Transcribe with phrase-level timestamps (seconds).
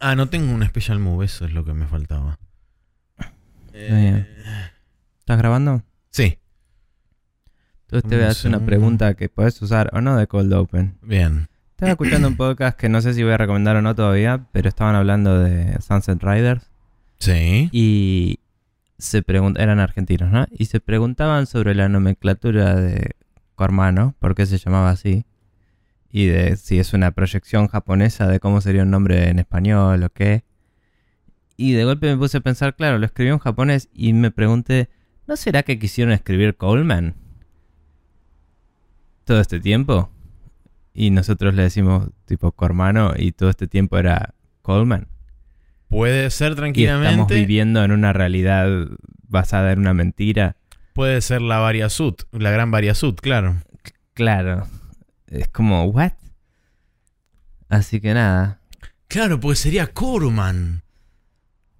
[0.00, 2.38] Ah, no tengo un special move, eso es lo que me faltaba.
[3.72, 5.82] ¿Estás grabando?
[6.10, 6.38] Sí,
[7.82, 10.96] Entonces te voy a hacer una pregunta que puedes usar o no de Cold Open.
[11.02, 11.48] bien.
[11.70, 14.68] Estaba escuchando un podcast que no sé si voy a recomendar o no todavía, pero
[14.68, 16.68] estaban hablando de Sunset Riders
[17.20, 17.70] Sí.
[17.72, 18.38] y
[18.98, 20.46] se pregun- eran argentinos, ¿no?
[20.50, 23.12] Y se preguntaban sobre la nomenclatura de
[23.54, 25.24] Cormano, por qué se llamaba así,
[26.10, 30.10] y de si es una proyección japonesa de cómo sería un nombre en español o
[30.10, 30.44] qué.
[31.56, 34.88] Y de golpe me puse a pensar, claro, lo escribió en japonés y me pregunté,
[35.26, 37.14] ¿no será que quisieron escribir Coleman?
[39.24, 40.10] Todo este tiempo.
[40.92, 45.06] Y nosotros le decimos tipo Cormano y todo este tiempo era Coleman.
[45.88, 47.34] Puede ser Y estamos tranquilamente.
[47.34, 48.68] viviendo en una realidad
[49.28, 50.56] basada en una mentira.
[50.94, 53.56] Puede ser la variasut, la gran variasut, claro.
[54.14, 54.66] Claro.
[55.30, 56.12] Es como, ¿what?
[57.68, 58.60] Así que nada.
[59.06, 60.82] Claro, pues sería Corman.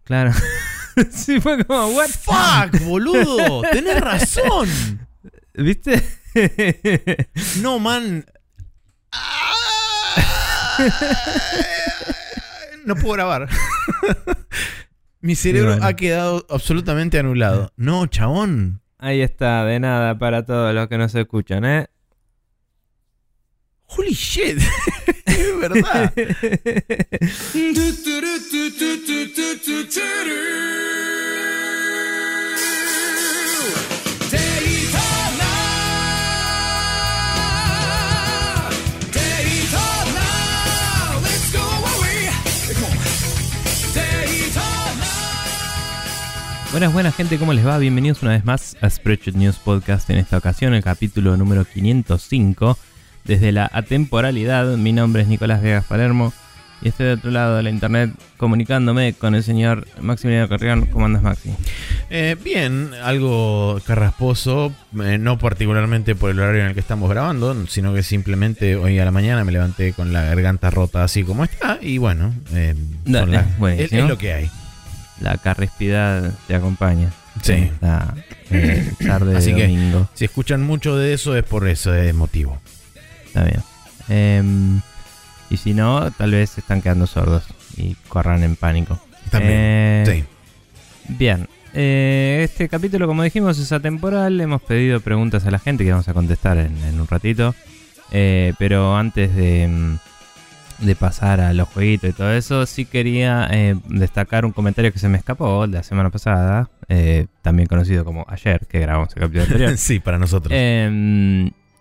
[0.05, 0.33] Claro.
[1.11, 2.11] sí, fue como, ¿what?
[2.11, 3.63] ¡Fuck, boludo!
[3.73, 5.09] ¡Tenés razón!
[5.55, 6.03] ¿Viste?
[7.61, 8.25] No, man.
[12.85, 13.49] No puedo grabar.
[15.21, 15.87] Mi cerebro bueno.
[15.87, 17.73] ha quedado absolutamente anulado.
[17.77, 18.81] No, chabón.
[18.97, 21.89] Ahí está, de nada para todos los que nos escuchan, ¿eh?
[23.97, 24.59] Holy shit.
[25.27, 26.13] es verdad.
[46.71, 47.79] Buenas, buenas gente, ¿cómo les va?
[47.79, 50.09] Bienvenidos una vez más a Spreadsheet News Podcast.
[50.11, 52.79] En esta ocasión, el capítulo número 505.
[53.25, 56.33] Desde la atemporalidad, mi nombre es Nicolás Vegas Palermo
[56.83, 60.87] y estoy de otro lado de la internet comunicándome con el señor Maximiliano Carrión.
[60.87, 61.51] ¿Cómo andas, Maxi?
[62.09, 64.73] Eh, bien, algo carrasposo,
[65.05, 68.99] eh, no particularmente por el horario en el que estamos grabando, sino que simplemente hoy
[68.99, 72.75] a la mañana me levanté con la garganta rota así como está y bueno, eh,
[73.05, 74.51] es, lo que hay.
[75.21, 77.13] La carrispidad te acompaña.
[77.43, 77.53] Sí.
[77.53, 78.15] Esta
[78.51, 80.09] eh, tarde Así de que- domingo.
[80.15, 82.59] Si escuchan mucho de eso es por ese motivo.
[83.31, 83.63] Está bien.
[84.09, 84.81] Em,
[85.51, 87.45] y si no, tal vez se están quedando sordos
[87.77, 89.01] y corran en pánico.
[89.31, 89.55] También.
[89.57, 90.25] Eh, sí.
[91.17, 91.49] Bien.
[91.73, 94.41] Eh, este capítulo, como dijimos, es atemporal.
[94.41, 97.55] Hemos pedido preguntas a la gente que vamos a contestar en, en un ratito.
[98.11, 103.49] Eh, pero antes de, mm, de pasar a los jueguitos y todo eso, sí quería
[103.87, 106.69] destacar un comentario que se me escapó de la semana pasada.
[107.43, 109.77] también conocido como ayer, que grabamos el capítulo anterior.
[109.77, 110.53] sí, para nosotros.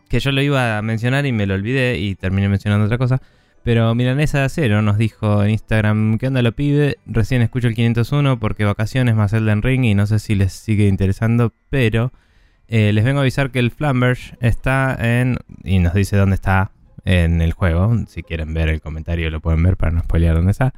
[0.09, 3.21] Que yo lo iba a mencionar y me lo olvidé y terminé mencionando otra cosa.
[3.63, 6.97] Pero Milanesa de Acero nos dijo en Instagram, ¿qué onda lo pibe?
[7.05, 10.87] Recién escucho el 501 porque vacaciones más Elden Ring y no sé si les sigue
[10.87, 12.11] interesando, pero
[12.67, 15.37] eh, les vengo a avisar que el Flamberge está en...
[15.63, 16.71] y nos dice dónde está
[17.05, 17.93] en el juego.
[18.07, 20.73] Si quieren ver el comentario lo pueden ver para no spoilear dónde está.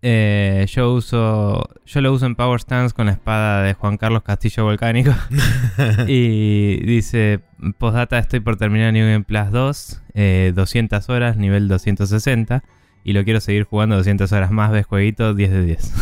[0.00, 4.22] Eh, yo uso yo lo uso en Power Stance con la espada de Juan Carlos
[4.22, 5.12] Castillo Volcánico.
[6.06, 7.40] Y dice,
[7.78, 12.62] postdata estoy por terminar New Game Plus 2, eh, 200 horas, nivel 260.
[13.04, 15.94] Y lo quiero seguir jugando 200 horas más, ves jueguito, 10 de 10.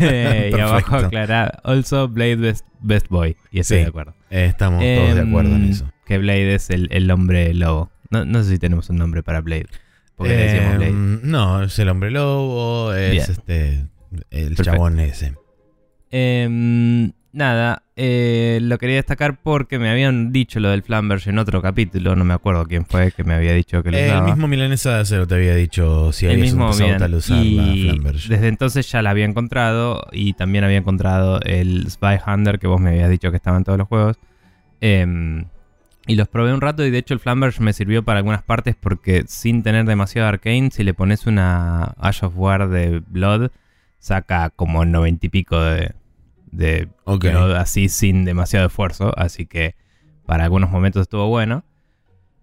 [0.00, 3.36] Eh, y abajo aclara, also Blade best, best Boy.
[3.50, 3.82] Y estoy Sí.
[3.84, 4.14] de acuerdo.
[4.30, 5.92] Estamos todos de acuerdo en Em, eso.
[6.04, 7.90] Que Blade es el, el hombre lobo.
[8.10, 9.66] No, no sé si tenemos un nombre para Blade.
[10.20, 10.90] Porque le decíamos Blade.
[10.90, 13.24] Em, no, es el hombre lobo, es Bien.
[13.28, 13.86] este
[14.30, 14.62] el Perfecto.
[14.64, 15.34] chabón ese.
[16.10, 21.62] Em, nada, eh, lo quería destacar porque me habían dicho lo del Flamberge en otro
[21.62, 22.16] capítulo.
[22.16, 25.00] No me acuerdo quién fue que me había dicho que lo el mismo milanesa de
[25.02, 28.28] acero te había dicho si el habías mismo empezado tal usar y la Flamberge.
[28.28, 32.80] desde entonces ya la había encontrado y también había encontrado el Spy Hunter que vos
[32.80, 34.18] me habías dicho que estaba en todos los juegos.
[34.80, 35.44] Em,
[36.10, 38.76] y los probé un rato y de hecho el Flamberge me sirvió para algunas partes
[38.78, 43.50] porque sin tener demasiado arcane, si le pones una Ash of War de Blood,
[43.98, 45.92] saca como 90 y pico de,
[46.52, 46.88] de
[47.56, 49.12] así sin demasiado esfuerzo.
[49.16, 49.74] Así que
[50.26, 51.64] para algunos momentos estuvo bueno.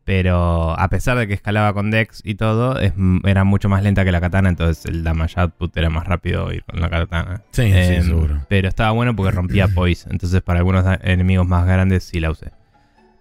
[0.06, 2.94] Pero a pesar de que escalaba con Dex y todo, es-
[3.26, 6.64] era mucho más lenta que la katana, entonces el damage output era más rápido ir
[6.64, 7.42] con la katana.
[7.52, 8.40] Sí, Em, sí, seguro.
[8.48, 12.52] Pero estaba bueno porque rompía poise, entonces para algunos enemigos más grandes sí la usé.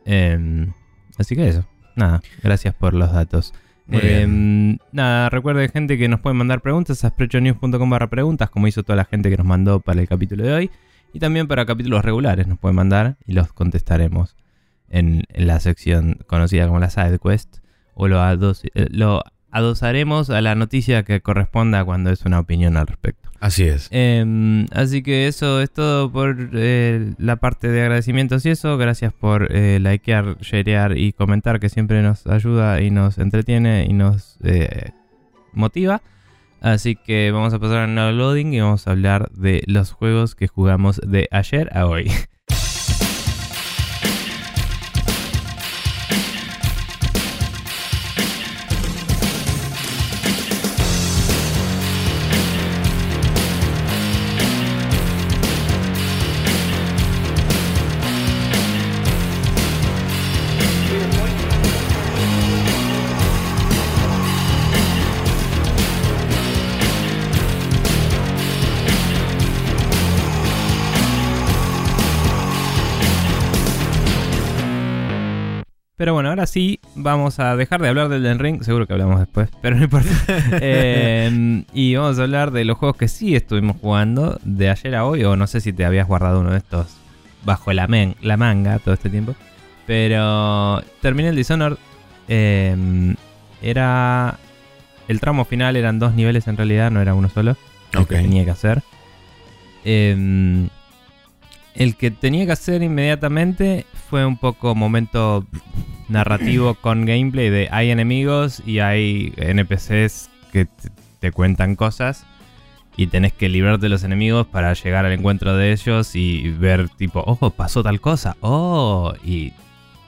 [0.06, 0.73] Em,
[1.19, 1.67] así que eso,
[1.97, 3.53] nada, gracias por los datos.
[3.91, 8.82] Em, Nada, recuerden gente que nos pueden mandar preguntas a sprechonews.com barra preguntas, como hizo
[8.82, 10.70] toda la gente que nos mandó para el capítulo de hoy.
[11.12, 14.37] Y también para capítulos regulares nos pueden mandar y los contestaremos
[14.88, 17.59] en, en la sección conocida como la side quest
[17.94, 22.76] o lo, adoci- eh, lo adosaremos a la noticia que corresponda cuando es una opinión
[22.76, 23.31] al respecto.
[23.40, 23.88] Así es.
[23.90, 28.76] Em, así que eso es todo por eh, la parte de agradecimientos y eso.
[28.78, 33.93] Gracias por eh, likear, sharear y comentar que siempre nos ayuda y nos entretiene y
[33.93, 34.90] nos eh,
[35.52, 36.02] motiva.
[36.60, 40.49] Así que vamos a pasar al loading y vamos a hablar de los juegos que
[40.49, 42.10] jugamos de ayer a hoy.
[75.96, 78.62] Pero bueno, ahora sí vamos a dejar de hablar del Den Ring.
[78.62, 80.10] Seguro que hablamos después, pero no importa.
[80.60, 85.04] Eh, y vamos a hablar de los juegos que sí estuvimos jugando de ayer a
[85.06, 85.25] hoy.
[85.25, 86.88] O no sé si te habías guardado uno de estos
[87.44, 87.88] bajo la,
[88.20, 89.34] la manga todo este tiempo.
[89.87, 91.78] Pero terminé el Dishonored.
[92.28, 93.14] Eh,
[93.62, 94.38] era.
[95.08, 97.56] El tramo final eran dos niveles en realidad, no era uno solo.
[97.92, 98.82] Que tenía que hacer.
[99.84, 100.69] Eh,
[101.76, 105.46] el que tenía que hacer inmediatamente fue un poco momento
[106.08, 110.67] narrativo con gameplay de hay enemigos y hay NPCs que
[111.20, 112.26] te cuentan cosas
[112.96, 116.88] y tenés que librarte de los enemigos para llegar al encuentro de ellos y ver
[116.88, 119.52] tipo, ojo, pasó tal cosa, oh, y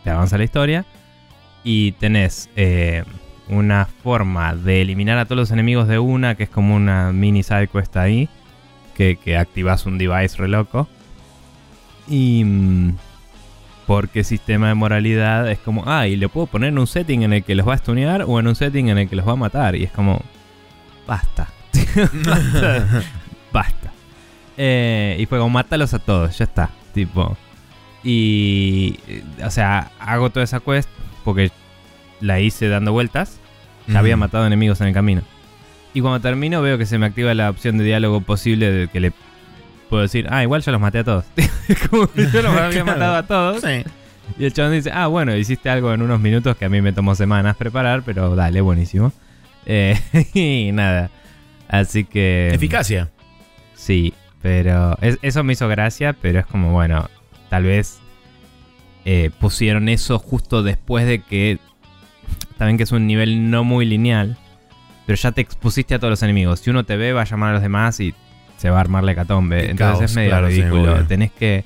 [0.05, 0.87] te avanza la historia.
[1.65, 3.05] Y tenés eh,
[3.49, 7.43] una forma de eliminar a todos los enemigos de una, que es como una mini
[7.43, 8.29] side quest ahí,
[8.97, 10.89] que, que activas un device re loco.
[12.09, 12.97] Y mm,
[13.87, 17.33] porque sistema de moralidad es como, ah, y le puedo poner en un setting en
[17.33, 19.33] el que los va a stunear o en un setting en el que los va
[19.33, 19.77] a matar.
[19.77, 20.23] Y es como,
[21.07, 21.49] basta.
[23.53, 23.93] basta.
[24.57, 26.71] Eh, y fue como, mátalos a todos, ya está.
[26.93, 27.37] Tipo.
[28.05, 28.99] Y.
[29.09, 30.89] Eh, o sea, hago toda esa quest
[31.25, 31.51] porque
[32.21, 33.41] la hice dando vueltas.
[33.87, 35.23] Ya había matado enemigos en el camino.
[35.95, 39.01] Y cuando termino veo que se me activa la opción de diálogo posible de que
[39.01, 39.13] le
[39.89, 41.25] puedo decir, ah, igual ya los maté a todos.
[41.91, 43.65] Como yo los había matado a todos.
[44.39, 46.93] Y el chabón dice, ah, bueno, hiciste algo en unos minutos que a mí me
[46.93, 49.13] tomó semanas preparar, pero dale, buenísimo.
[49.67, 49.99] Eh,
[50.35, 51.11] y nada.
[51.69, 52.51] Así que.
[52.53, 53.11] Eficacia.
[53.75, 57.09] Sí, pero eso me hizo gracia, pero es como, bueno,
[57.49, 58.01] tal vez
[59.05, 61.59] eh, pusieron eso justo después de que.
[62.57, 64.37] También que es un nivel no muy lineal,
[65.07, 66.61] pero ya te expusiste a todos los enemigos.
[66.61, 68.15] Si uno te ve, va a llamar a los demás y
[68.59, 69.71] se va a armar la hecatombe.
[69.71, 71.07] Entonces es medio ridículo.
[71.07, 71.65] Tenés que.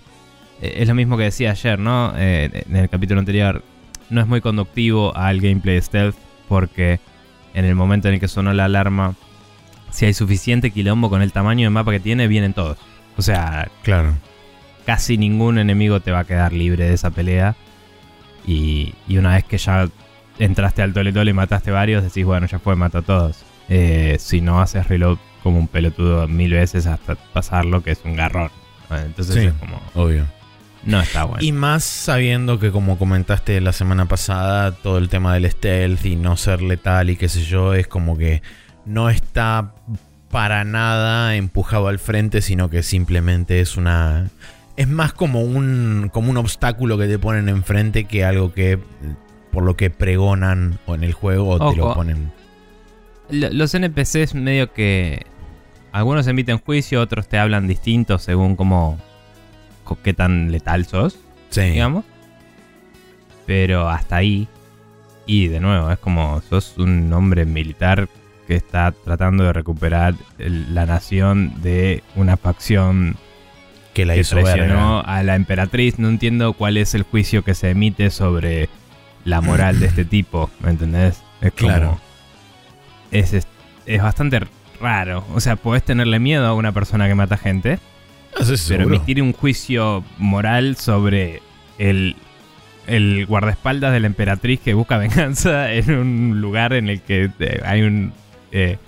[0.60, 2.12] Eh, es lo mismo que decía ayer, ¿no?
[2.16, 3.64] Eh, en el capítulo anterior.
[4.10, 6.14] No es muy conductivo al gameplay stealth
[6.48, 7.00] porque
[7.54, 9.14] en el momento en el que sonó la alarma,
[9.90, 12.76] si hay suficiente quilombo con el tamaño de mapa que tiene, vienen todos.
[13.16, 14.14] O sea, claro.
[14.84, 17.56] Casi ningún enemigo te va a quedar libre de esa pelea.
[18.46, 19.88] Y, una vez que ya
[20.38, 23.44] entraste al tole y mataste varios, decís, bueno, ya fue, mata a todos.
[23.70, 28.16] Eh, si no haces reload como un pelotudo mil veces hasta pasarlo, que es un
[28.16, 28.50] garrón.
[28.90, 29.80] Entonces es como.
[29.94, 30.26] Obvio.
[30.84, 31.42] No está bueno.
[31.42, 36.16] Y más sabiendo que, como comentaste la semana pasada, todo el tema del stealth y
[36.16, 38.42] no ser letal y qué sé yo, es como que
[38.84, 39.74] no está
[40.30, 44.30] para nada empujado al frente, sino que simplemente es una.
[44.76, 48.78] Es más como un, como un obstáculo que te ponen enfrente que algo que.
[49.52, 52.32] por lo que pregonan o en el juego o te lo ponen.
[53.30, 55.26] Los NPCs medio que
[55.92, 58.98] algunos emiten juicio, otros te hablan distintos según cómo.
[60.02, 61.18] qué tan letal sos.
[61.50, 61.62] Sí.
[61.62, 62.04] Digamos.
[63.46, 64.48] Pero hasta ahí.
[65.26, 68.08] Y de nuevo, es como sos un hombre militar
[68.46, 73.16] que está tratando de recuperar la nación de una facción
[73.94, 74.38] que la hizo
[75.04, 75.98] a la emperatriz.
[75.98, 78.68] No entiendo cuál es el juicio que se emite sobre
[79.24, 81.22] la moral de este tipo, ¿me entendés?
[81.40, 82.00] Es claro.
[83.10, 84.40] Es, es bastante
[84.82, 85.24] raro.
[85.34, 87.78] O sea, podés tenerle miedo a una persona que mata gente.
[88.34, 91.40] Ah, pero emitir un juicio moral sobre
[91.78, 92.16] el,
[92.86, 97.62] el guardaespaldas de la emperatriz que busca venganza en un lugar en el que eh,
[97.64, 98.12] hay un,
[98.50, 98.78] eh,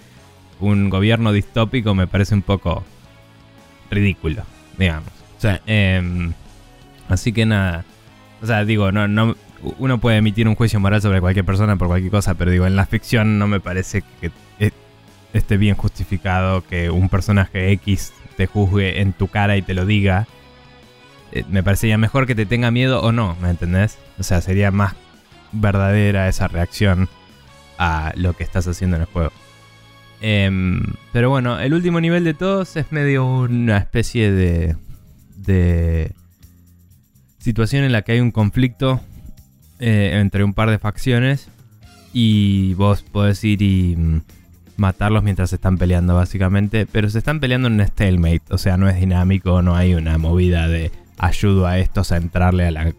[0.60, 2.84] un gobierno distópico me parece un poco
[3.90, 4.42] ridículo,
[4.76, 5.10] digamos.
[5.66, 6.32] Em,
[7.08, 7.84] así que nada.
[8.42, 9.36] O sea, digo, no, no,
[9.78, 12.76] uno puede emitir un juicio moral sobre cualquier persona por cualquier cosa, pero digo, en
[12.76, 14.30] la ficción no me parece que
[15.34, 19.84] esté bien justificado que un personaje X te juzgue en tu cara y te lo
[19.84, 20.26] diga.
[21.32, 23.98] Eh, me parecería mejor que te tenga miedo o no, ¿me entendés?
[24.18, 24.94] O sea, sería más
[25.52, 27.08] verdadera esa reacción
[27.78, 29.32] a lo que estás haciendo en el juego.
[30.20, 30.80] Em,
[31.12, 34.76] pero bueno, el último nivel de todos es medio una especie de,
[35.36, 36.12] de
[37.38, 39.00] situación en la que hay un conflicto
[39.80, 41.48] eh, entre un par de facciones
[42.12, 44.22] y vos podés ir y mm,
[44.76, 48.76] matarlos mientras se están peleando básicamente, pero se están peleando en un stalemate, o sea,
[48.76, 52.92] no es dinámico, no hay una movida de ayudo a estos a entrarle a la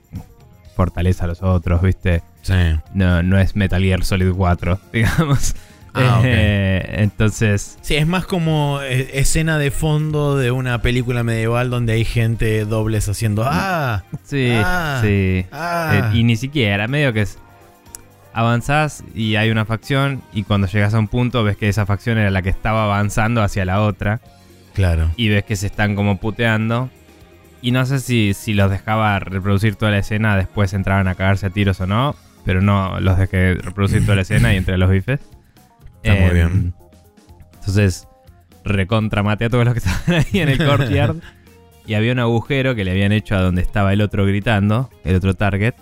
[0.76, 2.22] fortaleza a los otros, ¿viste?
[2.42, 2.54] Sí.
[2.94, 5.56] No, no es Metal Gear Solid 4, digamos.
[5.98, 6.22] Ah.
[6.26, 11.94] Eh, entonces, Sí, es más como eh, escena de fondo de una película medieval donde
[11.94, 14.04] hay gente dobles haciendo ¡Ah!
[14.26, 15.46] sí, Ah, sí.
[15.54, 16.12] ¡Ah!
[16.14, 17.40] Eh, y ni siquiera, medio que es.
[18.38, 22.18] Avanzás y hay una facción, y cuando llegas a un punto ves que esa facción
[22.18, 24.20] era la que estaba avanzando hacia la otra,
[24.74, 25.10] Claro.
[25.16, 26.90] y ves que se están como puteando.
[27.62, 31.46] Y no sé si, si los dejaba reproducir toda la escena, después entraban a cagarse
[31.46, 32.14] a tiros o no,
[32.44, 35.22] pero no los dejé reproducir toda la escena y entre los bifes.
[36.04, 36.74] Está muy Em, bien.
[37.60, 38.08] Entonces,
[38.66, 41.16] recontra maté a todos los que estaban ahí en el courtyard.
[41.88, 45.16] y había un agujero que le habían hecho a donde estaba el otro gritando, el
[45.16, 45.74] otro target.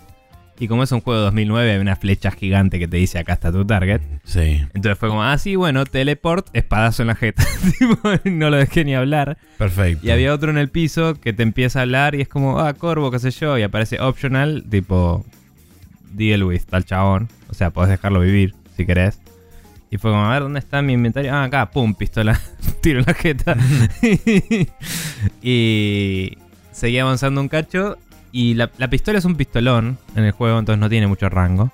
[0.58, 3.32] Y como es un juego de 2009, hay una flecha gigante que te dice acá
[3.32, 4.00] está tu target.
[4.22, 4.62] Sí.
[4.72, 7.44] Entonces fue como, ah, sí, bueno, teleport, espadazo en la jeta.
[8.24, 9.36] No lo dejé ni hablar.
[9.58, 10.06] Perfecto.
[10.06, 12.74] Y había otro en el piso que te empieza a hablar y es como, ah,
[12.74, 13.58] Corvo, qué sé yo.
[13.58, 15.24] Y aparece optional, tipo,
[16.12, 17.28] deal with tal chabón.
[17.48, 19.20] O sea, podés dejarlo vivir si querés.
[19.90, 21.32] Y fue como, a ver, ¿dónde está mi inventario?
[21.32, 22.40] Ah, acá, pum, pistola,
[22.80, 23.56] tiro en la jeta.
[25.42, 26.36] y
[26.72, 27.96] seguí avanzando un cacho.
[28.34, 31.70] Y la, la pistola es un pistolón en el juego, entonces no tiene mucho rango.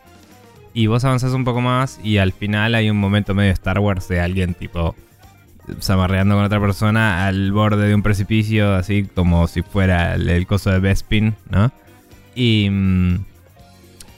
[0.74, 4.08] Y vos avanzás un poco más y al final hay un momento medio Star Wars
[4.08, 4.94] de alguien tipo
[5.80, 10.46] zamarreando con otra persona al borde de un precipicio, así como si fuera el, el
[10.46, 11.72] coso de Bespin, ¿no?
[12.34, 13.24] Y, mm,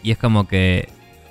[0.02, 0.88] y es como que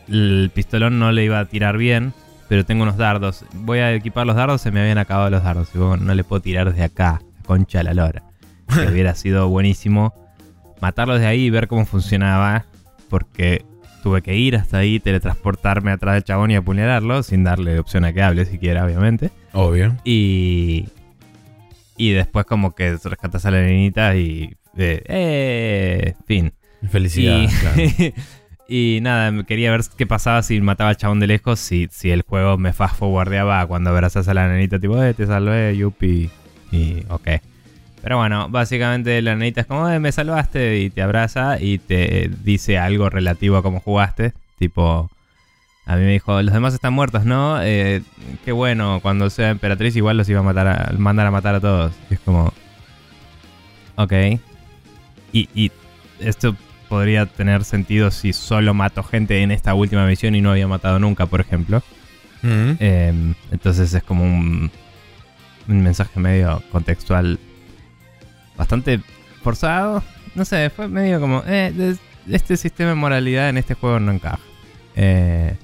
[0.08, 2.14] el pistolón no le iba a tirar bien,
[2.48, 3.44] pero tengo unos dardos.
[3.52, 5.68] Voy a equipar los dardos, se me habían acabado los dardos.
[5.76, 8.24] Y bueno, no le puedo tirar desde acá, concha de la lora.
[8.74, 10.21] Que hubiera sido buenísimo
[10.82, 12.66] matarlos de ahí y ver cómo funcionaba,
[13.10, 13.64] porque
[14.02, 18.14] tuve que ir hasta ahí, teletransportarme atrás del chabón y apuñalarlo, sin darle opción a
[18.14, 19.30] que hable siquiera, obviamente.
[19.54, 19.96] Obvio.
[20.04, 20.88] Y.
[21.98, 24.56] Y después, como que rescatas a la nenita y.
[24.78, 26.16] eh, ¡Eh!
[26.26, 26.54] Fin.
[26.90, 28.14] Felicidades, y, claro.
[28.68, 32.10] y nada, me quería ver qué pasaba si mataba al chabón de lejos, si, si
[32.10, 36.30] el juego me fast forwardeaba cuando abrazas a la nenita, tipo, eh, te salvé, yupi.
[36.72, 37.04] Y.
[37.10, 37.28] ok.
[38.02, 42.32] Pero bueno, básicamente la nenita es como, eh, me salvaste y te abraza y te
[42.44, 44.34] dice algo relativo a cómo jugaste.
[44.58, 45.10] Tipo,
[45.86, 47.62] a mí me dijo, los demás están muertos, ¿no?
[47.62, 48.02] Eh,
[48.44, 51.60] qué bueno, cuando sea emperatriz igual los iba a matar, a, mandar a matar a
[51.60, 51.94] todos.
[52.10, 52.54] Y es como,
[53.96, 54.14] ok.
[55.32, 55.72] Y, y
[56.20, 56.56] esto
[56.90, 61.00] podría tener sentido si solo mato gente en esta última misión y no había matado
[61.00, 61.84] nunca, por ejemplo.
[62.42, 62.72] Mm.
[62.80, 64.72] Eh, entonces es como un,
[65.68, 67.40] un mensaje medio contextual
[68.58, 69.02] bastante
[69.44, 70.04] forzado.
[70.36, 71.96] No sé, fue medio como, eh,
[72.30, 74.40] este sistema de moralidad en este juego no encaja.
[74.96, 75.56] Eh,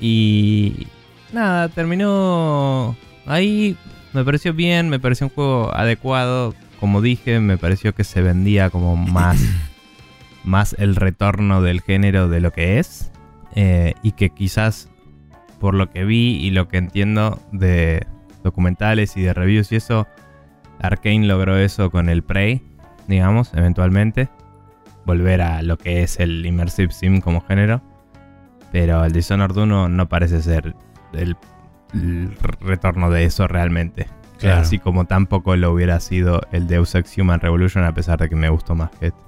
[0.00, 0.86] y
[1.32, 3.76] nada, terminó ahí.
[4.12, 6.54] Me pareció bien, me pareció un juego adecuado.
[6.80, 9.40] Como dije, me pareció que se vendía como más,
[10.44, 13.10] más el retorno del género de lo que es.
[13.54, 14.88] Eh, y que quizás
[15.60, 18.06] por lo que vi y lo que entiendo de
[18.42, 20.08] documentales y de reviews y eso,
[20.82, 22.62] Arkane logró eso con el Prey,
[23.06, 24.28] digamos, eventualmente.
[25.04, 27.80] Volver a lo que es el Immersive Sim como género.
[28.72, 30.74] Pero el Dishonored 1 no parece ser
[31.12, 31.36] el,
[31.94, 34.08] el retorno de eso realmente.
[34.38, 34.60] Claro.
[34.60, 38.34] Así como tampoco lo hubiera sido el Deus Ex Human Revolution, a pesar de que
[38.34, 39.20] me gustó más que este.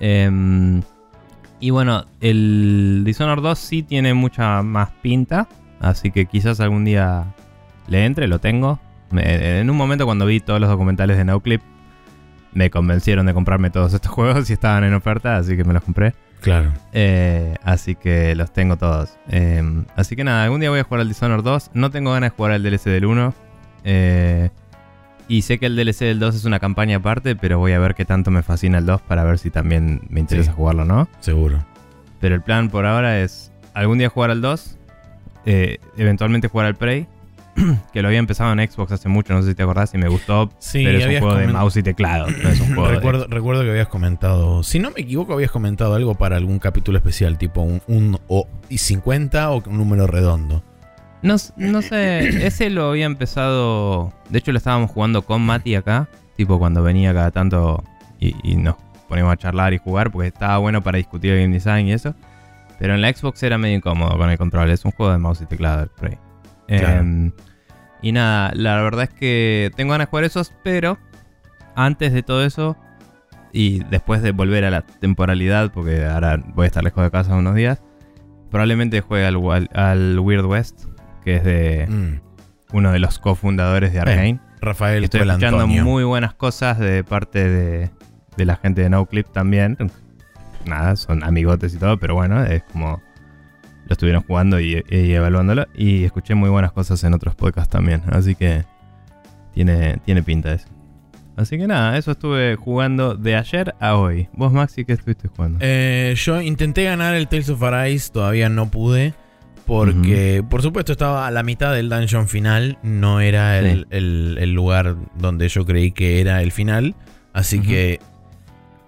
[0.00, 0.82] Em,
[1.60, 5.48] y bueno, el Dishonored 2 sí tiene mucha más pinta.
[5.80, 7.34] Así que quizás algún día
[7.86, 8.80] le entre, lo tengo.
[9.14, 11.62] Me- en un momento cuando vi todos los documentales de NoClip,
[12.52, 15.82] me convencieron de comprarme todos estos juegos y estaban en oferta, así que me los
[15.82, 16.14] compré.
[16.40, 16.72] Claro.
[16.92, 19.16] Eh, así que los tengo todos.
[19.28, 19.62] Eh,
[19.96, 21.70] así que nada, algún día voy a jugar al Dishonored 2.
[21.72, 23.32] No tengo ganas de jugar al DLC del 1.
[23.84, 24.50] Eh,
[25.26, 27.94] y sé que el DLC del 2 es una campaña aparte, pero voy a ver
[27.94, 30.56] qué tanto me fascina el 2 para ver si también me interesa Sí.
[30.56, 31.08] jugarlo o no.
[31.20, 31.64] Seguro.
[32.20, 34.76] Pero el plan por ahora es algún día jugar al 2,
[35.46, 37.06] eh, eventualmente jugar al Prey,
[37.92, 40.08] que lo había empezado en Xbox hace mucho, no sé si te acordás, y me
[40.08, 43.26] gustó, Sí, pero es un juego de mouse y teclado, no es un juego de-
[43.28, 47.38] Recuerdo, que habías comentado, si no me equivoco, habías comentado algo para algún capítulo especial,
[47.38, 50.62] tipo un, un o y 50 o un número redondo.
[51.22, 54.12] No, no sé, ese lo había empezado.
[54.28, 56.08] De hecho, lo estábamos jugando con Mati acá.
[56.36, 57.82] Tipo cuando venía cada tanto
[58.20, 58.74] y, y nos
[59.08, 60.10] poníamos a charlar y jugar.
[60.10, 62.14] Porque estaba bueno para discutir el game design y eso.
[62.78, 64.68] Pero en la Xbox era medio incómodo con el control.
[64.70, 65.88] Es un juego de mouse y teclado.
[66.02, 66.18] ahí.
[66.68, 67.00] Claro.
[67.00, 67.32] Em,
[68.02, 70.98] y nada, la verdad es que tengo ganas de jugar esos, pero
[71.76, 72.76] antes de todo eso
[73.52, 77.34] y después de volver a la temporalidad, porque ahora voy a estar lejos de casa
[77.34, 77.82] unos días,
[78.50, 80.84] probablemente juegue al, al- al Weird West,
[81.24, 82.20] que es de Mm.
[82.76, 84.40] uno de los cofundadores de Arkane.
[84.60, 87.90] Rafael Estoy escuchando muy buenas cosas de parte de,
[88.36, 89.76] de la gente de NoClip también.
[90.66, 93.02] Nada, son amigotes y todo, pero bueno, es como
[93.86, 95.66] lo estuvieron jugando y, y evaluándolo.
[95.74, 98.02] Y escuché muy buenas cosas en otros podcasts también.
[98.10, 98.64] Así que
[99.54, 100.68] tiene, tiene pinta eso.
[101.36, 104.28] Así que nada, eso estuve jugando de ayer a hoy.
[104.34, 105.58] Vos, Maxi, ¿qué estuviste jugando?
[105.62, 109.14] Eh, yo intenté ganar el Tales of Arise, todavía no pude.
[109.66, 112.78] Porque, por supuesto, estaba a la mitad del dungeon final.
[112.82, 113.86] No era el, Sí.
[113.90, 116.94] el- el lugar donde yo creí que era el final.
[117.32, 117.98] Así que,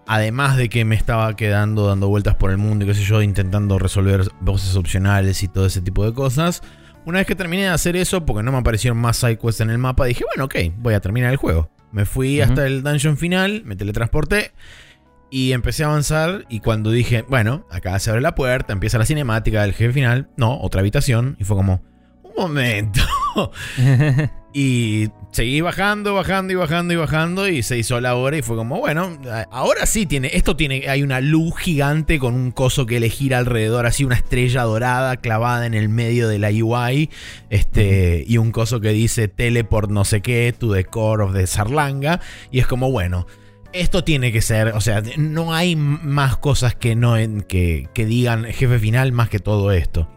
[0.07, 3.23] además de que me estaba quedando dando vueltas por el mundo y qué sé yo,
[3.23, 6.63] intentando resolver voces opcionales y todo ese tipo de cosas.
[7.05, 9.79] Una vez que terminé de hacer eso, porque no me aparecieron más sidequests en el
[9.79, 11.71] mapa, dije, bueno, ok, voy a terminar el juego.
[11.93, 14.53] Me fui hasta el dungeon final, me teletransporté
[15.31, 16.47] y empecé a avanzar.
[16.49, 20.29] Y cuando dije, bueno, acá se abre la puerta, empieza la cinemática del jefe final,
[20.37, 21.37] no, otra habitación.
[21.39, 21.83] Y fue como,
[22.23, 23.01] un momento.
[24.59, 28.57] Y seguí bajando, bajando y bajando y bajando y se hizo la hora y fue
[28.57, 29.19] como, bueno,
[29.51, 33.37] ahora sí tiene, esto tiene, hay una luz gigante con un coso que le gira
[33.37, 37.11] alrededor, así una estrella dorada clavada en el medio de la UI,
[37.51, 41.47] este, y un coso que dice teleport no sé qué, to the core of the
[41.47, 42.19] Sarlanga,
[42.51, 43.27] y es como, bueno,
[43.75, 47.17] esto tiene que ser, o sea, no hay más cosas que no
[47.47, 50.09] que, que digan jefe final más que todo esto.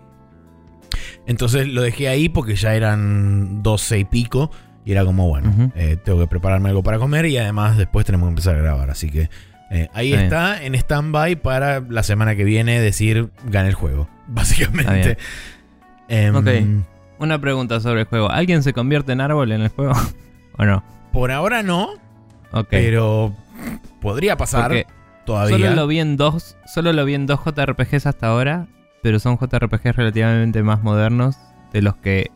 [1.27, 4.49] Entonces lo dejé ahí porque ya eran 12 y pico.
[4.85, 8.27] Y era como, bueno, eh, tengo que prepararme algo para comer y además después tenemos
[8.27, 8.89] que empezar a grabar.
[8.89, 9.29] Así que
[9.71, 14.07] eh, ahí Está está, en stand-by para la semana que viene decir, gane el juego,
[14.27, 15.17] básicamente.
[16.07, 16.47] Em, Ok.
[17.19, 18.31] Una pregunta sobre el juego.
[18.31, 19.93] ¿Alguien se convierte en árbol en el juego?
[20.57, 20.83] ¿O no?
[21.11, 21.89] Por ahora no,
[22.51, 22.67] Ok.
[22.69, 23.35] pero
[24.01, 24.87] podría pasar Porque
[25.25, 25.57] todavía.
[25.57, 28.67] Solo lo vi en dos, solo lo vi en dos JRPGs hasta ahora,
[29.03, 31.37] pero son JRPGs relativamente más modernos
[31.73, 32.31] de los que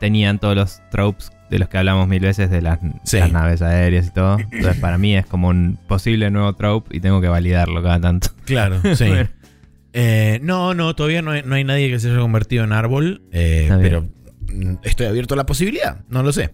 [0.00, 3.18] tenían todos los tropes de los que hablamos mil veces de las, Sí.
[3.18, 4.38] las naves aéreas y todo.
[4.52, 8.28] Entonces para mí es como un posible nuevo trope y tengo que validarlo cada tanto.
[8.44, 9.06] Claro, sí.
[9.06, 9.28] Bueno.
[9.92, 13.22] Eh, no, no, todavía no hay, no hay nadie que se haya convertido en árbol.
[13.32, 14.06] eh, pero
[14.52, 16.50] mm, estoy abierto a la posibilidad, no lo sé.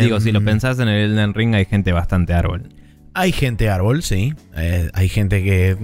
[0.00, 2.68] Digo, si lo Em, pensás en el Elden Ring hay gente bastante árbol.
[3.14, 4.32] Hay gente árbol, sí.
[4.56, 5.76] Eh, hay gente que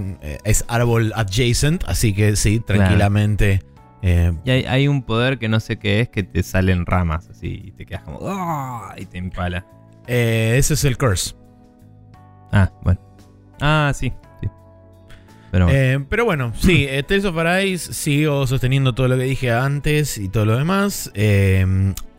[0.45, 2.95] es árbol adjacent, así que sí, Claro.
[4.01, 7.29] Eh, Y hay, hay un poder que no sé qué es que te salen ramas
[7.29, 9.65] así y te quedas como "Ah", y te empala.
[10.07, 11.35] eh, ese es el curse.
[12.51, 12.99] Ah, bueno.
[13.61, 14.47] Ah, sí, sí.
[15.51, 15.79] Pero bueno.
[15.79, 20.17] Eh, pero bueno, sí, eh, Tales of Arise sigo sosteniendo todo lo que dije antes
[20.17, 21.11] y todo lo demás.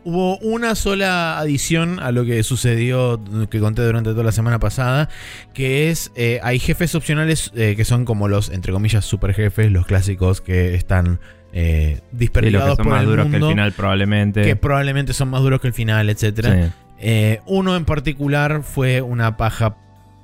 [0.03, 5.09] Hubo una sola adición a lo que sucedió, que conté durante toda la semana pasada,
[5.53, 10.41] que es, hay jefes opcionales que son como los, entre comillas, super jefes, los clásicos
[10.41, 11.19] que están
[11.53, 14.41] eh, Sí, dispersados son por más el duros que el mundo, final probablemente.
[14.43, 16.65] que probablemente son más duros que el final, etcétera.
[16.67, 16.71] Sí.
[16.99, 19.75] Eh, uno en particular fue una paja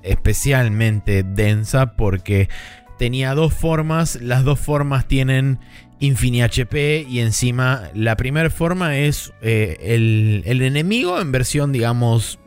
[0.03, 2.49] especialmente densa porque
[2.97, 4.15] tenía dos formas.
[4.21, 5.59] Las dos formas tienen
[5.99, 12.39] Infini HP y encima la primera forma es eh, el, el enemigo en versión, digamos,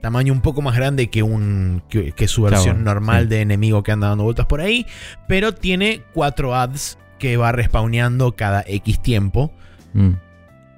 [0.00, 3.28] tamaño un poco más grande que, un, que, que su versión Claro, normal sí.
[3.30, 4.86] de enemigo que anda dando vueltas por ahí.
[5.28, 9.52] Pero tiene cuatro ads que va respawneando cada X tiempo.
[9.94, 10.12] Mm.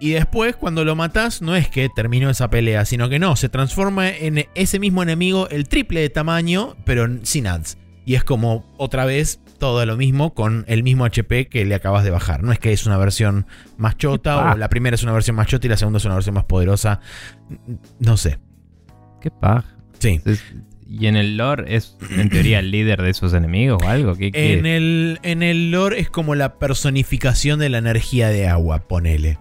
[0.01, 3.49] Y después, cuando lo matas, no es que terminó esa pelea, sino que no, se
[3.49, 7.79] transforma en ese mismo enemigo el triple de tamaño, pero sin ads.
[8.05, 12.05] Y es como otra vez todo lo mismo con el mismo HP que le acabas
[12.05, 12.43] de bajar.
[12.45, 13.47] No es que es una versión
[13.77, 16.15] más chota o la primera es una versión más chota y la segunda es una
[16.15, 17.01] versión más poderosa.
[17.99, 18.39] No sé.
[19.21, 19.65] Qué paja.
[19.99, 20.21] Sí.
[20.25, 20.43] Es-
[20.91, 24.15] ¿Y en el lore es en teoría el líder de esos enemigos o algo?
[24.17, 24.55] ¿Qué, qué?
[24.59, 29.39] En el, en el lore es como la personificación de la energía de agua, ponele.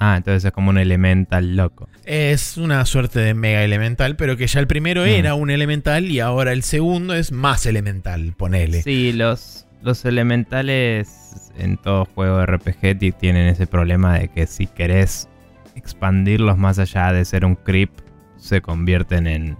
[0.00, 1.88] Ah, entonces es como un elemental loco.
[2.04, 5.06] Es una suerte de mega elemental, pero que ya el primero Mm.
[5.08, 8.82] era un elemental y ahora el segundo es más elemental, ponele.
[8.82, 14.48] Sí, los, los elementales en todo juego de RPG ti- tienen ese problema de que
[14.48, 15.28] si querés
[15.76, 17.90] expandirlos más allá de ser un creep,
[18.36, 19.56] se convierten en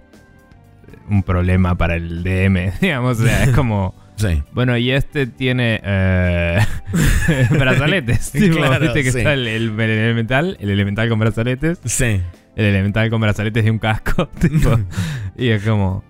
[1.09, 3.19] un problema para el DM, digamos.
[3.19, 3.93] O sea, es como...
[4.17, 4.41] Sí.
[4.53, 6.59] Bueno, y este tiene eh,
[7.49, 8.31] brazaletes.
[8.31, 9.17] tipo, Claro, Viste que sí.
[9.17, 12.21] está el, el- el elemental, el elemental con brazaletes, Sí.
[12.55, 14.27] el elemental con brazaletes y un casco.
[14.39, 14.79] tipo,
[15.37, 16.01] y es como.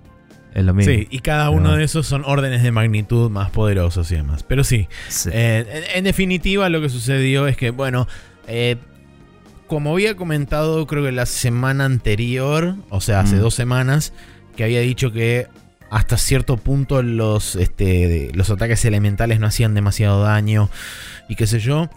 [0.53, 0.93] es lo mismo.
[0.93, 4.43] Sí, y cada uno de esos son órdenes de magnitud más poderosos y demás.
[4.43, 5.31] Pero sí, Sí.
[5.33, 8.07] eh, en, en definitiva lo que sucedió es que, bueno,
[8.47, 8.75] eh,
[9.65, 13.39] como había comentado creo que la semana anterior, o sea, hace Mm.
[13.39, 14.13] dos semanas,
[14.55, 15.47] que había dicho que
[15.89, 20.69] hasta cierto punto los, este, los ataques elementales no hacían demasiado daño
[21.29, 21.89] y qué sé yo.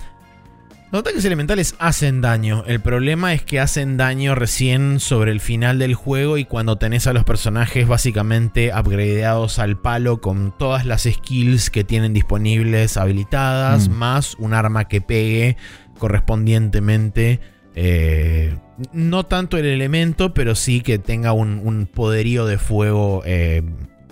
[0.90, 2.64] Los ataques elementales hacen daño.
[2.66, 7.06] El problema es que hacen daño recién sobre el final del juego y cuando tenés
[7.06, 13.90] a los personajes básicamente upgradeados al palo con todas las skills que tienen disponibles habilitadas,
[13.90, 13.92] Mm.
[13.92, 15.58] más un arma que pegue
[15.98, 17.40] correspondientemente.
[17.80, 18.56] Eh,
[18.92, 23.62] no tanto el elemento, pero sí que tenga un, un poderío de fuego eh,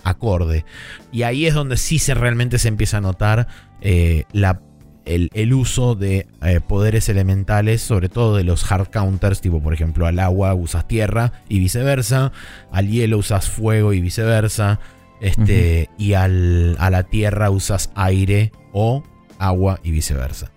[0.04, 0.64] acorde.
[1.10, 3.48] Y ahí es donde sí se realmente se empieza a notar
[3.80, 4.60] eh, la
[5.04, 6.26] el, el uso de
[6.66, 11.32] poderes elementales, sobre todo de los hard counters, tipo por ejemplo al agua usas tierra
[11.48, 12.32] y viceversa,
[12.72, 14.80] al hielo usas fuego y viceversa,
[15.20, 19.04] este, y al, a la tierra usas aire o
[19.38, 20.50] agua y viceversa.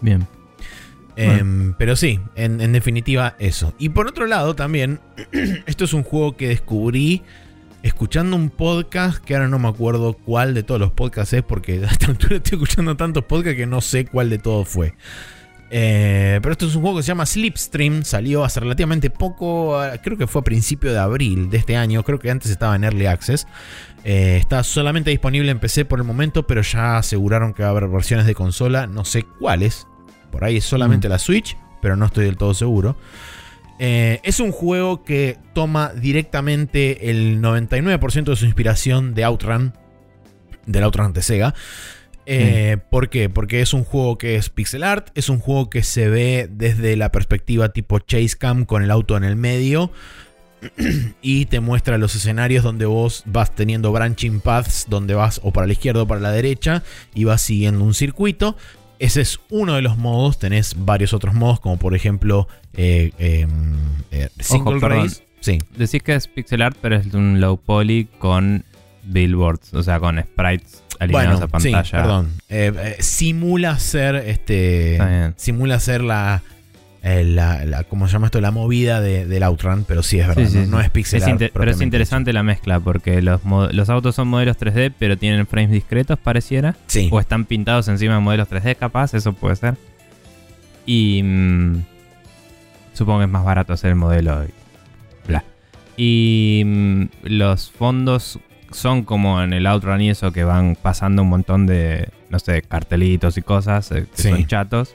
[0.00, 0.26] Bien.
[1.16, 3.74] Em, pero sí, en, en definitiva eso.
[3.78, 5.00] Y por otro lado también,
[5.66, 7.22] esto es un juego que descubrí
[7.82, 11.82] escuchando un podcast que ahora no me acuerdo cuál de todos los podcasts es porque
[11.84, 14.94] a esta altura estoy escuchando tantos podcasts que no sé cuál de todos fue.
[15.72, 19.98] Eh, pero esto es un juego que se llama Slipstream, salió hace relativamente poco, ah,
[20.02, 22.82] creo que fue a principio de abril de este año, creo que antes estaba en
[22.82, 23.46] Early Access.
[24.02, 27.70] Eh, está solamente disponible en PC por el momento, pero ya aseguraron que va a
[27.70, 29.86] haber versiones de consola, no sé cuáles.
[30.30, 32.96] Por ahí es solamente la Switch, pero no estoy del todo seguro.
[33.78, 39.72] Eh, es un juego que toma directamente el 99% de su inspiración de Outrun,
[40.66, 41.54] del Outrun de Sega.
[42.26, 43.28] Eh, ¿Por qué?
[43.30, 46.94] Porque es un juego que es pixel art, es un juego que se ve desde
[46.96, 49.90] la perspectiva tipo chase cam con el auto en el medio
[51.22, 55.66] y te muestra los escenarios donde vos vas teniendo branching paths, donde vas o para
[55.66, 56.82] la izquierda o para la derecha
[57.14, 58.56] y vas siguiendo un circuito.
[59.00, 63.46] Ese es uno de los modos, tenés varios otros modos como por ejemplo eh, eh,
[64.12, 64.78] eh, Single.
[64.78, 65.24] Race.
[65.40, 68.62] Sí, Decís que es pixel art, pero es un low poly con
[69.04, 72.02] billboards, o sea, con sprites alineados Bueno, a sí, pantalla.
[72.02, 72.32] perdón.
[72.50, 74.92] Eh, eh, simula ser este.
[74.92, 75.34] Está bien.
[75.38, 76.42] Simula ser la.
[77.02, 78.40] Eh, la, la- ¿Cómo se llama esto?
[78.40, 80.44] La movida de- del Outrun, pero sí es verdad.
[80.46, 83.40] Sí, sí, no, es pixel Es art inte- pero es interesante la mezcla porque los,
[83.72, 86.76] los autos son modelos 3D, pero tienen frames discretos, pareciera.
[86.86, 87.08] Sí.
[87.10, 89.76] O están pintados encima de modelos 3D, capaz, eso puede ser.
[90.86, 91.76] Y mm,
[92.92, 94.44] supongo que es más barato hacer el modelo.
[94.44, 94.48] Y,
[95.28, 95.44] bla.
[95.96, 98.38] Y mm, los fondos
[98.72, 102.62] son como en el Outrun y eso que van pasando un montón de, no sé,
[102.62, 104.28] cartelitos y cosas eh, que Sí.
[104.28, 104.94] son chatos.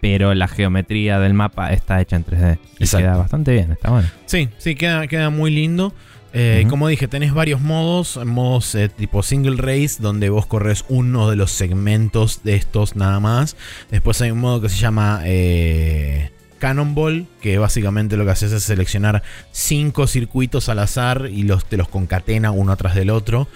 [0.00, 2.58] Pero la geometría del mapa está hecha en 3D.
[2.78, 3.06] Y Exacto.
[3.06, 4.08] queda bastante bien, está bueno.
[4.26, 5.92] Sí, sí, queda, queda muy lindo.
[6.32, 6.64] Eh.
[6.68, 11.36] Como dije, tenés varios modos, modos eh, tipo single race, donde vos corres uno de
[11.36, 13.56] los segmentos de estos nada más.
[13.90, 18.62] Después hay un modo que se llama eh, Cannonball, que básicamente lo que haces es
[18.62, 23.48] seleccionar cinco circuitos al azar y los, te los concatena uno atrás del otro.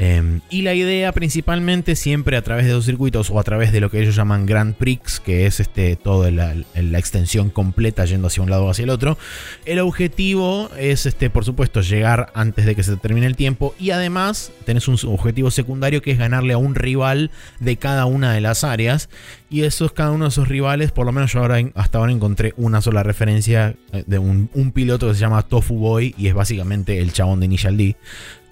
[0.00, 3.80] Eh, y la idea principalmente siempre a través de dos circuitos o a través de
[3.80, 8.28] lo que ellos llaman Grand Prix, que es este, toda la, la extensión completa yendo
[8.28, 9.18] hacia un lado o hacia el otro.
[9.64, 13.90] El objetivo es, este, por supuesto, llegar antes de que se termine el tiempo y
[13.90, 18.40] además tenés un objetivo secundario que es ganarle a un rival de cada una de
[18.40, 19.08] las áreas.
[19.50, 22.54] Y esos, cada uno de esos rivales, por lo menos yo ahora, hasta ahora encontré
[22.56, 26.34] una sola referencia eh, de un, un piloto que se llama Tofu Boy y es
[26.34, 27.96] básicamente el chabón de Initial D.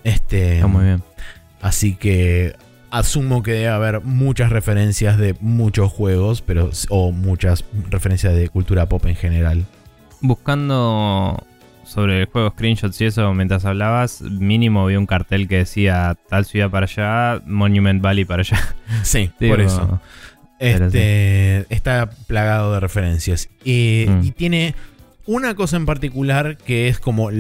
[0.04, 1.02] Este, Está muy bien.
[1.66, 2.54] Así que
[2.92, 8.88] asumo que debe haber muchas referencias de muchos juegos, pero o muchas referencias de cultura
[8.88, 9.64] pop en general.
[10.20, 11.44] Buscando
[11.84, 16.44] sobre el juego screenshots y eso mientras hablabas, mínimo vi un cartel que decía tal
[16.44, 18.58] ciudad para allá, Monument Valley para allá.
[19.02, 20.00] Sí, Digo, por eso.
[20.60, 23.48] Este, Está plagado de referencias.
[23.64, 24.24] Y, Mm.
[24.24, 24.74] y tiene
[25.26, 27.30] una cosa en particular que es como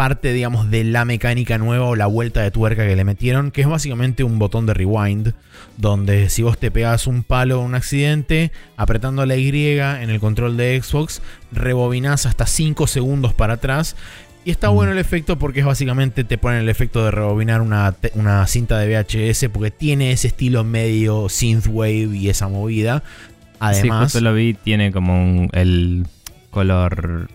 [0.00, 3.60] parte, digamos, de la mecánica nueva o la vuelta de tuerca que le metieron, que
[3.60, 5.34] es básicamente un botón de rewind,
[5.76, 10.18] donde si vos te pegas un palo o un accidente, apretando la Y en el
[10.18, 11.20] control de Xbox,
[11.52, 13.94] rebobinás hasta 5 segundos para atrás.
[14.42, 14.74] Y está Mm.
[14.74, 18.78] bueno el efecto porque es básicamente te ponen el efecto de rebobinar una, una cinta
[18.78, 23.02] de VHS porque tiene ese estilo medio synthwave y esa movida.
[23.04, 26.06] sí, Además, justo lo vi, tiene como un, el
[26.50, 27.28] color...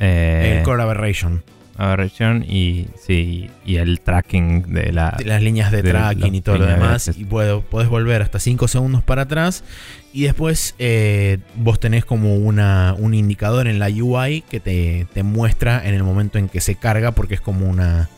[0.00, 1.44] eh, el Core Aberration.
[1.76, 5.14] Aberration y sí, y el tracking de la...
[5.18, 7.10] de las líneas de de tracking y todo lo de demás.
[7.16, 9.64] Y puedo, podés volver hasta 5 segundos para atrás.
[10.12, 15.22] Y después eh, vos tenés como una, un indicador en la UI que te, te
[15.22, 18.08] muestra en el momento en que se carga, porque es como una,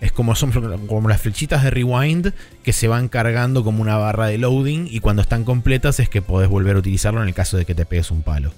[0.00, 0.52] Es como son
[0.86, 5.00] como las flechitas de rewind que se van cargando como una barra de loading y
[5.00, 7.86] cuando están completas es que podés volver a utilizarlo en el caso de que te
[7.86, 8.52] pegues un palo.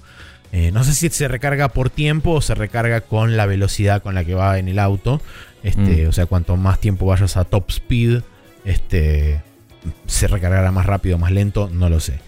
[0.57, 4.15] Eh, no sé si se recarga por tiempo o se recarga con la velocidad con
[4.15, 5.21] la que va en el auto.
[5.63, 6.07] Este, Mm.
[6.07, 8.21] O sea, cuanto más tiempo vayas a top speed,
[8.63, 9.41] este,
[10.07, 12.21] se recargará más rápido, más lento, no lo sé.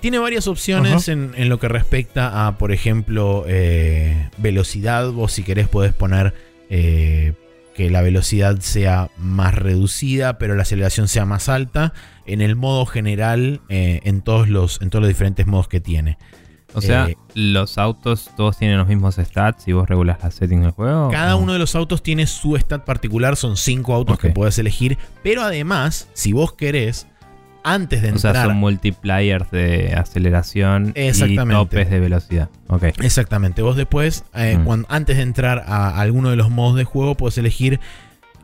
[0.00, 5.10] Tiene varias opciones en, en lo que respecta a, por ejemplo, eh, velocidad.
[5.10, 6.32] Vos si querés podés poner
[6.70, 7.34] eh,
[7.74, 11.92] que la velocidad sea más reducida, pero la aceleración sea más alta.
[12.24, 16.16] En el modo general, eh, en, todos los, en todos los diferentes modos que tiene.
[16.74, 20.62] O sea, Eh, los autos todos tienen los mismos stats y vos regulas las settings
[20.62, 21.10] del juego.
[21.10, 21.40] Cada ¿o?
[21.40, 25.42] uno de los autos tiene su stat particular, son cinco autos que puedes elegir, pero
[25.42, 27.06] además, si vos querés,
[27.64, 28.46] antes de O sea, entrar...
[28.48, 32.48] son multipliers de aceleración y topes de velocidad.
[32.68, 32.84] Ok.
[33.00, 34.64] Exactamente, vos después, eh, Mm.
[34.64, 37.80] cuando- antes de entrar a alguno de los modos de juego, puedes elegir,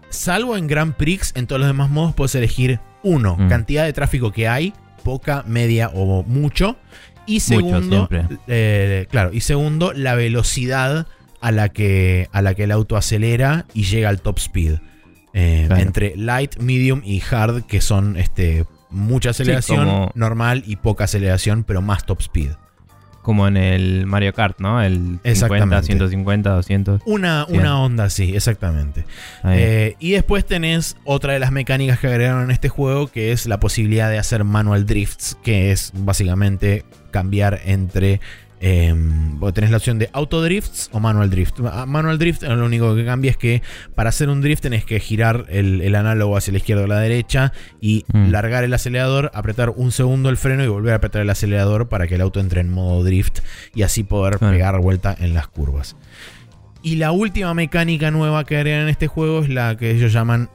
[0.09, 3.49] salvo en Grand Prix, en todos los demás modos puedes elegir uno, Mm.
[3.49, 4.73] cantidad de tráfico que hay,
[5.05, 6.77] poca, media o mucho,
[7.27, 8.09] y segundo,
[8.49, 11.07] eh, claro, y segundo, la velocidad
[11.41, 14.77] a la que, a la que el auto acelera y llega al top speed.
[15.33, 15.83] Eh, Claro.
[15.83, 21.65] Entre light, medium y hard, que son este, mucha aceleración, como- normal y poca aceleración,
[21.65, 22.51] pero más top speed.
[23.23, 24.83] Como en el Mario Kart, ¿no?
[24.83, 24.93] El
[25.25, 25.83] 50, Exactamente.
[25.87, 27.01] 150, 200.
[27.07, 27.57] Una, Sí.
[27.57, 29.07] una onda así, exactamente.
[29.45, 33.47] Eh, y después tenés otra de las mecánicas que agregaron en este juego, que es
[33.47, 36.85] la posibilidad de hacer manual drifts, que es básicamente
[37.15, 38.21] cambiar entre...
[38.67, 38.95] Eh,
[39.53, 41.57] tenés la opción de auto drifts o manual drift.
[41.71, 43.63] Ah, Manual drift lo único que cambia es que
[43.95, 46.99] para hacer un drift tenés que girar el, el análogo hacia la izquierda o la
[46.99, 48.31] derecha y Mm.
[48.31, 52.07] largar el acelerador, apretar un segundo el freno y volver a apretar el acelerador para
[52.07, 53.41] que el auto entre en modo drift
[53.75, 55.95] y así poder pegar vuelta en las curvas.
[56.87, 60.51] Y la última mecánica nueva que agregan en este juego es la que ellos llaman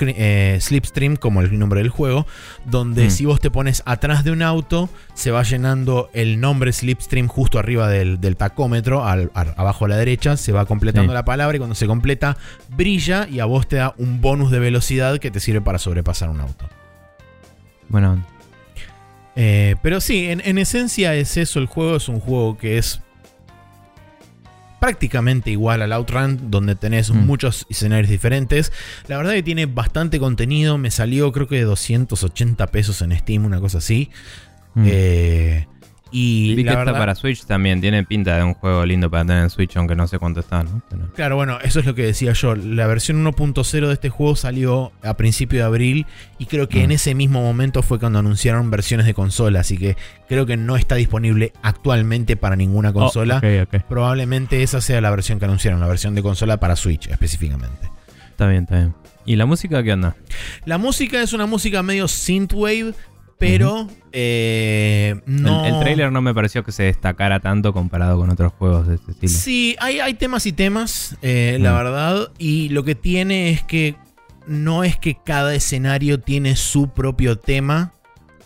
[0.00, 2.28] eh, Slipstream, como el nombre del juego,
[2.64, 3.10] donde Mm.
[3.10, 7.58] si vos te pones atrás de un auto, se va llenando el nombre Slipstream justo
[7.58, 11.14] arriba del, del tacómetro, al- abajo a la derecha, se va completando Sí.
[11.14, 12.36] la palabra y cuando se completa,
[12.68, 16.30] brilla y a vos te da un bonus de velocidad que te sirve para sobrepasar
[16.30, 16.68] un auto.
[17.88, 18.24] Bueno,
[19.36, 21.58] Eh, pero sí, en, en esencia es eso.
[21.58, 23.00] El juego es un juego que es
[24.84, 27.24] prácticamente igual al Outrun, donde tenés Mm.
[27.26, 28.70] muchos escenarios diferentes.
[29.08, 30.76] La verdad que tiene bastante contenido.
[30.76, 34.10] Me salió creo que de 280 pesos en Steam, una cosa así.
[34.74, 34.84] mm.
[34.86, 35.66] Eh,
[36.16, 37.80] y Vi que está para Switch también.
[37.80, 40.62] Tiene pinta de un juego lindo para tener en Switch, aunque no sé cuánto está,
[40.62, 40.80] ¿no?
[40.88, 42.54] Pero- Claro, bueno, eso es lo que decía yo.
[42.54, 46.06] La versión 1.0 de este juego salió a principio de abril
[46.38, 46.84] y creo que Mm.
[46.84, 49.96] en ese mismo momento fue cuando anunciaron versiones de consola, así que
[50.28, 53.40] creo que no está disponible actualmente para ninguna consola.
[53.42, 53.82] Oh, ok.
[53.88, 57.90] Probablemente esa sea la versión que anunciaron, la versión de consola para Switch específicamente.
[58.30, 58.94] Está bien, está bien.
[59.26, 60.16] ¿Y la música qué onda?
[60.66, 62.92] La música es una música medio synthwave,
[63.38, 65.64] pero eh, no...
[65.64, 68.94] El, el trailer no me pareció que se destacara tanto comparado con otros juegos de
[68.96, 69.32] este estilo.
[69.32, 71.76] Sí, hay, hay temas y temas, eh, la Mm.
[71.76, 72.28] verdad.
[72.38, 73.96] Y lo que tiene es que
[74.46, 77.92] no es que cada escenario tiene su propio tema,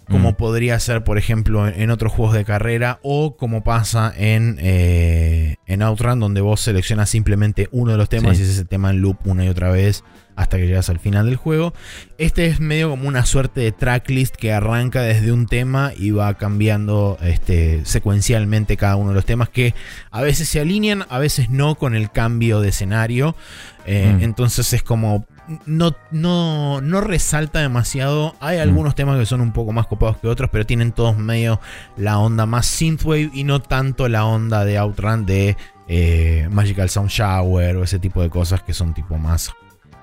[0.09, 0.35] como Mm.
[0.37, 5.57] podría ser, por ejemplo, en, en otros juegos de carrera, o como pasa en, eh,
[5.66, 8.42] en Outrun, donde vos seleccionas simplemente uno de los temas Sí.
[8.42, 10.05] y es ese tema en loop una y otra vez
[10.38, 11.74] hasta que llegas al final del juego.
[12.16, 16.35] Este es medio como una suerte de tracklist que arranca desde un tema y va
[16.35, 19.74] cambiando este, secuencialmente cada uno de los temas que
[20.11, 23.37] a veces se alinean, a veces no con el cambio de escenario.
[23.85, 24.22] Eh, Mm.
[24.22, 25.27] Entonces es como...
[25.64, 28.35] No, no, no resalta demasiado.
[28.38, 31.59] Hay algunos temas que son un poco más copados que otros, pero tienen todos medio
[31.96, 35.57] la onda más synthwave y no tanto la onda de Outrun de
[35.88, 39.51] eh, Magical Sound Shower o ese tipo de cosas que son tipo más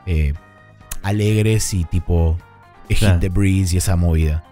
[0.05, 0.33] eh,
[1.03, 2.37] alegres y tipo
[2.89, 3.19] Hit Claro.
[3.19, 4.43] the Breeze y esa movida.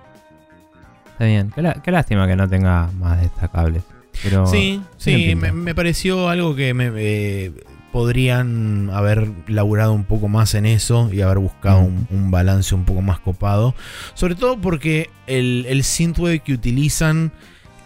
[1.11, 1.51] Está bien.
[1.53, 3.83] Qué, lá- qué lástima que no tenga más destacables.
[4.23, 7.51] Pero Sí, sí, me, pareció algo que me, eh,
[7.91, 11.85] podrían haber laburado un poco más en eso y haber buscado Mm.
[11.85, 13.75] un, un balance un poco más copado.
[14.15, 17.31] Sobre todo porque el, el synthwave que utilizan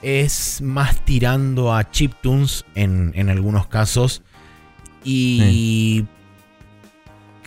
[0.01, 4.21] es más tirando a chiptunes en, en algunos casos.
[5.03, 6.05] Y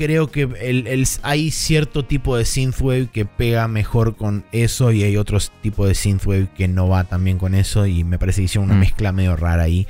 [0.05, 5.03] creo que el- el- hay cierto tipo de synthwave que pega mejor con eso y
[5.03, 8.41] hay otro tipo de synthwave que no va tan bien con eso y me parece
[8.41, 8.81] que hicieron una Mm.
[8.81, 9.87] mezcla medio rara ahí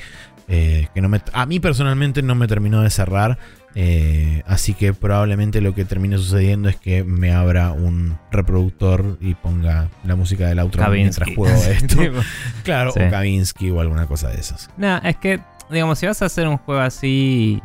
[0.53, 3.39] eh, que no me, a mí personalmente no me terminó de cerrar
[3.77, 9.35] eh, así que probablemente lo que termine sucediendo es que me abra un reproductor y
[9.35, 12.19] ponga la música del outro mientras juego esto Tipo,
[12.65, 12.99] claro Sí.
[13.01, 15.39] o Kavinsky o alguna cosa de esas Nah, es que,
[15.71, 17.63] digamos, si vas a hacer un juego así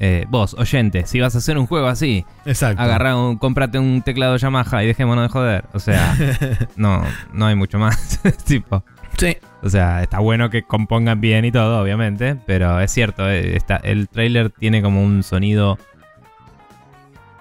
[0.00, 2.80] eh, vos, oyente, si vas a hacer un juego así, Exacto.
[2.80, 5.64] agarrá un, cómprate un teclado Yamaha y dejémonos de joder.
[5.72, 6.16] O sea,
[6.76, 8.20] no, no hay mucho más.
[8.46, 8.84] tipo.
[9.16, 9.36] Sí.
[9.62, 13.76] O sea, está bueno que compongan bien y todo, obviamente, pero es cierto, eh, está,
[13.78, 15.78] el trailer tiene como un sonido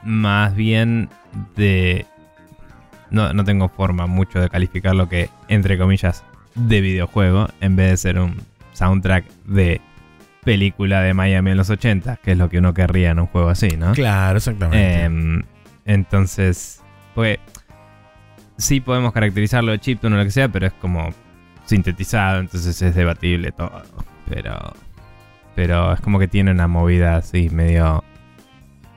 [0.02, 1.10] más bien
[1.56, 2.08] de...
[3.12, 6.24] No, no tengo forma mucho de calificar lo que, entre comillas,
[6.56, 8.42] de videojuego, en vez de ser un
[8.74, 9.80] soundtrack de
[10.48, 13.50] película de Miami en los 80, que es lo que uno querría en un juego
[13.50, 13.92] así, ¿no?
[13.92, 15.04] Claro, exactamente.
[15.04, 15.44] Em,
[15.84, 16.82] entonces,
[17.14, 17.40] pues
[18.56, 21.10] sí podemos caracterizarlo de chiptune o lo que sea, pero es como
[21.66, 23.84] sintetizado, entonces es debatible todo.
[24.30, 24.74] Pero,
[25.54, 28.06] pero es como que tiene una movida así medio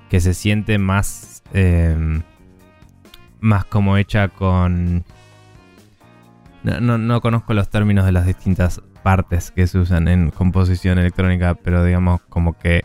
[0.09, 2.23] que se siente más, em,
[3.41, 5.05] más como hecha con.
[6.63, 10.99] No, no, no conozco los términos de las distintas partes que se usan en composición
[10.99, 12.85] electrónica, pero digamos como que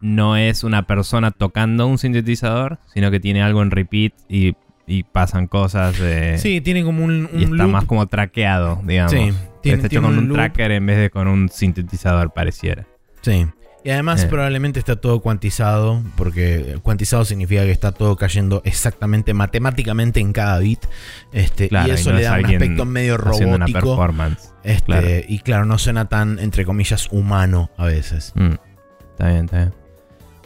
[0.00, 4.54] no es una persona tocando un sintetizador, sino que tiene algo en repeat y,
[4.86, 5.98] y pasan cosas.
[5.98, 7.70] de sí, tiene como un, un y está loop.
[7.70, 9.12] más como traqueado, digamos.
[9.12, 12.86] Sí, Que tiene, está hecho con un, tracker en vez de con un sintetizador, pareciera.
[13.22, 13.46] Sí.
[13.84, 14.28] Y además Eh.
[14.28, 20.58] probablemente está todo cuantizado, porque cuantizado significa que está todo cayendo exactamente matemáticamente en cada
[20.58, 20.80] bit.
[21.32, 23.94] Este, Claro, y eso no le da un aspecto medio robótico.
[24.62, 25.08] Este, claro.
[25.28, 28.32] Y claro, no suena tan, entre comillas, humano a veces.
[28.36, 28.54] Mm,
[29.12, 29.74] Está bien, está bien.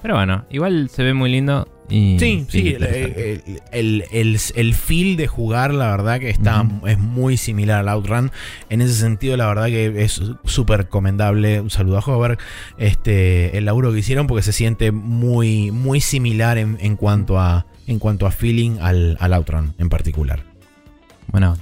[0.03, 1.69] Pero bueno, igual se ve muy lindo.
[1.91, 6.67] Y Sí, sí, el, el, el- el- el feel de jugar, la verdad que está
[6.87, 8.31] es muy similar al Outrun.
[8.69, 11.61] En ese sentido, la verdad que es súper recomendable.
[11.61, 12.39] Un saludo a Hover.
[12.77, 17.67] Este, el laburo que hicieron porque se siente muy, muy similar en, en cuanto a
[17.87, 20.43] en cuanto a feeling al, al Outrun en particular.
[21.29, 21.57] Bueno.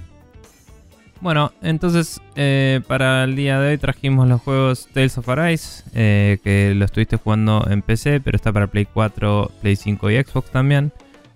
[1.21, 6.39] Bueno, entonces eh, para el día de hoy trajimos los juegos Tales of Arise, eh,
[6.45, 10.51] que lo estuviste jugando en PC, pero está para Play 4, Play 5 y Xbox
[10.51, 10.93] también.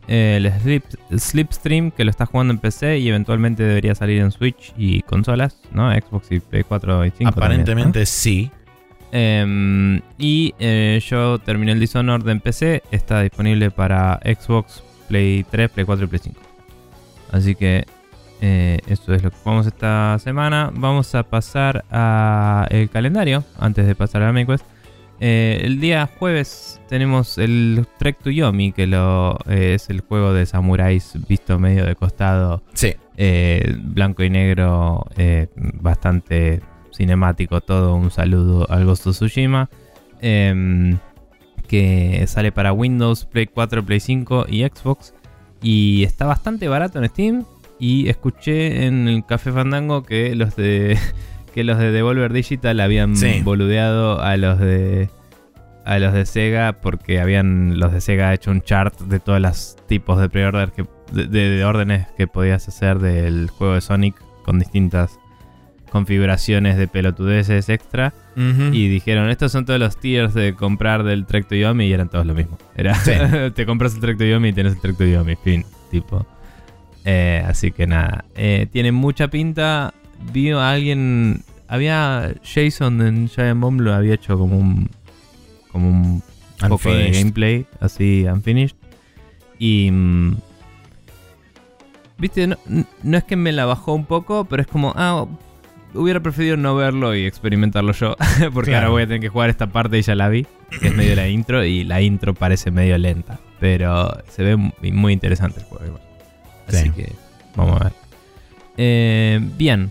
[0.07, 0.85] Eh, el Slip,
[1.17, 5.59] Slipstream, que lo está jugando en PC y eventualmente debería salir en Switch y consolas,
[5.73, 5.91] ¿no?
[5.93, 7.17] Xbox y Play 4 y 5.
[7.17, 7.31] también, ¿no?
[7.31, 8.51] Aparentemente sí.
[9.13, 10.55] Em, y
[11.09, 12.83] yo terminé el Dishonored en PC.
[12.91, 16.41] Está disponible para Xbox, Play 3, Play 4 y Play 5.
[17.33, 17.87] Así que
[18.41, 20.71] eh, eso es lo que jugamos esta semana.
[20.75, 24.65] Vamos a pasar a el calendario antes de pasar a la main quest.
[25.23, 30.33] Eh, el día jueves tenemos el Trek to Yomi, que lo, eh, es el juego
[30.33, 32.95] de samuráis visto medio de costado Sí.
[33.19, 35.07] eh, blanco y negro,
[35.75, 37.95] bastante cinemático todo.
[37.95, 39.69] Un saludo al Ghost Tsushima.
[40.23, 40.99] em,
[41.67, 45.15] que sale para Windows, Play 4, Play 5 y Xbox.
[45.63, 47.45] Y está bastante barato en Steam.
[47.81, 50.99] Y escuché en el Café Fandango que los de
[51.55, 53.41] que los de Devolver Digital habían Sí.
[53.43, 55.09] boludeado a los de
[55.85, 59.77] a los de Sega porque habían los de Sega hecho un chart de todos los
[59.89, 64.15] tipos de pre-order que de, de- de órdenes que podías hacer del juego de Sonic
[64.45, 65.19] con distintas
[65.91, 71.47] configuraciones de pelotudeces extra y dijeron estos son todos los tiers de comprar del Trek
[71.49, 73.13] to Yomi y eran todos lo mismo era Sí.
[73.55, 76.25] te compras el Trek to Yomi y tienes el Trek to Yomi fin tipo
[77.05, 79.95] Eh, así que nada Eh, tiene mucha pinta
[80.33, 84.91] vi a alguien había Jason en Giant Bomb lo había hecho como un
[85.73, 86.23] como un
[86.69, 88.77] poco de gameplay, así unfinished.
[89.59, 89.91] Y.
[89.91, 90.37] mm,
[92.19, 92.57] Viste, no,
[93.03, 95.27] no es que me la bajó un poco, pero es como, ah,
[95.95, 98.15] hubiera preferido no verlo y experimentarlo yo.
[98.53, 98.89] Porque Claro.
[98.89, 100.47] ahora voy a tener que jugar esta parte y ya la vi,
[100.81, 103.41] que es medio la intro, y la intro parece medio lenta.
[103.59, 106.03] Pero se ve muy, muy interesante el juego igual.
[106.77, 106.91] Así Sí.
[106.91, 107.13] que
[107.57, 107.93] vamos a ver.
[108.77, 109.91] Eh, bien.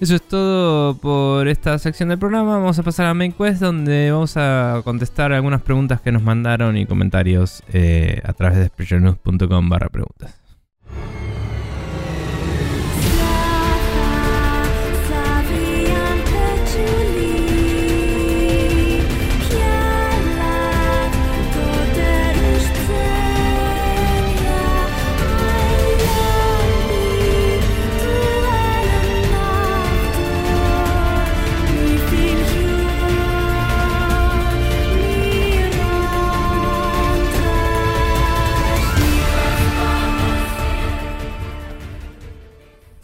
[0.00, 2.58] Eso es todo por esta sección del programa.
[2.58, 6.76] Vamos a pasar a Main Quest, donde vamos a contestar algunas preguntas que nos mandaron
[6.76, 10.36] y comentarios eh, a través de sprechernews.com barra preguntas.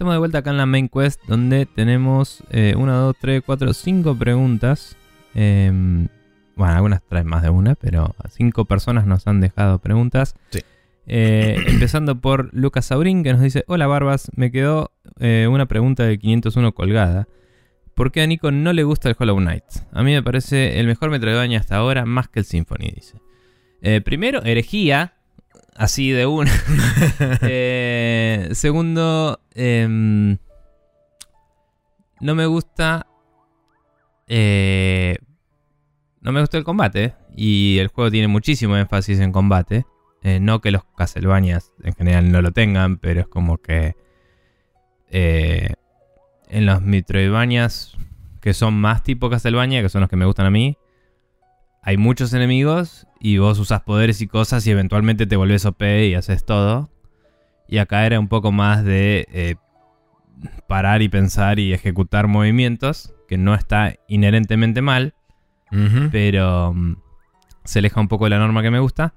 [0.04, 4.18] Estamos de vuelta acá en la Main Quest, donde tenemos 1, 2, 3, 4, 5
[4.18, 4.98] preguntas.
[5.34, 6.08] Em,
[6.56, 10.34] bueno, algunas traen más de una, pero cinco personas nos han dejado preguntas.
[10.50, 10.60] Sí.
[11.06, 16.04] Eh, empezando por Lucas Saurín, que nos dice: Hola Barbas, me quedó eh, una pregunta
[16.04, 17.26] de 501 colgada.
[17.94, 19.64] ¿Por qué a Nico no le gusta el Hollow Knight?
[19.90, 23.22] A mí me parece el mejor Metroidvania hasta ahora, más que el Symphony, dice.
[23.80, 25.13] Eh, primero, herejía,
[25.76, 26.50] así de una.
[27.42, 30.38] Eh, segundo, em,
[32.20, 33.06] no me gusta.
[34.26, 35.18] eh,
[36.20, 37.14] no me gusta el combate.
[37.36, 39.84] Y el juego tiene muchísimo énfasis en combate.
[40.22, 43.94] Eh, no que los Castlevanias en general no lo tengan, pero es como que.
[45.10, 45.74] eh,
[46.48, 47.96] en los Metroidvanias
[48.40, 50.76] que son más tipo Castlevania, que son los que me gustan a mí,
[51.84, 56.14] hay muchos enemigos y vos usas poderes y cosas y eventualmente te volvés OP y
[56.14, 56.90] haces todo.
[57.68, 59.56] Y acá era un poco más de eh,
[60.66, 65.14] parar y pensar y ejecutar movimientos, que no está inherentemente mal,
[66.10, 66.96] pero mm,
[67.64, 69.12] se aleja un poco de la norma que me gusta.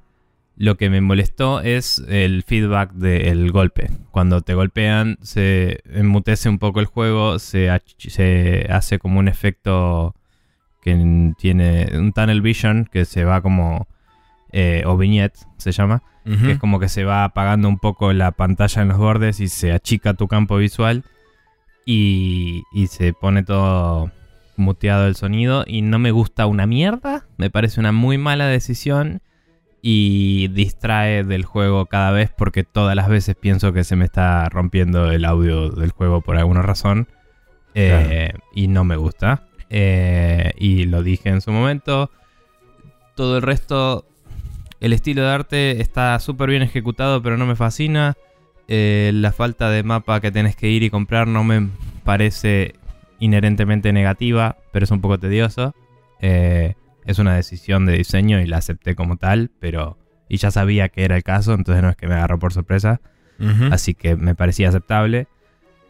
[0.57, 3.91] Lo que me molestó es el feedback del golpe.
[4.11, 10.15] Cuando te golpean, se enmutece un poco el juego, se, se hace como un efecto
[10.95, 13.87] que tiene un tunnel vision que se va como.
[14.53, 16.01] eh, o vignette se llama.
[16.23, 19.47] Que es como que se va apagando un poco la pantalla en los bordes y
[19.47, 21.03] se achica tu campo visual.
[21.85, 24.11] Y, y se pone todo
[24.57, 25.63] muteado el sonido.
[25.65, 27.25] Y no me gusta una mierda.
[27.37, 29.21] Me parece una muy mala decisión.
[29.81, 34.49] Y distrae del juego cada vez porque todas las veces pienso que se me está
[34.49, 37.07] rompiendo el audio del juego por alguna razón.
[37.73, 39.46] Eh, Y no me gusta.
[39.69, 42.11] Eh, y lo dije en su momento.
[43.15, 44.05] Todo el resto,
[44.79, 48.15] el estilo de arte está súper bien ejecutado, pero no me fascina.
[48.67, 51.69] Eh, la falta de mapa que tenés que ir y comprar no me
[52.03, 52.75] parece
[53.19, 55.73] inherentemente negativa, pero es un poco tedioso.
[56.21, 59.97] Eh, es una decisión de diseño y la acepté como tal, pero...
[60.29, 62.99] Y ya sabía que era el caso, entonces no es que me agarró por sorpresa.
[63.71, 65.27] Así que me parecía aceptable.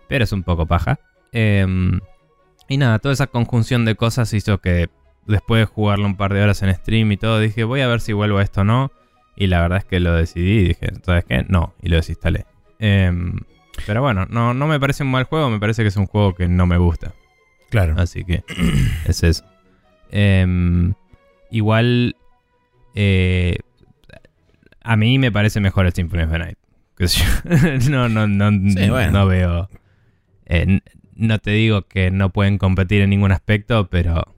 [0.07, 0.99] Pero es un poco paja.
[1.31, 1.99] Em,
[2.67, 4.89] y nada, toda esa conjunción de cosas hizo que
[5.25, 7.99] después de jugarlo un par de horas en stream y todo, dije, voy a ver
[8.01, 8.91] si vuelvo a esto o no.
[9.35, 11.45] Y la verdad es que lo decidí y dije, ¿sabes qué?
[11.47, 12.45] No, y lo desinstalé.
[12.79, 13.37] Em,
[13.85, 16.33] pero bueno, no, no me parece un mal juego, me parece que es un juego
[16.33, 17.13] que no me gusta.
[17.69, 17.95] Claro.
[17.97, 18.43] Así que
[19.05, 19.43] es eso.
[20.09, 20.93] Em,
[21.51, 22.15] igual,
[22.95, 23.57] eh,
[24.81, 26.57] a mí me parece mejor el Symphony of the Night.
[26.97, 27.89] Sé yo.
[27.91, 29.11] no, no, no, Sí, bueno.
[29.11, 29.69] no veo.
[30.47, 30.79] eh,
[31.17, 34.35] no te digo que no pueden competir en ningún aspecto, pero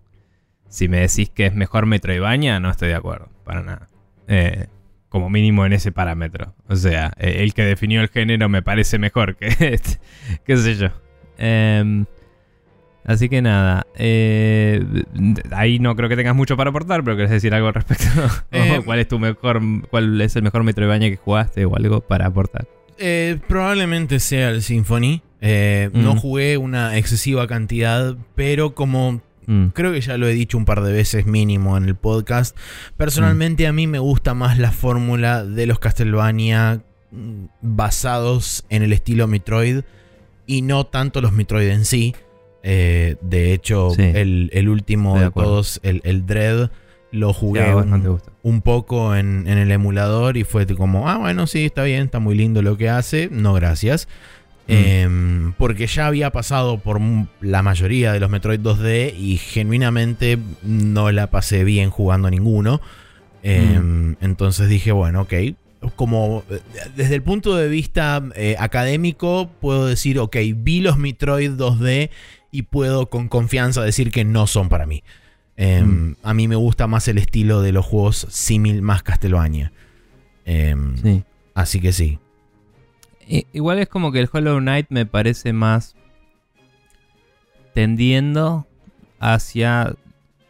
[0.68, 3.88] si me decís que es mejor Metroidvania, no estoy de acuerdo, para nada.
[4.28, 4.68] Eh,
[5.10, 6.54] como mínimo en ese parámetro.
[6.68, 10.00] O sea, eh, el que definió el género me parece mejor que este.
[10.46, 10.90] qué sé yo.
[11.38, 12.06] Em,
[13.06, 14.84] así que nada, eh,
[15.52, 18.06] ahí no creo que tengas mucho para aportar, pero querés decir algo al respecto.
[18.80, 22.28] ¿O ¿Cuál es tu mejor, cuál es el mejor Metroidvania que jugaste o algo para
[22.28, 22.68] aportar?
[22.98, 25.24] Eh, probablemente sea el Symphony.
[25.42, 26.18] Eh, No Mm.
[26.20, 30.84] jugué una excesiva cantidad, pero como Mm, creo que ya lo he dicho un par
[30.84, 32.56] de veces mínimo en el podcast,
[32.98, 38.94] personalmente a mí me gusta más la fórmula de los Castlevania mm, basados en el
[38.94, 39.82] estilo Metroid
[40.46, 42.14] y no tanto los Metroid en sí.
[42.62, 44.04] Eh, de hecho, Sí.
[44.04, 46.70] el, el último de todos, el, el Dread,
[47.12, 51.66] lo jugué un- un poco en, en el emulador y fue como, ah, bueno, sí,
[51.66, 54.08] está bien, está muy lindo lo que hace, no gracias.
[54.70, 54.72] Mm.
[54.72, 57.02] Em, porque ya había pasado por
[57.42, 62.80] la mayoría de los Metroid 2D y genuinamente no la pasé bien jugando ninguno.
[63.42, 65.34] Em, Entonces dije, bueno, ok.
[65.96, 66.60] Como eh,
[66.96, 72.10] desde el punto de vista eh, académico, puedo decir, ok, vi los Metroid 2D
[72.52, 75.04] y puedo con confianza decir que no son para mí.
[75.58, 79.72] Em, A mí me gusta más el estilo de los juegos símil más Castlevania.
[80.46, 81.24] Sí.
[81.54, 82.20] Así que sí.
[83.54, 85.96] Igual es como que el Hollow Knight me parece más
[87.74, 88.68] tendiendo
[89.20, 89.94] hacia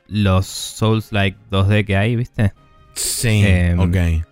[0.07, 2.53] los Souls-like 2D que hay, ¿viste?
[2.93, 4.25] Sí, Em, ok.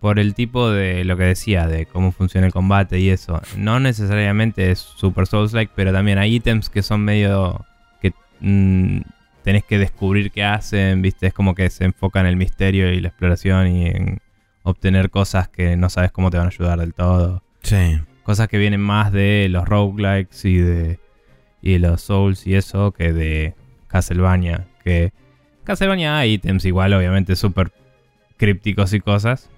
[0.00, 3.40] Por el tipo de lo que decía, de cómo funciona el combate y eso.
[3.56, 7.64] No necesariamente es Super Souls-like, pero también hay ítems que son medio...
[8.00, 9.00] que mm,
[9.42, 11.26] tenés que descubrir qué hacen, ¿viste?
[11.26, 14.20] Es como que se enfoca en el misterio y la exploración y en
[14.62, 17.42] obtener cosas que no sabes cómo te van a ayudar del todo.
[17.62, 18.00] Sí.
[18.24, 20.98] Cosas que vienen más de los roguelikes y de,
[21.60, 23.54] y de los Souls y eso que de
[23.88, 24.66] Castlevania.
[24.84, 25.12] Que
[25.64, 27.72] Castlevania hay ítems igual, obviamente, súper
[28.36, 29.48] crípticos y cosas.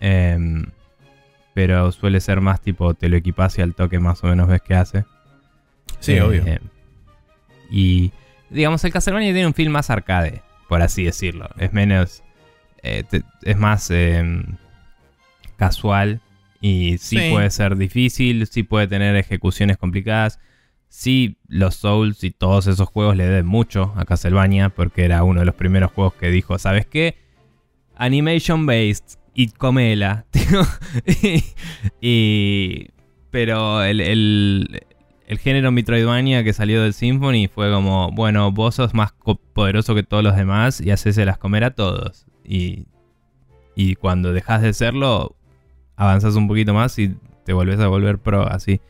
[0.00, 0.64] em,
[1.52, 4.62] pero suele ser más tipo, te lo equipas y al toque más o menos ves
[4.62, 5.04] qué hace.
[5.98, 6.44] Sí, Eh, obvio.
[7.70, 8.12] Y
[8.48, 11.48] digamos, el Castlevania tiene un feel más arcade, por así decirlo.
[11.58, 12.22] Es menos.
[12.82, 14.56] eh, te- es más em,
[15.56, 16.20] casual.
[16.60, 17.30] Y sí, Sí.
[17.32, 20.38] puede ser difícil, sí puede tener ejecuciones complicadas.
[20.88, 25.40] Sí, los Souls y todos esos juegos le deben mucho a Castlevania porque era uno
[25.40, 27.16] de los primeros juegos que dijo, ¿sabes qué?
[27.96, 30.26] Animation based y comela.
[31.06, 31.44] y,
[32.00, 32.88] y-
[33.30, 34.80] pero el, el-
[35.28, 39.12] el género Metroidvania que salió del Symphony fue como, bueno, vos sos más
[39.52, 42.26] poderoso que todos los demás y haces las comer a todos.
[42.44, 42.86] Y,
[43.76, 45.36] y cuando dejas de serlo,
[46.00, 48.80] avanzas un poquito más y te volvés a volver pro así.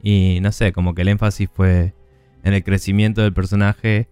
[0.00, 1.92] Y no sé, como que el énfasis fue
[2.44, 4.08] en el crecimiento del personaje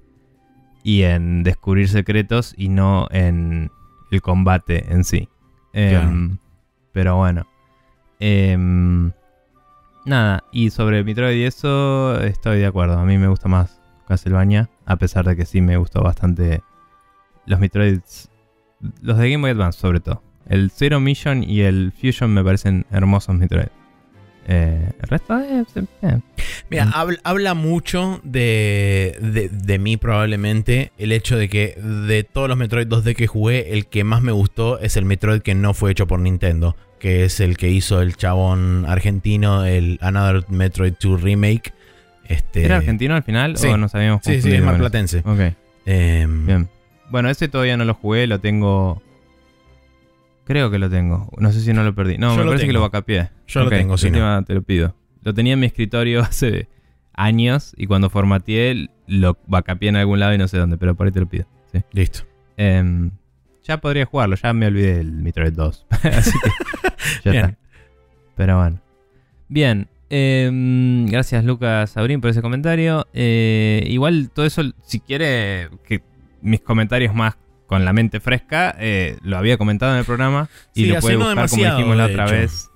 [0.82, 3.70] y en descubrir secretos y no en
[4.10, 5.28] el combate en sí.
[5.72, 6.08] Claro.
[6.08, 6.38] Em,
[6.90, 7.46] pero bueno.
[8.18, 9.12] Em,
[10.04, 12.98] nada, y sobre Metroid y eso estoy de acuerdo.
[12.98, 16.64] A mí me gusta más Castlevania, a pesar de que sí me gustó bastante
[17.46, 18.28] los Metroids,
[19.02, 20.20] los de Game Boy Advance sobre todo.
[20.48, 23.68] El Zero Mission y el Fusion me parecen hermosos Metroid.
[24.46, 25.66] Eh, el resto es...
[26.02, 26.18] eh,
[26.68, 26.90] Mira, Mm.
[26.94, 32.58] habla, habla mucho de, de, de mí probablemente el hecho de que de todos los
[32.58, 35.92] Metroid 2D que jugué, el que más me gustó es el Metroid que no fue
[35.92, 41.22] hecho por Nintendo, que es el que hizo el chabón argentino, el Another Metroid 2
[41.22, 41.72] Remake.
[42.28, 43.68] Este, ¿Era argentino al final sí.
[43.68, 45.20] o nos habíamos Sí, sí, es marplatense.
[45.24, 45.54] Ok.
[45.86, 46.68] Em, Bien.
[47.10, 49.02] Bueno, ese todavía no lo jugué, lo tengo.
[50.44, 51.30] Creo que lo tengo.
[51.38, 52.18] No sé si no lo perdí.
[52.18, 52.78] No, Yo me lo parece que tengo.
[52.80, 53.30] lo vacapié.
[53.46, 54.44] Yo lo tengo, si no.
[54.44, 54.94] te lo pido.
[55.22, 56.68] Lo tenía en mi escritorio hace
[57.14, 61.06] años y cuando formateé lo vacapié en algún lado y no sé dónde, pero por
[61.06, 61.46] ahí te lo pido.
[61.72, 61.80] Sí.
[61.92, 62.20] Listo.
[62.56, 63.10] Em,
[63.62, 65.86] ya podría jugarlo, ya me olvidé del Metroid 2.
[66.02, 66.50] Así que
[67.24, 67.44] ya Bien.
[67.46, 67.58] está.
[68.36, 68.80] Pero bueno.
[69.48, 69.88] Bien.
[70.10, 73.06] em, gracias Lucas Sabrín por ese comentario.
[73.14, 76.02] Eh, igual todo eso, si quiere que
[76.42, 77.36] mis comentarios más
[77.66, 81.16] con la mente fresca, eh, lo había comentado en el programa y Sí, lo puede
[81.16, 82.34] buscar como dijimos la otra hecho.
[82.34, 82.70] vez.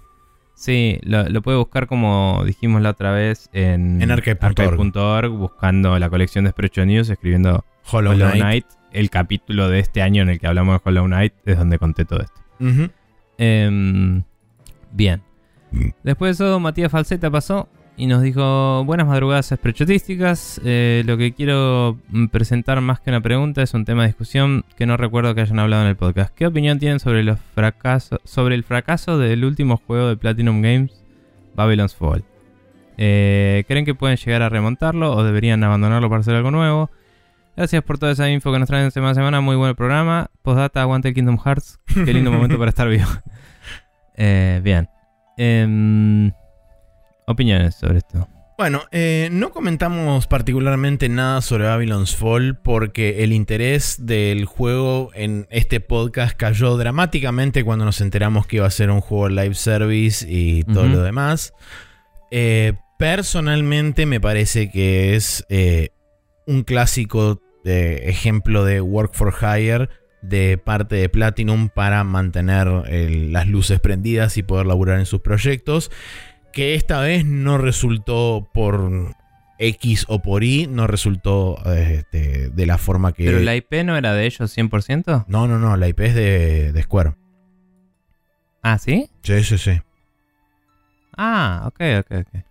[0.55, 4.11] Sí, lo, lo puede buscar como dijimos la otra vez en, En
[5.30, 8.41] buscando la colección de Sprecho News, escribiendo Hollow, Hollow Knight.
[8.43, 8.66] Knight.
[8.91, 12.05] El capítulo de este año en el que hablamos de Hollow Knight es donde conté
[12.05, 12.41] todo esto.
[13.36, 14.24] Em,
[14.91, 15.22] bien.
[16.03, 17.68] Después de eso, Matías Falseta pasó
[17.99, 20.61] y nos dijo: Buenas madrugadas esprechotísticas.
[20.65, 24.65] Eh, lo que quiero mm, presentar más que una pregunta es un tema de discusión
[24.77, 26.33] que no recuerdo que hayan hablado en el podcast.
[26.35, 31.03] ¿Qué opinión tienen sobre, los fracasos, sobre el fracaso del último juego de Platinum Games,
[31.55, 32.25] Babylon's Fall?
[32.97, 36.91] Eh, ¿Creen que pueden llegar a remontarlo o deberían abandonarlo para hacer algo nuevo?
[37.57, 39.41] Gracias por toda esa info que nos traen semana a semana.
[39.41, 40.31] Muy buen programa.
[40.43, 41.81] Postdata, aguante el Kingdom Hearts.
[41.93, 43.09] Qué lindo momento para estar vivo.
[44.21, 44.89] Eh, bien.
[45.37, 46.33] Em,
[47.29, 48.26] opiniones sobre esto.
[48.57, 55.47] Bueno, eh, no comentamos particularmente nada sobre Babylon's Fall porque el interés del juego en
[55.51, 60.26] este podcast cayó dramáticamente cuando nos enteramos que iba a ser un juego live service
[60.29, 61.53] y todo lo demás.
[62.33, 65.91] Eh, personalmente me parece que es eh,
[66.47, 69.89] un clásico ejemplo de work for hire
[70.22, 75.20] de parte de Platinum para mantener el- las luces prendidas y poder laburar en sus
[75.20, 75.91] proyectos
[76.53, 79.15] que esta vez no resultó por
[79.59, 83.25] X o por Y, no resultó este, de la forma que...
[83.25, 85.25] ¿Pero la IP no era de ellos 100%?
[85.29, 87.15] No, no, no, la IP es de, de Square.
[88.63, 89.11] Ah, ¿sí?
[89.23, 89.81] Sí, sí, sí.
[91.17, 92.45] Ah, ok, ok, ok.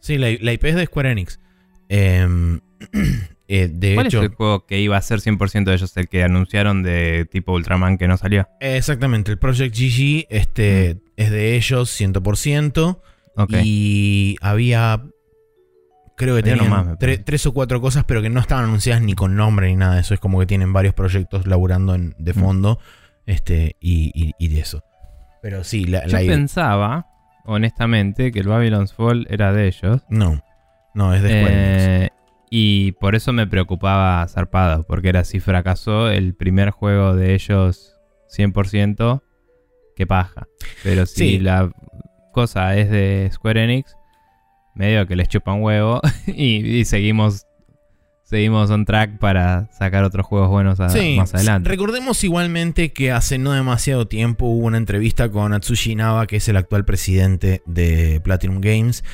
[0.00, 1.40] Sí, la, la IP es de Square Enix.
[1.88, 2.60] Em,
[3.48, 5.96] eh, de ¿Cuál hecho, es el juego que iba a ser 100% de ellos?
[5.96, 8.48] El que anunciaron de tipo Ultraman que no salió.
[8.60, 13.00] exactamente, el Project GG este, es de ellos 100%.
[13.64, 15.02] Y había.
[16.16, 17.22] Creo que Había uno tenían más, me tre- parece.
[17.24, 20.00] tres o cuatro cosas, pero que no estaban anunciadas ni con nombre ni nada de
[20.02, 20.14] eso.
[20.14, 22.36] Es como que tienen varios proyectos laburando en- de Mm.
[22.36, 22.78] fondo.
[23.26, 24.84] Este, y, y- y de eso.
[25.42, 27.06] Pero sí, la, Yo la idea- pensaba,
[27.46, 30.02] honestamente, que el Babylon's Fall era de ellos.
[30.08, 30.40] No.
[30.94, 31.82] No, es de Square Enix.
[31.88, 32.10] Eh,
[32.50, 37.96] y por eso me preocupaba zarpado, porque era si fracasó el primer juego de ellos
[38.28, 39.24] 100%,
[39.96, 40.46] qué paja.
[40.84, 41.38] Pero si Sí.
[41.40, 41.72] la
[42.34, 43.96] cosa es de Square Enix,
[44.74, 47.46] medio que les chupan huevo y, y seguimos
[48.24, 51.68] seguimos on track para sacar otros juegos buenos a- Sí, más adelante.
[51.68, 56.48] Recordemos igualmente que hace no demasiado tiempo hubo una entrevista con Atsushi Naba, que es
[56.48, 59.04] el actual presidente de Platinum Games,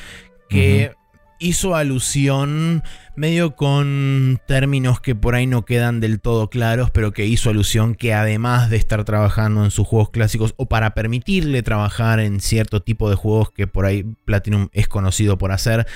[0.49, 0.93] que
[1.41, 2.83] hizo alusión
[3.15, 7.95] medio con términos que por ahí no quedan del todo claros, pero que hizo alusión
[7.95, 12.81] que además de estar trabajando en sus juegos clásicos o para permitirle trabajar en cierto
[12.81, 15.87] tipo de juegos que por ahí Platinum es conocido por hacer,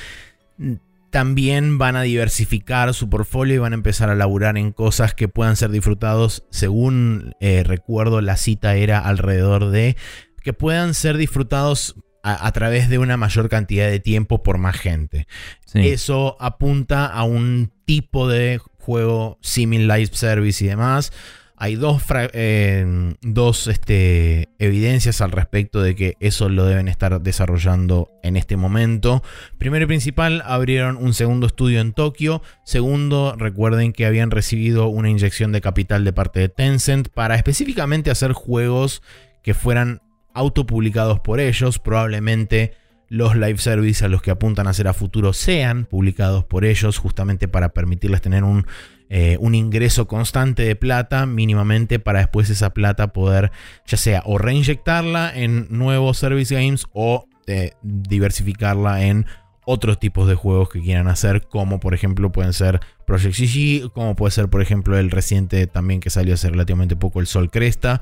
[1.12, 5.28] también van a diversificar su portfolio y van a empezar a laburar en cosas que
[5.28, 9.96] puedan ser disfrutados, según eh, recuerdo la cita era alrededor de
[10.44, 14.76] que puedan ser disfrutados a, a través de una mayor cantidad de tiempo por más
[14.76, 15.28] gente.
[15.66, 15.88] Sí.
[15.88, 21.12] Eso apunta a un tipo de juego similar live service y demás.
[21.58, 22.04] Hay dos,
[22.34, 28.58] eh, dos este, evidencias al respecto de que eso lo deben estar desarrollando en este
[28.58, 29.24] momento.
[29.58, 32.42] Primero y principal, abrieron un segundo estudio en Tokio.
[32.66, 38.12] Segundo, recuerden que habían recibido una inyección de capital de parte de Tencent para específicamente
[38.12, 39.02] hacer juegos
[39.42, 40.02] que fueran
[40.36, 41.80] autopublicados por ellos.
[41.80, 42.74] Probablemente
[43.10, 46.98] los live service a los que apuntan a hacer a futuro sean publicados por ellos,
[46.98, 48.66] justamente para permitirles tener un,
[49.10, 53.52] eh, un ingreso constante de plata, mínimamente, para después esa plata poder,
[53.86, 59.28] ya sea o reinyectarla en nuevos service games o eh, diversificarla en
[59.66, 64.16] otros tipos de juegos que quieran hacer, como por ejemplo pueden ser Project GG, como
[64.16, 68.02] puede ser por ejemplo el reciente también que salió hace relativamente poco, el Sol Cresta,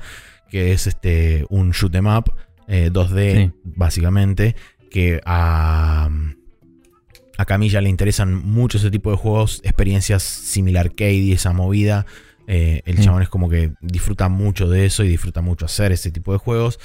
[0.50, 2.32] que es este un shoot 'em up
[2.68, 3.52] eh, 2D Sí.
[3.64, 4.56] básicamente,
[4.90, 6.08] que a,
[7.36, 12.06] a Camilla le interesan mucho ese tipo de juegos, experiencias similar arcade y esa movida.
[12.46, 13.04] Eh, el Sí.
[13.04, 16.38] chabón es como que disfruta mucho de eso y disfruta mucho hacer ese tipo de
[16.38, 16.78] juegos.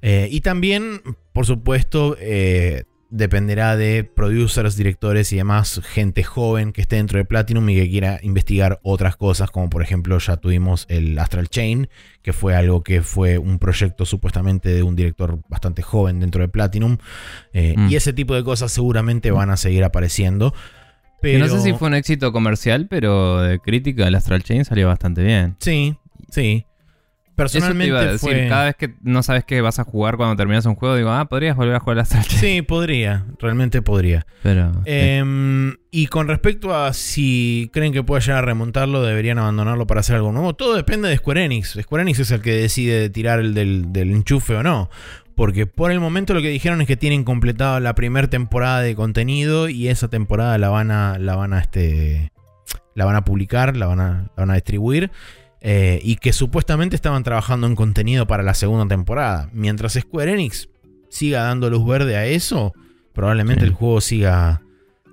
[0.00, 1.02] Eh, y también,
[1.32, 7.26] por supuesto, eh, dependerá de producers, directores y demás, gente joven que esté dentro de
[7.26, 11.88] Platinum y que quiera investigar otras cosas, como por ejemplo ya tuvimos el Astral Chain,
[12.22, 16.48] que fue algo que fue un proyecto supuestamente de un director bastante joven dentro de
[16.48, 16.96] Platinum.
[17.52, 17.88] Eh, Mm.
[17.90, 20.54] Y ese tipo de cosas seguramente van a seguir apareciendo.
[21.20, 21.46] Pero...
[21.46, 25.22] No sé si fue un éxito comercial, pero de crítica el Astral Chain salió bastante
[25.22, 25.56] bien.
[25.60, 25.96] Sí,
[26.30, 26.66] sí.
[27.32, 28.48] Eso te Personalmente iba a decir, fue...
[28.48, 31.28] cada vez que no sabes qué vas a jugar cuando terminas un juego, digo, ah,
[31.28, 32.40] podrías volver a jugar Astral Chain.
[32.40, 34.26] Sí, podría, realmente podría.
[34.42, 34.72] Pero.
[34.74, 34.80] sí.
[34.86, 40.00] Em, y con respecto a si creen que pueda llegar a remontarlo, deberían abandonarlo para
[40.00, 40.54] hacer algo nuevo.
[40.54, 41.78] Todo depende de Square Enix.
[41.80, 44.88] Square Enix es el que decide tirar el del, del enchufe o no.
[45.34, 48.94] Porque por el momento lo que dijeron es que tienen completado la primera temporada de
[48.94, 52.32] contenido y esa temporada la van a, la van a, este,
[52.94, 55.10] la van a publicar, la van a, la van a distribuir.
[55.62, 59.48] Eh, y que supuestamente estaban trabajando en contenido para la segunda temporada.
[59.52, 60.68] Mientras Square Enix
[61.08, 62.74] siga dando luz verde a eso,
[63.12, 63.68] probablemente Sí.
[63.68, 64.62] el juego siga,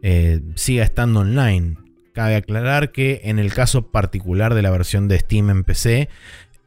[0.02, 1.78] eh, siga estando online.
[2.14, 6.10] Cabe aclarar que en el caso particular de la versión de Steam en PC,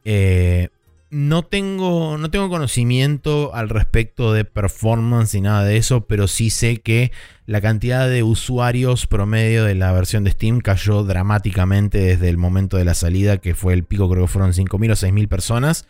[0.05, 0.69] eh,
[1.13, 6.49] no, tengo, no tengo conocimiento al respecto de performance y nada de eso, pero sí
[6.49, 7.11] sé que
[7.45, 12.77] la cantidad de usuarios promedio de la versión de Steam cayó dramáticamente desde el momento
[12.77, 15.87] de la salida, que fue el pico, creo que fueron 5.000 o 6.000 personas.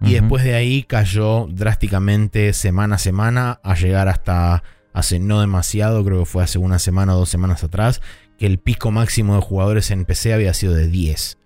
[0.00, 6.04] Y después de ahí cayó drásticamente semana a semana a llegar hasta hace no demasiado,
[6.04, 8.00] creo que fue hace una semana o dos semanas atrás,
[8.36, 11.38] que el pico máximo de jugadores en PC había sido de 10.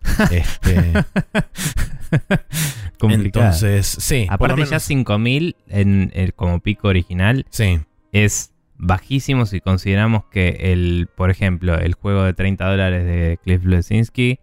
[0.30, 1.04] Este,
[2.98, 3.46] Complicado.
[3.46, 4.26] entonces, sí.
[4.28, 7.80] Aparte, ya menos- 5000 en el, como pico original Sí,
[8.12, 13.62] es bajísimo si consideramos que el, por ejemplo, el juego de 30 dólares de Cliff
[13.62, 14.38] Blesinski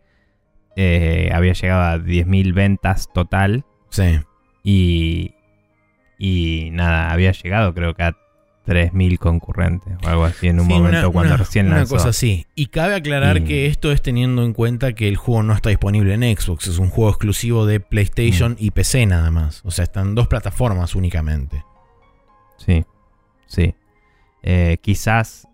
[0.76, 4.20] eh, había llegado a 10.000 ventas total sí.
[4.64, 5.36] y,
[6.18, 8.18] y nada, había llegado creo que a
[8.66, 11.96] 3.000 concurrentes o algo así en un Sí, momento una- cuando una- recién una lanzó.
[11.96, 12.48] cosa así.
[12.56, 15.70] Y cabe aclarar Y- que esto es teniendo en cuenta que el juego no está
[15.70, 16.68] disponible en Xbox.
[16.68, 18.56] Es un juego exclusivo de PlayStation Mm.
[18.60, 19.62] y PC nada más.
[19.66, 21.64] O sea, están dos plataformas únicamente.
[22.58, 22.84] Sí,
[23.48, 23.76] sí.
[24.44, 25.48] Eh, quizás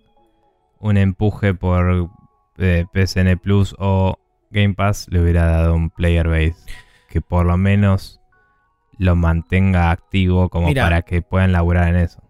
[0.80, 2.10] un empuje por
[2.58, 4.18] eh, PSN Plus o
[4.52, 6.56] Game Pass le hubiera dado un player base
[7.10, 8.20] que por lo menos
[8.98, 12.22] lo mantenga activo como para que puedan laburar en eso.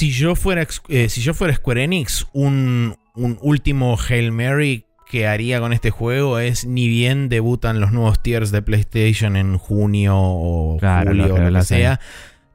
[0.00, 5.26] Si yo fuera, eh, si yo fuera Square Enix, un, un último Hail Mary que
[5.26, 10.14] haría con este juego es ni bien debutan los nuevos tiers de PlayStation en junio
[10.16, 11.64] o Claro, julio lo o lo que ahí.
[11.64, 12.00] sea.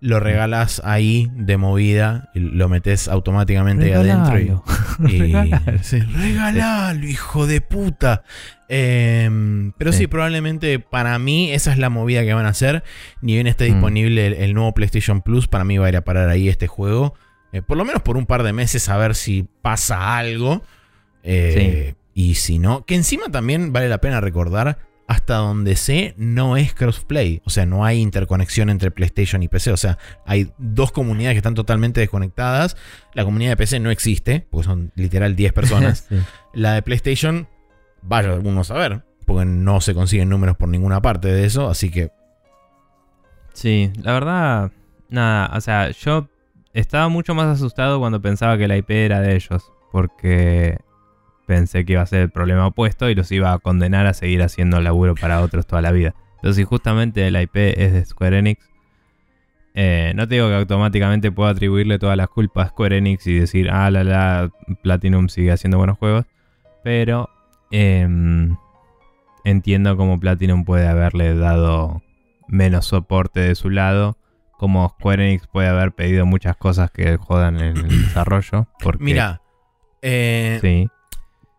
[0.02, 4.52] Lo regalas ahí de movida, lo metes automáticamente ahí adentro y,
[5.14, 5.84] Y- Regalalo.
[5.84, 8.24] sí, regalalo, hijo de puta.
[8.70, 10.00] Em, pero sí.
[10.00, 10.08] Sí.
[10.08, 12.84] probablemente para mí esa es la movida que van a hacer.
[13.22, 13.74] Ni bien esté Mm.
[13.74, 16.68] disponible el, el nuevo PlayStation Plus, para mí va a ir a parar ahí este
[16.68, 17.14] juego.
[17.56, 20.62] Eh, por lo menos por un par de meses a ver si pasa algo.
[21.24, 24.78] Eh, Y si no, que encima también vale la pena recordar,
[25.08, 27.42] hasta donde sé, no es crossplay.
[27.46, 29.72] O sea, no hay interconexión entre PlayStation y PC.
[29.72, 32.76] O sea, hay dos comunidades que están totalmente desconectadas.
[33.14, 36.08] La comunidad de PC no existe, porque son literal 10 personas.
[36.10, 36.18] Sí.
[36.54, 37.48] La de PlayStation,
[38.02, 41.90] vaya alguno a saber, porque no se consiguen números por ninguna parte de eso, así
[41.90, 42.12] que
[43.54, 44.72] Sí, la verdad,
[45.10, 46.28] nada, o sea, yo
[46.76, 50.78] estaba mucho más asustado cuando pensaba que la IP era de ellos, porque
[51.48, 54.44] pensé que iba a ser el problema opuesto y los iba a condenar a seguir
[54.44, 56.14] haciendo laburo para otros toda la vida.
[56.42, 58.70] Pero si justamente la IP es de Square Enix,
[59.78, 63.40] Eh, no te digo que automáticamente puedo atribuirle todas las culpas a Square Enix y
[63.40, 64.50] decir, ah, la, la,
[64.84, 66.26] Platinum sigue haciendo buenos juegos.
[66.84, 67.30] Pero
[67.72, 68.56] em,
[69.44, 72.02] entiendo cómo Platinum puede haberle dado
[72.48, 74.16] menos soporte de su lado.
[74.58, 78.68] Como Square Enix puede haber pedido muchas cosas que jodan en el desarrollo.
[78.82, 79.42] Porque, Mira,
[80.02, 80.88] eh, Sí.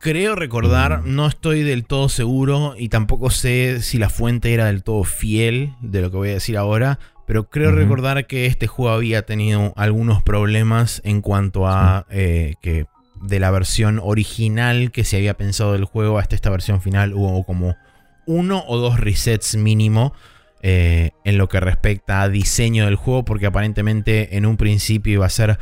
[0.00, 1.14] creo recordar, Mm.
[1.14, 5.74] no estoy del todo seguro y tampoco sé si la fuente era del todo fiel
[5.80, 9.72] de lo que voy a decir ahora, pero creo recordar que este juego había tenido
[9.76, 12.86] algunos problemas en cuanto a eh, que
[13.20, 17.42] de la versión original que se había pensado del juego hasta esta versión final hubo
[17.44, 17.74] como
[18.26, 20.12] uno o dos resets mínimo
[20.62, 25.26] eh, en lo que respecta a diseño del juego, porque aparentemente en un principio iba
[25.26, 25.58] a ser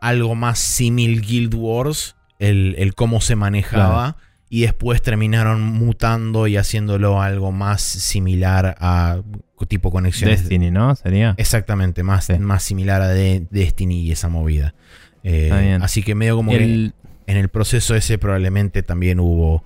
[0.00, 4.16] algo más símil Guild Wars, el, el cómo se manejaba,
[4.48, 9.22] y después terminaron mutando y haciéndolo algo más similar a
[9.68, 10.40] tipo conexiones.
[10.40, 10.94] Destiny, ¿no?
[10.96, 11.34] Sería.
[11.38, 12.38] Exactamente, más, Sí.
[12.40, 14.74] más similar a de- Destiny y esa movida.
[15.22, 16.90] Eh, así que medio como que
[17.28, 19.64] en el proceso ese probablemente también hubo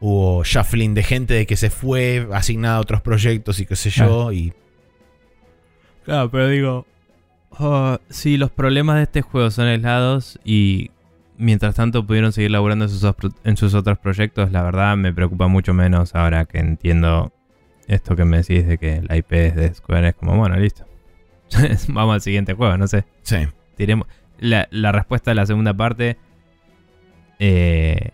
[0.00, 3.90] hubo shuffling de gente de que se fue asignada a otros proyectos y qué sé
[3.90, 4.52] yo y
[6.04, 6.86] Claro, pero digo,
[7.58, 10.90] oh, si los problemas de este juego son aislados y
[11.36, 15.12] mientras tanto pudieron seguir laburando en sus, os- en sus otros proyectos, la verdad me
[15.12, 17.32] preocupa mucho menos ahora que entiendo
[17.88, 20.08] esto que me decís de que la IP es de Square.
[20.10, 20.84] Es como, bueno, listo.
[21.88, 23.04] Vamos al siguiente juego, no sé.
[23.22, 23.36] sí
[23.76, 24.06] Tiremos.
[24.38, 26.16] La, la respuesta a la segunda parte.
[27.38, 28.10] eh,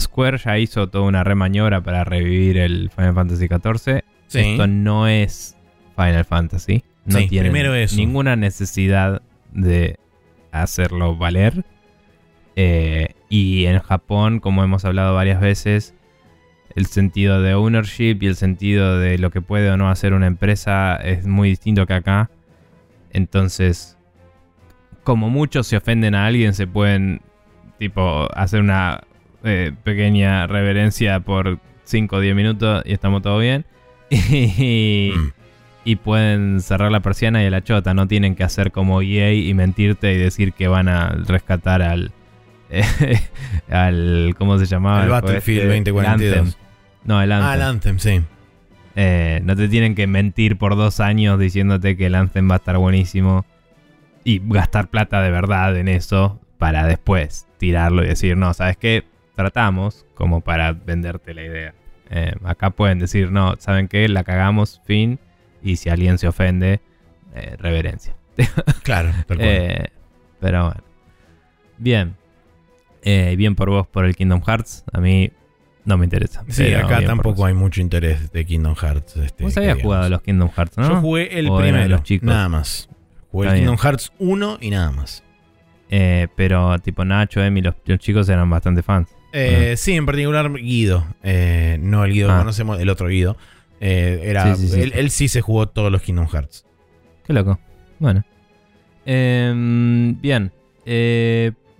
[0.00, 4.02] Square ya hizo toda una remaniobra para revivir el Final Fantasy XIV.
[4.26, 5.56] sí Esto no es
[5.96, 6.84] Final Fantasy.
[7.04, 9.22] No Sí, tiene ninguna necesidad
[9.52, 9.98] de
[10.52, 11.64] hacerlo valer.
[12.56, 15.94] Eh, y en Japón, como hemos hablado varias veces,
[16.74, 20.26] el sentido de ownership y el sentido de lo que puede o no hacer una
[20.26, 22.30] empresa es muy distinto que acá.
[23.12, 23.96] Entonces,
[25.04, 27.20] como muchos se ofenden a alguien, se pueden
[27.78, 29.04] tipo hacer una
[29.46, 33.64] eh, pequeña reverencia por 5 o 10 minutos y estamos todo bien.
[34.10, 35.30] Y, Mm.
[35.84, 37.94] y pueden cerrar la persiana y a la chota.
[37.94, 42.12] No tienen que hacer como EA y mentirte y decir que van a rescatar al.
[43.70, 45.04] al ¿Cómo se llamaba?
[45.04, 45.90] el Battlefield este?
[45.92, 46.52] 2042 Anthem.
[47.04, 47.48] No, el Anthem.
[47.50, 48.20] ah el Anthem sí
[48.96, 52.58] Eh, no te tienen que mentir por dos años diciéndote que el Anthem va a
[52.58, 53.44] estar buenísimo.
[54.24, 59.04] Y gastar plata de verdad en eso para después tirarlo y decir, no, ¿sabes qué?
[59.36, 61.74] Tratamos como para venderte la idea.
[62.10, 64.08] Eh, acá pueden decir, no, ¿saben qué?
[64.08, 65.18] La cagamos, fin.
[65.62, 66.80] Y si alguien se ofende,
[67.34, 68.16] eh, reverencia.
[68.82, 69.48] claro tal cual.
[69.48, 69.86] Eh,
[70.40, 70.80] pero bueno.
[71.78, 72.16] Bien.
[73.04, 74.84] Bien por vos por el Kingdom Hearts.
[74.92, 75.30] A mí
[75.84, 76.42] no me interesa.
[76.48, 80.22] sí acá tampoco hay mucho interés de Kingdom Hearts este, Vos habías jugado a los
[80.22, 80.88] Kingdom Hearts, ¿no?
[80.88, 82.26] yo jugué el ¿O primero los chicos?
[82.26, 82.88] nada más
[83.30, 83.70] jugué Está el bien.
[83.76, 85.22] Kingdom Hearts 1 y nada más
[86.34, 89.15] pero tipo Nacho, Emi, los, los chicos eran bastante fans.
[89.36, 91.06] Eh, Sí, en particular Guido.
[91.22, 92.38] Eh, no el Guido que Ah.
[92.38, 93.36] conocemos, el otro Guido.
[93.80, 94.80] Eh, era, Sí, sí, sí.
[94.80, 96.64] él, él sí se jugó todos los Kingdom Hearts.
[97.26, 97.58] Qué loco.
[97.98, 98.24] Bueno.
[99.04, 100.52] Em, bien.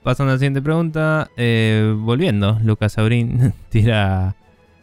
[0.02, 1.30] Pasando a la siguiente pregunta.
[1.36, 4.36] volviendo, Lucas Saurín tira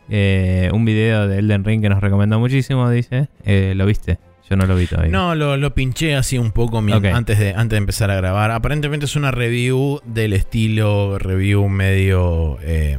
[0.09, 3.27] un video de Elden Ring que nos recomendó muchísimo, dice.
[3.75, 4.17] ¿Lo viste?
[4.49, 5.11] Yo no lo vi todavía.
[5.11, 6.81] No, lo, lo pinché así un poco
[7.13, 8.51] antes, de, antes de empezar a grabar.
[8.51, 12.97] Aparentemente es una review del estilo review medio eh,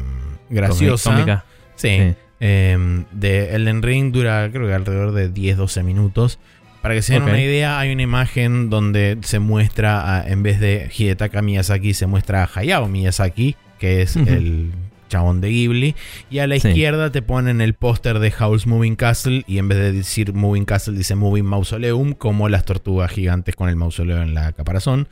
[0.50, 1.12] graciosa.
[1.12, 1.44] Cómica.
[1.76, 1.88] Sí.
[1.88, 2.14] Sí.
[2.40, 6.38] Eh, de Elden Ring dura creo que alrededor de 10-12 minutos.
[6.82, 10.60] Para que se den una idea, hay una imagen donde se muestra, a- en vez
[10.60, 14.70] de Hidetaka Miyazaki, se muestra a Hayao Miyazaki, que es el
[15.08, 15.94] chabón de Ghibli.
[16.30, 16.68] Y a la Sí.
[16.68, 20.64] izquierda te ponen el póster de House Moving Castle y en vez de decir Moving
[20.64, 25.08] Castle dice Moving Mausoleum, como las tortugas gigantes con el mausoleo en la caparazón.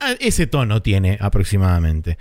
[0.00, 2.18] Ah, Ese tono tiene aproximadamente.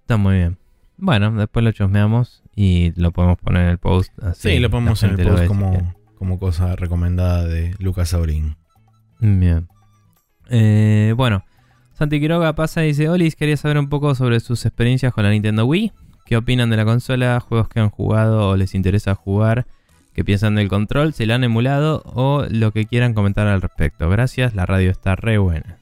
[0.00, 0.58] Está muy bien.
[0.96, 4.12] Bueno, después lo chusmeamos y lo podemos poner en el post.
[4.22, 8.56] así Sí, lo ponemos en el post como, como cosa recomendada de Lucas Saurín.
[9.20, 9.68] Bien.
[10.50, 11.44] Eh, bueno,
[11.92, 15.30] Santi Quiroga pasa y dice: Olis, quería saber un poco sobre sus experiencias con la
[15.30, 15.92] Nintendo Wii.
[16.28, 17.40] ¿Qué opinan de la consola?
[17.40, 19.64] ¿Juegos que han jugado o les interesa jugar?
[20.12, 21.14] ¿Qué piensan del control?
[21.14, 22.02] ¿Se la han emulado?
[22.04, 24.10] O lo que quieran comentar al respecto.
[24.10, 25.78] Gracias, la radio está re buena.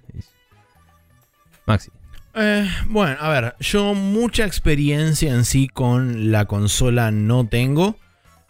[1.67, 1.91] Maxi.
[2.37, 7.97] Eh, bueno, a ver, yo mucha experiencia en sí con la consola no tengo.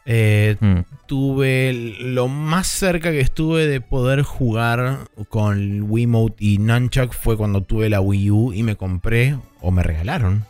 [0.05, 7.15] Eh, Mm, tuve lo más cerca que estuve de poder jugar con Wiimote y Nunchuck
[7.15, 10.45] fue cuando tuve la Wii U y me compré o me regalaron.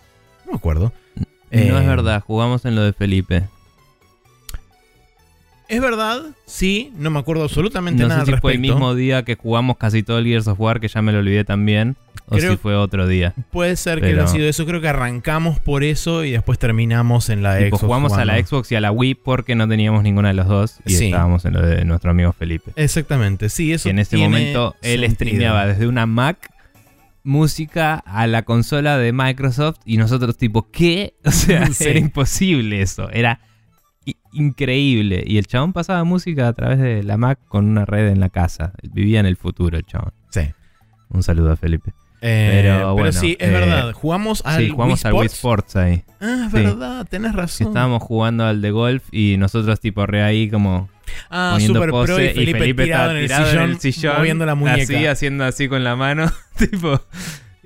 [0.45, 0.93] No me acuerdo.
[1.51, 3.45] No Eh, es verdad, jugamos en lo de Felipe.
[5.69, 8.95] Es verdad, sí, no me acuerdo absolutamente No nada sé si al fue el mismo
[8.95, 11.97] día que jugamos casi todo el Gears of War, que ya me lo olvidé también.
[12.29, 13.35] O Creo- si fue otro día.
[13.51, 14.65] Puede ser que Pero- haya sido eso.
[14.67, 17.81] Creo que arrancamos por eso y después terminamos en la Tipo, Xbox.
[17.87, 18.39] jugamos a la.
[18.45, 20.77] Xbox y a la Wii porque no teníamos ninguna de los dos.
[20.87, 21.05] Y Sí.
[21.07, 22.71] estábamos en lo de nuestro amigo Felipe.
[22.77, 25.15] Exactamente, sí, eso Y en ese tiene momento él sentido.
[25.15, 26.51] streameaba desde una Mac
[27.27, 31.15] música a la consola de Microsoft y nosotros tipo, ¿qué?
[31.25, 31.85] O sea, Sí.
[31.85, 33.41] era imposible eso, era
[34.33, 35.25] increíble.
[35.27, 38.31] Y el chabón pasaba música a través de la Mac con una red en la
[38.31, 38.73] casa.
[38.93, 40.13] Vivía en el futuro el chabón.
[40.31, 40.43] Sí.
[41.09, 41.93] Un saludo a Felipe.
[42.23, 43.93] Eh, Pero pero, bueno, sí, es eh, verdad.
[43.93, 45.77] Jugamos al sí, jugamos Wii al Wii Sports.
[45.77, 46.03] Ahí.
[46.21, 46.57] Ah, es Sí.
[46.59, 47.67] verdad, tenés razón.
[47.69, 50.89] estábamos jugando al de golf y nosotros tipo re ahí como
[51.31, 53.71] ah, poniendo super pose pro y y Felipe, Felipe tirado, en, el tirado sillón, en
[53.71, 54.83] el sillón, moviendo la muñeca.
[54.83, 57.01] así haciendo así con la mano, tipo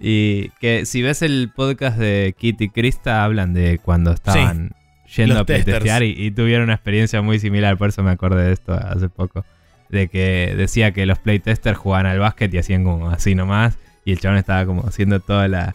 [0.03, 4.72] y que si ves el podcast de Kitty y Krista hablan de cuando estaban
[5.14, 6.26] yendo a playtestear y, testers.
[6.26, 9.45] y tuvieron una experiencia muy similar, por eso me acordé de esto hace poco,
[9.91, 13.76] de que decía que los playtesters jugaban al básquet y hacían como así nomás
[14.07, 15.74] y el chabón estaba como haciendo toda la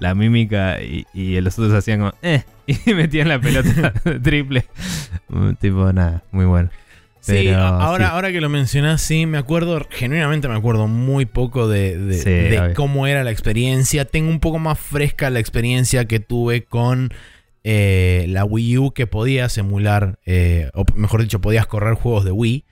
[0.00, 3.92] la mímica y, y los otros hacían como, eh, y metían la pelota
[4.22, 4.64] triple.
[5.28, 6.70] Mm, tipo, nada, muy bueno.
[7.20, 8.10] Sí, Pero, ahora, sí.
[8.14, 12.30] ahora que lo mencionás, sí, me acuerdo, genuinamente me acuerdo muy poco de, de- Sí,
[12.30, 12.74] de obvio.
[12.74, 14.06] cómo era la experiencia.
[14.06, 17.12] Tengo un poco más fresca la experiencia que tuve con
[17.62, 22.30] eh, la Wii U, que podías emular, eh, o mejor dicho, podías correr juegos de
[22.32, 22.64] Wii.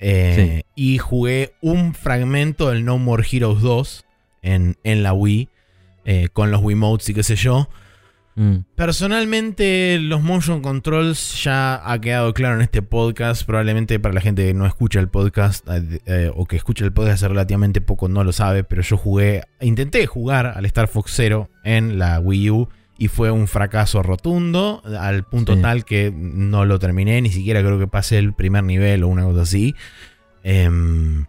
[0.00, 4.04] Eh, Y jugué un fragmento del No More Heroes 2
[4.42, 5.48] en, en la Wii,
[6.34, 7.70] con los Wiimotes y qué sé yo.
[8.36, 13.44] Mm, Personalmente, los motion controls ya ha quedado claro en este podcast.
[13.46, 16.92] Probablemente para la gente que no escucha el podcast eh, eh, o que escucha el
[16.92, 21.12] podcast hace relativamente poco no lo sabe, pero yo jugué, intenté jugar al Star Fox
[21.14, 22.68] Zero en la Wii U
[22.98, 25.62] y fue un fracaso rotundo al punto Sí.
[25.62, 29.24] tal que no lo terminé, ni siquiera creo que pasé el primer nivel o una
[29.24, 29.74] cosa así.
[30.42, 31.26] Em,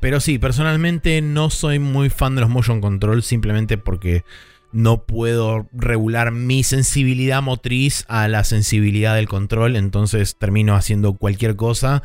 [0.00, 4.24] pero sí, personalmente no soy muy fan de los motion controls simplemente porque
[4.72, 11.56] no puedo regular mi sensibilidad motriz a la sensibilidad del control, entonces termino haciendo cualquier
[11.56, 12.02] cosa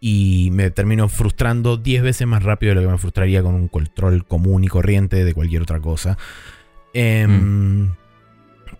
[0.00, 3.68] y me termino frustrando 10 veces más rápido de lo que me frustraría con un
[3.68, 6.16] control común y corriente de cualquier otra cosa.
[6.94, 7.90] Em,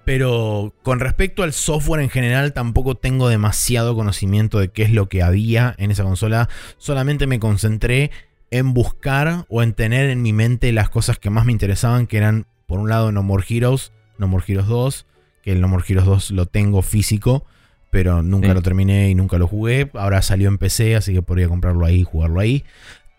[0.04, 5.08] Pero con respecto al software en general, tampoco tengo demasiado conocimiento de qué es lo
[5.08, 6.48] que había en esa consola.
[6.78, 8.10] Solamente me concentré
[8.50, 12.16] en buscar o en tener en mi mente las cosas que más me interesaban, que
[12.16, 15.06] eran, por un lado, No More Heroes, No More Heroes 2,
[15.42, 17.44] que el No More Heroes 2 lo tengo físico,
[17.90, 18.54] pero nunca Sí.
[18.54, 19.90] lo terminé y nunca lo jugué.
[19.94, 22.58] Ahora salió en PC, así que podría comprarlo ahí y jugarlo ahí.
[22.58, 22.64] sí.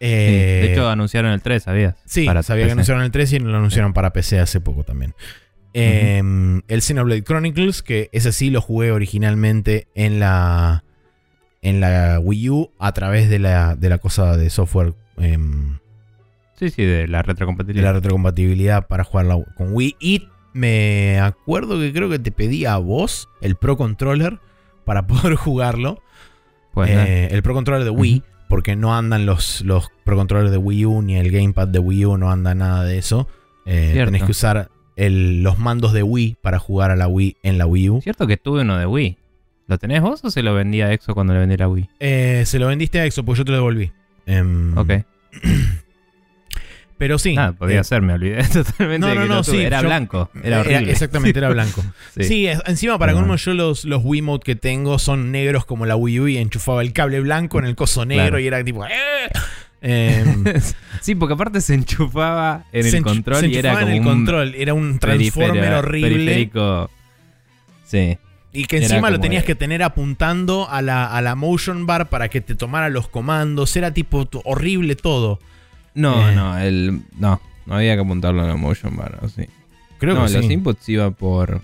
[0.02, 1.96] Eh, De hecho, anunciaron el 3, ¿sabías?
[2.06, 5.14] Sí, Para sabía que anunciaron el 3 y lo anunciaron para PC hace poco también.
[5.74, 6.22] Eh,
[6.68, 10.84] El Xenoblade Chronicles, que ese sí lo jugué originalmente en la
[11.62, 15.80] en la Wii U a través de la, de la cosa de software em,
[16.60, 17.94] Sí, sí, de la de la retrocompatibilidad.
[17.94, 19.96] retrocompatibilidad para jugarla con Wii.
[20.00, 24.40] Y me acuerdo que creo que te pedía a vos el Pro Controller
[24.86, 26.02] para poder jugarlo.
[26.74, 30.58] Pues, Eh, el Pro Controller de Wii, porque no andan los, los Pro Controllers de
[30.58, 33.28] Wii U ni el Gamepad de Wii U, no anda nada de eso.
[33.66, 37.58] Eh, tenés que usar el- los mandos de Wii para jugar a la Wii en
[37.58, 38.02] la Wii U.
[38.02, 39.18] Cierto que tuve uno de Wii.
[39.68, 41.90] ¿Lo tenés vos o se lo vendí a Exo cuando le vendí la Wii?
[42.00, 43.92] Eh, se lo vendiste a Exo, pues yo te lo devolví.
[44.26, 44.90] Em, Ok.
[47.00, 47.34] Pero sí.
[47.34, 49.88] Nada, podía eh, ser, me olvidé totalmente no, de no, que no, sí, Era yo-
[49.88, 50.92] blanco, era horrible.
[50.92, 51.84] exactamente, era blanco.
[52.20, 52.46] Sí.
[52.68, 53.38] encima para colmo bueno.
[53.42, 56.94] yo los, los Wiimote que tengo son negros como la Wii U y enchufaba el
[56.94, 58.40] cable blanco en el coso negro Claro.
[58.40, 58.86] y era tipo...
[58.86, 58.90] "Eh".
[59.82, 60.44] Em,
[61.02, 63.94] sí, porque aparte se enchufaba en se el control se y era enchufaba como en
[63.96, 66.10] el un control, era un transformer horrible.
[66.10, 66.92] periférico.
[67.86, 68.18] Sí.
[68.52, 72.10] Y que encima lo tenías de- que tener apuntando a la, a la motion bar
[72.10, 73.74] para que te tomara los comandos.
[73.78, 75.40] Era tipo horrible todo.
[75.96, 76.36] No, Eh.
[76.36, 79.46] no, el no, no había que apuntarlo en la motion bar, ¿o sí.
[79.98, 80.54] Creo no, que los sí.
[80.54, 81.62] inputs iban por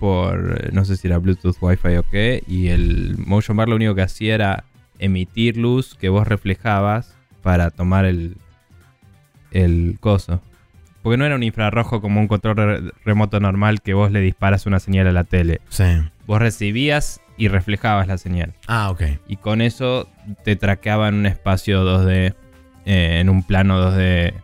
[0.00, 3.76] por eh, no sé si era Bluetooth, Wi-Fi o qué, y el motion bar lo
[3.76, 4.64] único que hacía era
[4.98, 8.36] emitir luz que vos reflejabas para tomar el
[9.50, 10.40] el coso.
[11.02, 14.64] Porque no era un infrarrojo como un control re- remoto normal que vos le disparas
[14.66, 15.60] una señal a la tele.
[15.68, 15.84] Sí.
[16.26, 18.54] Vos recibías y reflejabas la señal.
[18.66, 19.02] Ah, ok.
[19.28, 20.08] Y con eso
[20.44, 22.34] te traqueaba en un espacio 2D,
[22.86, 24.34] eh, en un plano 2D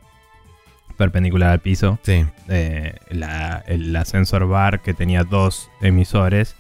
[0.97, 1.99] perpendicular al piso.
[2.03, 2.25] Sí.
[2.49, 6.57] Eh, la, el ascensor bar que tenía dos emisores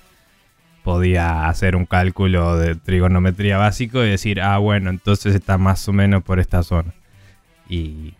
[0.82, 5.92] podía hacer un cálculo de trigonometría básico y decir, ah, bueno, entonces está más o
[5.92, 6.94] menos por esta zona.
[7.68, 8.14] Y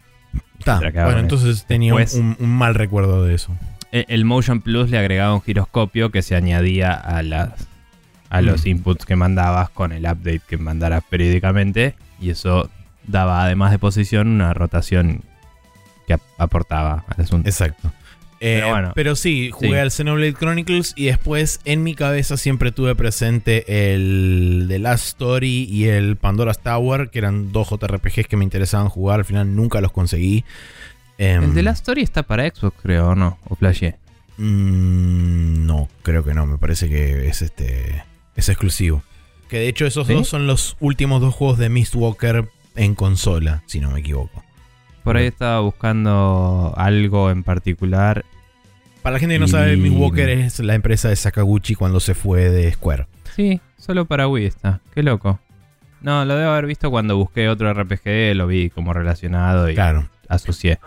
[0.66, 3.56] Bueno, entonces tenía un, después- un- un mal recuerdo de eso.
[3.92, 7.66] e- el Motion Plus le agregaba un giroscopio que se añadía a las
[8.28, 8.68] a los Mm.
[8.68, 11.96] inputs que mandabas con el update que mandaras periódicamente.
[12.20, 12.70] Y eso
[13.11, 15.22] daba, además de posición, una rotación
[16.06, 17.48] que ap- aportaba al asunto.
[17.48, 17.92] Exacto.
[18.42, 18.92] Eh, Pero bueno.
[18.94, 19.76] pero sí, jugué Sí.
[19.76, 25.64] al Xenoblade Chronicles y después en mi cabeza siempre tuve presente el The Last Story
[25.70, 29.18] y el Pandora's Tower, que eran dos JRPGs que me interesaban jugar.
[29.20, 30.46] Al final nunca los conseguí.
[31.18, 33.38] Em, El de la story está para Xbox, creo, ¿o no?
[33.46, 33.96] O flashé.
[34.38, 36.46] mm, no, creo que no.
[36.46, 38.02] Me parece que es este
[38.36, 39.02] es exclusivo.
[39.50, 40.14] Que de hecho esos ¿Sí?
[40.14, 42.48] dos son los últimos dos juegos de Mistwalker
[42.80, 44.42] en consola, si no me equivoco.
[45.04, 48.24] Por ahí estaba buscando algo en particular.
[49.02, 52.14] Para la gente que no Y- sabe, Mistwalker es la empresa de Sakaguchi cuando se
[52.14, 53.06] fue de Square.
[53.36, 54.80] Sí, solo para Wii está.
[54.94, 55.38] Qué loco.
[56.02, 60.08] No, lo debo haber visto cuando busqué otro RPG, lo vi como relacionado y Claro.
[60.28, 60.78] asocié.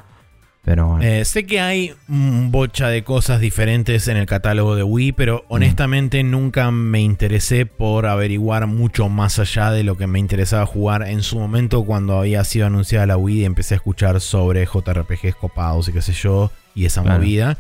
[0.66, 1.04] Pero bueno.
[1.04, 5.44] Eh, sé que hay un bocha de cosas diferentes en el catálogo de Wii, pero
[5.50, 11.04] honestamente nunca me interesé por averiguar mucho más allá de lo que me interesaba jugar
[11.10, 15.36] en su momento cuando había sido anunciada la Wii y empecé a escuchar sobre JRPGs
[15.36, 17.20] copados y qué sé yo, y esa Claro.
[17.20, 17.58] movida.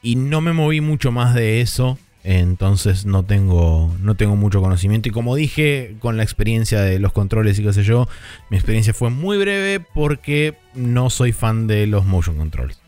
[0.00, 5.08] Y no me moví mucho más de eso, entonces no tengo, no tengo mucho conocimiento.
[5.08, 8.08] Y como dije, con la experiencia de los controles y qué sé yo,
[8.50, 12.80] mi experiencia fue muy breve porque no soy fan de los motion controls.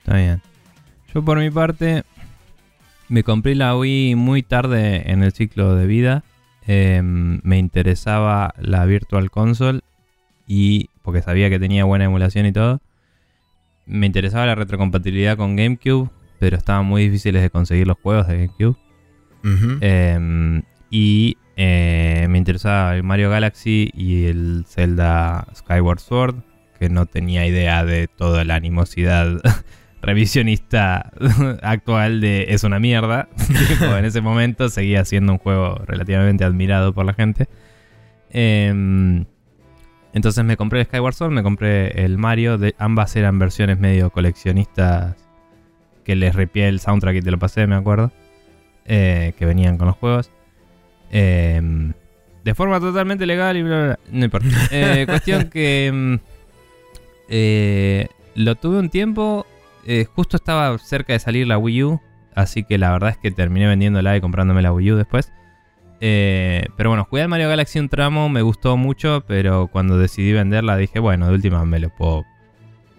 [0.00, 0.42] Está bien.
[1.14, 2.02] Yo por mi parte
[3.08, 6.24] me compré la Wii muy tarde en el ciclo de vida.
[6.66, 9.82] Eh, me interesaba la Virtual Console
[10.48, 12.80] y porque sabía que tenía buena emulación y todo.
[13.86, 16.10] Me interesaba la retrocompatibilidad con GameCube,
[16.40, 18.76] pero estaban muy difíciles de conseguir los juegos de GameCube.
[19.80, 26.36] Eh, y eh, me interesaba el Mario Galaxy y el Zelda Skyward Sword,
[26.78, 29.40] que no tenía idea de toda la animosidad
[30.02, 31.12] revisionista
[31.62, 33.28] actual de es una mierda.
[33.98, 37.48] En ese momento seguía siendo un juego relativamente admirado por la gente.
[38.30, 39.24] Eh,
[40.12, 42.56] entonces me compré el Skyward Sword, me compré el Mario.
[42.56, 45.29] De, ambas eran versiones medio coleccionistas
[46.10, 48.10] que les ripié el soundtrack y te lo pasé, me acuerdo.
[48.84, 50.28] eh, que venían con los juegos.
[51.12, 51.62] Eh,
[52.42, 53.98] de forma totalmente legal y bla, bla, bla.
[54.10, 54.48] No importa.
[54.72, 56.14] Eh, cuestión que mm,
[57.28, 59.46] eh, lo tuve un tiempo.
[59.86, 62.00] eh, justo estaba cerca de salir la Wii U.
[62.34, 65.32] Así que la verdad es que terminé vendiéndola y comprándome la Wii U después.
[66.00, 70.76] Pero bueno, jugué al Mario Galaxy un tramo, me gustó mucho, pero cuando decidí venderla
[70.76, 72.24] dije, bueno, de última me lo puedo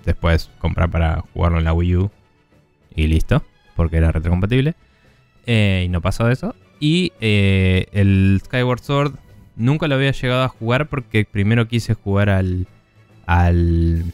[0.06, 2.12] después comprar para jugarlo en la Wii U.
[2.96, 3.44] Y listo,
[3.76, 4.76] porque era retrocompatible.
[5.46, 6.56] Eh, y no pasó eso.
[6.80, 9.16] Y eh, el Skyward Sword
[9.56, 12.68] nunca lo había llegado a jugar porque primero quise jugar al.
[13.26, 14.14] al.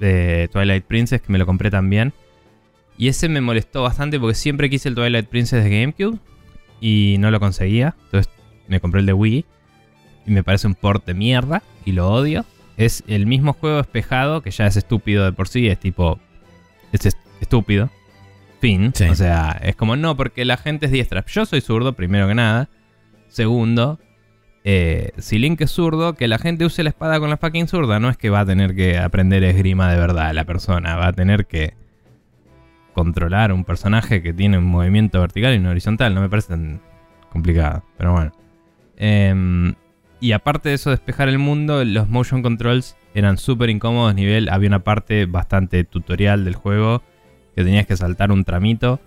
[0.00, 2.12] de Twilight Princess, que me lo compré también.
[2.96, 6.18] Y ese me molestó bastante porque siempre quise el Twilight Princess de GameCube
[6.80, 7.94] y no lo conseguía.
[8.04, 8.32] Entonces
[8.68, 9.44] me compré el de Wii
[10.26, 12.44] y me parece un port de mierda y lo odio.
[12.76, 16.18] Es el mismo juego espejado que ya es estúpido de por sí, es tipo.
[16.92, 17.06] Es
[17.40, 17.90] estúpido.
[18.60, 18.92] Fin.
[18.94, 19.04] Sí.
[19.04, 21.24] O sea, es como no, porque la gente es diestra.
[21.26, 22.68] Yo soy zurdo, primero que nada.
[23.28, 23.98] Segundo,
[24.64, 28.00] eh, si Link es zurdo, que la gente use la espada con la fucking zurda.
[28.00, 30.96] No es que va a tener que aprender esgrima de verdad la persona.
[30.96, 31.74] Va a tener que
[32.94, 36.14] controlar un personaje que tiene un movimiento vertical y un horizontal.
[36.14, 36.80] No me parece tan
[37.28, 37.84] complicado.
[37.98, 38.32] Pero bueno.
[38.96, 39.74] Em,
[40.20, 44.14] y aparte de eso, despejar el mundo, los motion controls eran súper incómodos.
[44.14, 47.02] Nivel, había una parte bastante tutorial del juego
[47.54, 49.00] que tenías que saltar un tramito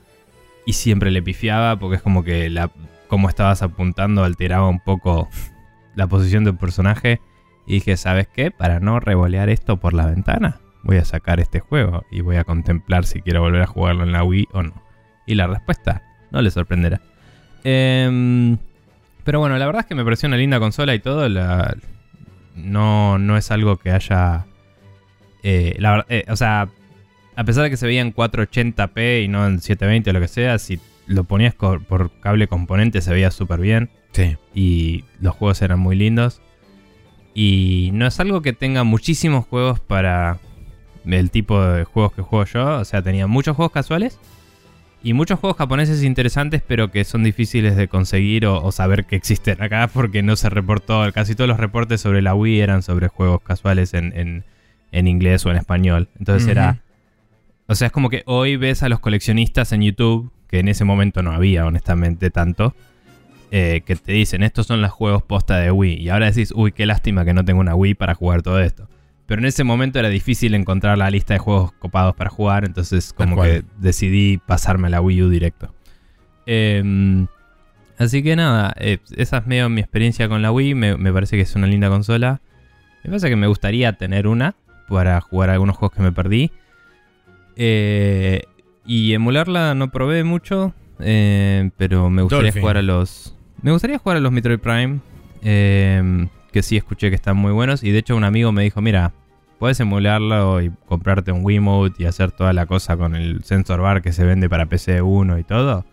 [0.66, 2.70] y siempre le pifiaba porque es como que la,
[3.08, 5.30] como estabas apuntando alteraba un poco
[5.96, 7.20] la posición del personaje.
[7.66, 8.50] Y dije, ¿sabes qué?
[8.52, 12.46] Para no revolear esto por la ventana, voy a sacar este juego y voy a
[12.46, 14.74] contemplar si quiero volver a jugarlo en la Wii o no.
[15.26, 17.02] Y la respuesta no le sorprenderá.
[17.66, 18.58] Em,
[19.26, 21.28] pero bueno, la verdad es que me pareció una linda consola y todo.
[21.28, 21.76] la-
[22.56, 24.46] no, no es algo que haya...
[25.44, 26.70] eh, la eh, o sea,
[27.38, 30.28] a pesar de que se veía en 480p y no en 720 o lo que
[30.28, 34.36] sea, si lo ponías por cable componente se veía súper bien Sí.
[34.54, 36.42] y los juegos eran muy lindos.
[37.34, 40.40] Y no es algo que tenga muchísimos juegos para
[41.06, 42.78] el tipo de juegos que juego yo.
[42.80, 44.20] O sea, tenía muchos juegos casuales
[45.04, 49.16] y muchos juegos japoneses interesantes, pero que son difíciles de conseguir o, o saber que
[49.16, 51.04] existen acá porque no se reportó.
[51.14, 54.44] Casi todos los reportes sobre la Wii eran sobre juegos casuales en, en-
[54.92, 56.10] en inglés o en español.
[56.18, 56.82] Entonces era.
[57.68, 60.86] O sea, es como que hoy ves a los coleccionistas en YouTube, que en ese
[60.86, 62.76] momento no había, honestamente, tanto
[63.52, 66.02] eh, que te dicen, estos son los juegos posta de Wii.
[66.02, 68.88] Y ahora decís, uy, qué lástima que no tengo una Wii para jugar todo esto.
[69.26, 73.12] Pero en ese momento era difícil encontrar la lista de juegos copados para jugar, entonces
[73.12, 75.74] como que decidí pasarme a la Wii U directo.
[76.46, 77.28] Em,
[77.98, 80.76] Así que nada, eh, esa es medio mi experiencia con la Wii.
[80.76, 82.42] Me, me parece que es una linda consola.
[83.04, 84.56] Me pasa que me gustaría tener una
[84.88, 86.52] para jugar algunos juegos que me perdí.
[87.60, 88.44] Eh,
[88.86, 92.62] y emularla no probé mucho, eh, pero me gustaría Dolphin.
[92.62, 93.36] jugar a los.
[93.62, 95.00] Me gustaría jugar a los Metroid Prime,
[95.42, 97.84] eh, que sí escuché que están muy buenos.
[97.84, 99.12] Y de hecho, un amigo me dijo: Mira,
[99.58, 104.04] puedes emularlo y comprarte un Wiimote y hacer toda la cosa con el sensor bar
[104.04, 105.84] que se vende para PC 1 y todo.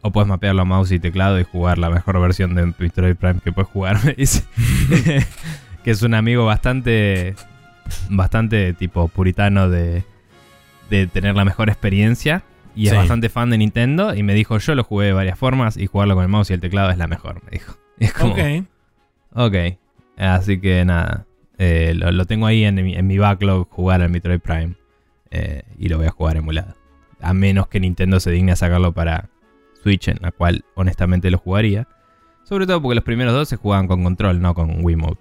[0.00, 3.38] O puedes mapearlo a mouse y teclado y jugar la mejor versión de Metroid Prime
[3.38, 4.42] que puedes jugar, me dice.
[5.84, 7.36] que es un amigo bastante.
[8.10, 10.04] Bastante tipo puritano de.
[10.92, 12.42] De tener la mejor experiencia.
[12.74, 12.96] Y es Sí.
[12.96, 14.14] bastante fan de Nintendo.
[14.14, 15.76] Y me dijo: Yo lo jugué de varias formas.
[15.76, 17.76] Y jugarlo con el mouse y el teclado es la mejor, me dijo.
[17.98, 18.32] Y es como.
[18.34, 18.40] Ok.
[19.34, 19.54] Ok.
[20.16, 21.26] Así que nada.
[21.58, 24.74] eh, lo, lo tengo ahí en mi, en mi backlog jugar al Metroid Prime.
[25.30, 26.74] eh, y lo voy a jugar emulado.
[27.20, 29.30] A menos que Nintendo se digne a sacarlo para
[29.82, 31.86] Switch, en la cual honestamente lo jugaría.
[32.44, 35.20] Sobre todo porque los primeros dos se jugaban con control, no con Wiimote.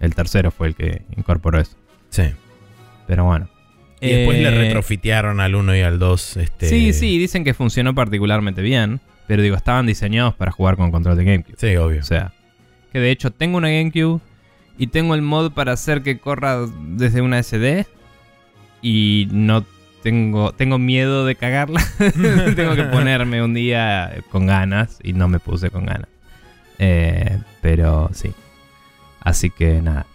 [0.00, 1.76] El tercero fue el que incorporó eso.
[2.10, 2.24] Sí.
[3.06, 3.48] Pero bueno.
[4.04, 6.36] Y después le Eh, retrofitearon al 1 y al 2.
[6.38, 6.68] Este...
[6.68, 9.00] Sí, sí, dicen que funcionó particularmente bien.
[9.26, 11.56] Pero digo, estaban diseñados para jugar con control de GameCube.
[11.56, 12.00] Sí, obvio.
[12.00, 12.32] O sea,
[12.92, 14.20] que de hecho tengo una GameCube
[14.76, 17.86] y tengo el mod para hacer que corra desde una SD
[18.82, 19.64] y no
[20.02, 21.82] tengo tengo miedo de cagarla.
[22.56, 26.08] tengo que ponerme un día con ganas y no me puse con ganas.
[26.78, 28.32] Eh, pero sí.
[29.20, 30.06] Así que nada.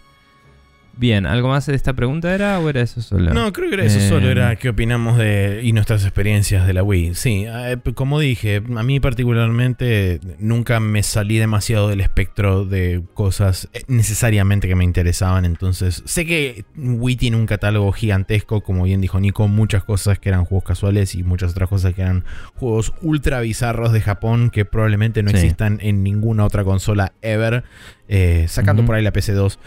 [1.00, 3.32] Bien, ¿algo más de esta pregunta era o era eso solo?
[3.32, 6.74] No, creo que era eso Eh, solo, era qué opinamos de y nuestras experiencias de
[6.74, 7.14] la Wii.
[7.14, 13.70] Sí, eh, como dije, a mí particularmente nunca me salí demasiado del espectro de cosas
[13.72, 19.00] eh, necesariamente que me interesaban, entonces sé que Wii tiene un catálogo gigantesco, como bien
[19.00, 22.24] dijo Nico, muchas cosas que eran juegos casuales y muchas otras cosas que eran
[22.56, 25.36] juegos ultra bizarros de Japón que probablemente no Sí.
[25.36, 27.64] existan en ninguna otra consola ever,
[28.08, 29.58] eh, sacando por ahí la PC2.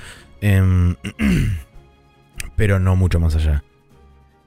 [0.44, 0.96] Em,
[2.56, 3.64] pero no mucho más allá.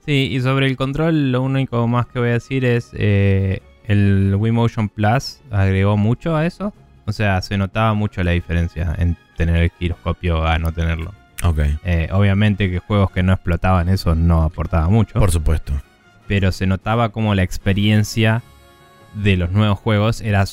[0.04, 4.34] Sí, y sobre el control, lo único más que voy a decir es eh, el
[4.38, 6.72] Wii Motion Plus agregó mucho a eso.
[7.06, 11.12] O sea, se notaba mucho la diferencia en tener el giroscopio a no tenerlo.
[11.42, 11.60] Ok.
[11.84, 15.18] Eh, obviamente que juegos que no explotaban eso no aportaba mucho.
[15.18, 15.72] Por supuesto.
[16.26, 18.42] pero se notaba como la experiencia
[19.14, 20.44] de los nuevos juegos era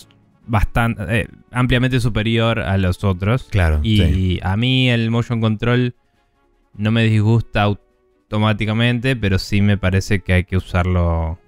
[0.45, 3.45] bastante eh, ampliamente superior a los otros.
[3.49, 3.79] Claro.
[3.83, 4.39] Y sí.
[4.43, 5.95] a mí el motion control
[6.75, 11.39] no me disgusta automáticamente, pero sí me parece que hay que usarlo.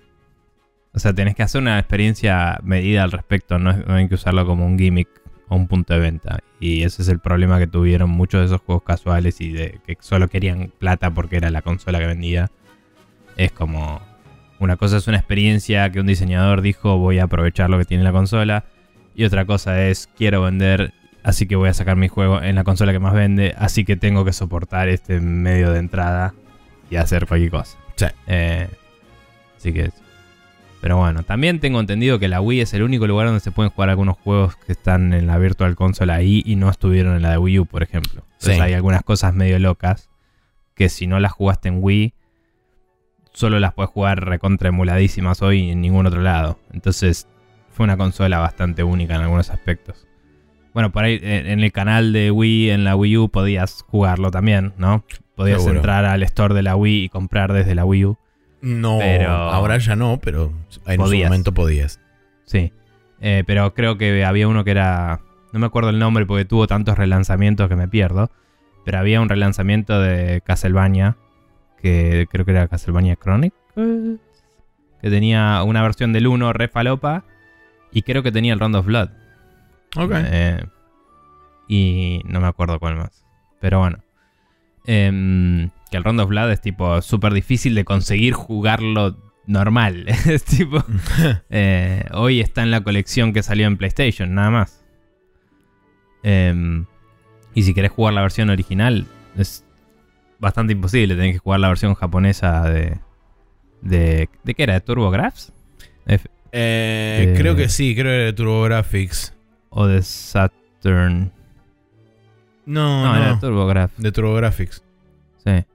[0.93, 4.15] O sea, tenés que hacer una experiencia medida al respecto, no, es- no hay que
[4.15, 5.09] usarlo como un gimmick
[5.49, 6.39] o un punto de venta.
[6.59, 9.97] Y ese es el problema que tuvieron muchos de esos juegos casuales y de que
[9.99, 12.49] solo querían plata porque era la consola que vendía.
[13.35, 14.01] Es como.
[14.57, 18.03] Una cosa es una experiencia que un diseñador dijo voy a aprovechar lo que tiene
[18.05, 18.63] la consola.
[19.15, 20.93] Y otra cosa es quiero vender
[21.25, 23.55] Así que voy a sacar mi juego en la consola que más vende.
[23.57, 26.35] Así que tengo que soportar este medio de entrada
[26.91, 27.79] y hacer cualquier cosa.
[27.95, 28.05] Sí.
[28.27, 28.67] Eh,
[29.57, 29.89] así que.
[30.81, 33.71] Pero bueno, también tengo entendido que la Wii es el único lugar donde se pueden
[33.71, 37.31] jugar algunos juegos que están en la Virtual Console ahí y no estuvieron en la
[37.31, 38.21] de Wii U, por ejemplo.
[38.33, 38.61] Entonces Sí.
[38.61, 40.11] hay algunas cosas medio locas
[40.75, 42.13] que si no las jugaste en Wii,
[43.33, 46.59] solo las puedes jugar recontra emuladísimas hoy en ningún otro lado.
[46.71, 47.27] Entonces
[47.75, 50.07] fue una consola bastante única en algunos aspectos.
[50.73, 54.31] Bueno, por ahí eh, en el canal de Wii, en la Wii U, podías jugarlo
[54.31, 55.05] también, ¿no?
[55.35, 55.77] Podías Seguro.
[55.77, 58.17] entrar al store de la Wii y comprar desde la Wii U.
[58.61, 60.51] No, Pero- ahora ya no, pero
[60.87, 61.29] en Podías.
[61.29, 61.99] momento podías.
[62.45, 62.73] Sí.
[63.21, 65.21] Eh, pero creo que había uno que era.
[65.53, 68.31] No me acuerdo el nombre porque tuvo tantos relanzamientos que me pierdo.
[68.83, 71.15] Pero había un relanzamiento de Castlevania.
[71.81, 74.19] Que creo que era Castlevania Chronicles.
[75.01, 77.23] Que tenía una versión del 1 re falopa.
[77.95, 79.09] Y creo que tenía el Round of Blood.
[79.95, 80.11] Ok.
[80.13, 80.63] Eh,
[81.67, 83.25] y no me acuerdo cuál más.
[83.61, 83.99] Pero bueno.
[84.85, 89.17] Em, que el Round of Blood es tipo súper difícil de conseguir jugarlo
[89.47, 90.05] normal.
[90.25, 90.83] es tipo.
[91.49, 94.85] eh, hoy está en la colección que salió en PlayStation, nada más.
[96.21, 96.85] Em,
[97.53, 99.07] y si querés jugar la versión original,
[99.37, 99.63] es
[100.39, 101.15] bastante imposible.
[101.15, 102.99] Tenés que jugar la versión japonesa de.
[103.81, 104.73] ¿De, ¿de qué era?
[104.73, 105.53] ¿De TurboGrafx?
[106.07, 109.33] F- Eh, Eh, creo que sí, creo que era de TurboGrafx.
[109.69, 111.31] ¿O de Saturn?
[112.65, 113.97] No, No, no, era de TurboGrafx.
[114.01, 114.83] de TurboGrafx.
[115.45, 115.65] Sí.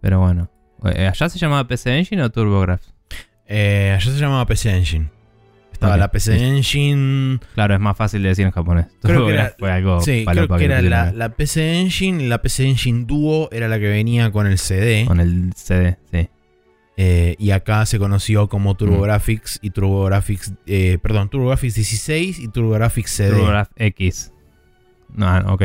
[0.00, 0.50] Pero bueno.
[0.94, 2.92] Eh, ¿Allá se llamaba PC Engine o TurboGrafx?
[3.46, 5.10] Eh, allá se llamaba PC Engine.
[5.72, 7.40] Estaba la PC listo.
[7.54, 8.86] Claro, es más fácil de decir en japonés.
[9.00, 10.80] Creo que era- fue algo sí, creo que era
[11.12, 12.28] la PC Engine.
[12.28, 15.04] La PC Engine Duo era la que venía con el CD.
[15.06, 16.28] Con el CD, sí.
[17.02, 23.10] Eh, y acá se conoció como TurboGrafx y TurboGrafx, eh, perdón, TurboGrafx 16 y TurboGrafx
[23.10, 23.30] CD.
[23.30, 24.32] TurboGrafx X.
[25.14, 25.62] No, no, ok.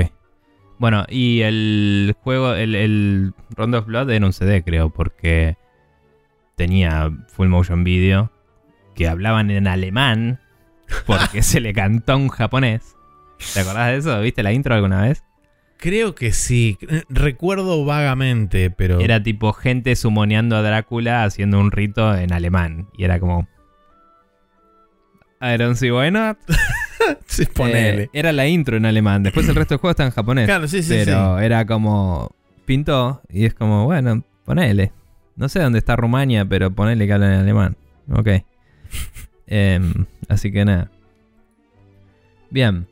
[0.80, 5.58] Bueno, y el juego, el, el Rondo of Blood era un CD, creo, porque
[6.56, 8.32] tenía full motion video
[8.96, 10.40] que hablaban en alemán
[11.06, 12.96] porque se le cantó un japonés.
[13.54, 14.22] ¿Te acordás de eso?
[14.22, 15.26] ¿Viste la intro alguna vez?
[15.78, 16.78] Creo que sí.
[17.10, 19.00] Recuerdo vagamente, pero.
[19.00, 22.88] Era tipo gente sumoneando a Drácula haciendo un rito en alemán.
[22.98, 23.48] Y era como.
[25.42, 26.38] I don't see why not.
[27.28, 28.04] Sí, ponele.
[28.04, 29.22] Eh, era la intro en alemán.
[29.22, 30.46] Después el resto del juego está en japonés.
[30.46, 32.34] claro, sí, sí, pero era como.
[32.66, 33.22] Pintó.
[33.30, 34.92] Y es como, bueno, ponele.
[35.36, 37.78] No sé dónde está Rumania, pero ponele que hablan en alemán.
[38.10, 38.30] Ok.
[39.48, 40.90] Em, así que nada.
[42.50, 42.88] Bien.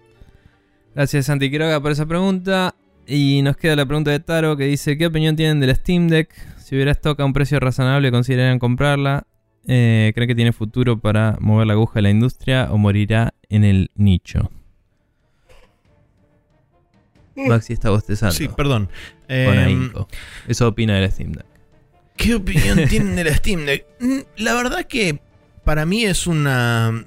[0.96, 2.76] Gracias Santi Quiroga por esa pregunta.
[3.06, 6.34] Y nos queda la pregunta de Taro que dice: ¿Qué opinión tienen del Steam Deck?
[6.60, 9.26] Si hubiera stock a un precio razonable, ¿considerarían comprarla?
[9.68, 13.64] Eh, ¿Creen que tiene futuro para mover la aguja de la industria o morirá en
[13.64, 14.52] el nicho?
[17.36, 18.36] Maxi está bostezando.
[18.36, 18.90] Sí, perdón.
[19.28, 20.08] Ahínco.
[20.48, 21.46] Eso opina del Steam Deck.
[22.16, 23.86] ¿Qué opinión tienen del Steam Deck?
[24.00, 25.20] Mm, La verdad que
[25.64, 27.06] para mí es una.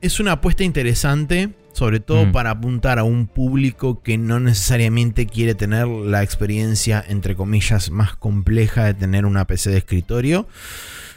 [0.00, 1.50] Es una apuesta interesante.
[1.74, 2.32] Sobre todo Mm.
[2.32, 8.14] para apuntar a un público que no necesariamente quiere tener la experiencia, entre comillas, más
[8.16, 10.46] compleja de tener una PC de escritorio.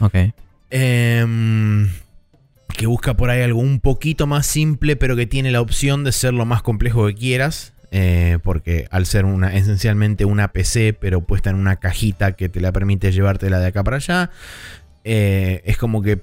[0.00, 0.14] Ok.
[0.70, 1.88] Em,
[2.76, 6.12] que busca por ahí algo un poquito más simple, pero que tiene la opción de
[6.12, 7.72] ser lo más complejo que quieras.
[7.90, 12.60] eh, porque al ser una, esencialmente una PC, pero puesta en una cajita que te
[12.60, 14.30] la permite llevártela de acá para allá,
[15.04, 16.20] eh, es como que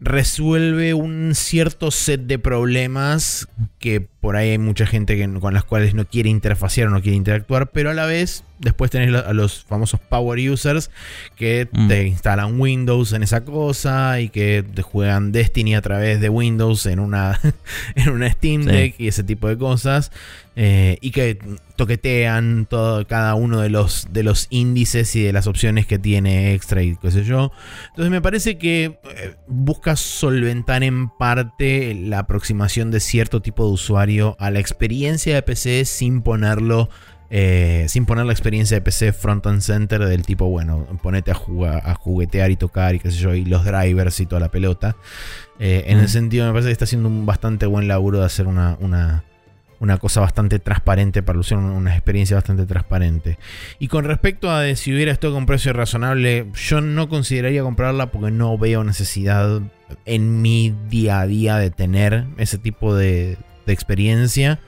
[0.00, 3.48] resuelve un cierto set de problemas
[3.78, 7.02] que por ahí hay mucha gente que- con las cuales no quiere interfacear o no
[7.02, 10.90] quiere interactuar, pero a la vez después tenés a los famosos power users
[11.36, 11.88] que Mm.
[11.88, 16.86] te instalan Windows en esa cosa y que te juegan Destiny a través de Windows
[16.86, 17.40] en una,
[17.96, 18.68] en una Steam Sí.
[18.70, 20.12] Deck y ese tipo de cosas
[20.56, 21.38] eh, y que
[21.76, 26.52] toquetean todo, cada uno de los, de los índices y de las opciones que tiene
[26.54, 27.50] extra y qué sé yo.
[27.90, 33.72] Entonces me parece que eh, busca solventar en parte la aproximación de cierto tipo de
[33.72, 36.90] usuario a la experiencia de PC sin ponerlo
[37.30, 41.34] eh, sin poner la experiencia de PC front and center del tipo, bueno, ponete a,
[41.34, 44.50] jugar, a juguetear y tocar y qué sé yo, y los drivers y toda la
[44.50, 44.96] pelota.
[45.58, 46.00] Eh, en Mm.
[46.00, 49.24] el sentido, me parece que está haciendo un bastante buen laburo de hacer una, una,
[49.78, 53.38] una cosa bastante transparente para usuario, una, una experiencia bastante transparente.
[53.78, 58.10] Y con respecto a de si hubiera esto con precio razonable, yo no consideraría comprarla
[58.10, 59.60] porque no veo necesidad
[60.04, 64.58] en mi día a día de tener ese tipo de, de experiencia.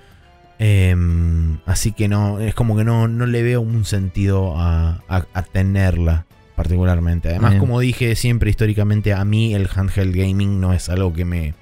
[0.64, 5.26] Em, así que no, es como que no, no le veo un sentido a, a-
[5.34, 6.24] a tenerla
[6.55, 7.30] particularmente.
[7.30, 7.60] Además, Bien.
[7.60, 11.55] como dije siempre históricamente, a mí el handheld gaming no es algo que me,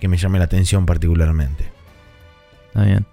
[0.00, 1.64] que me llame la atención particularmente.
[2.66, 3.06] Está bien.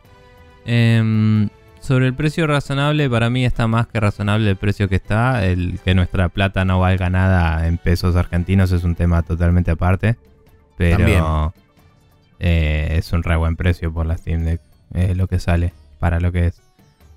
[0.65, 1.47] Em,
[1.79, 5.45] sobre el precio razonable, para mí está más que razonable el precio que está.
[5.45, 10.17] El que nuestra plata no valga nada en pesos argentinos es un tema totalmente aparte.
[10.77, 11.53] Pero
[12.39, 14.59] eh, es un re buen precio por la Steam Deck.
[15.15, 16.61] Lo que sale para lo que es.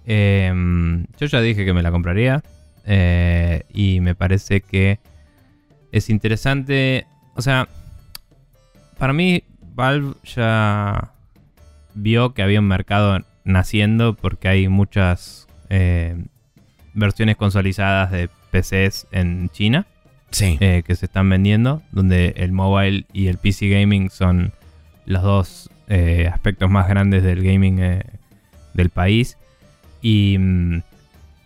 [0.06, 2.42] Em, yo ya dije que me la compraría.
[2.88, 4.98] eh, y me parece que
[5.92, 7.06] es interesante.
[7.34, 7.68] O sea,
[8.98, 9.42] para mí,
[9.74, 11.10] Valve ya
[11.94, 16.16] vio que había un mercado naciendo porque hay muchas eh,
[16.94, 19.86] versiones consolidadas de PCs en China
[20.30, 20.56] Sí.
[20.60, 24.52] eh, que se están vendiendo, donde el mobile y el PC gaming son
[25.06, 28.02] los dos eh, aspectos más grandes del gaming eh,
[28.74, 29.36] del país.
[30.02, 30.82] Y mm,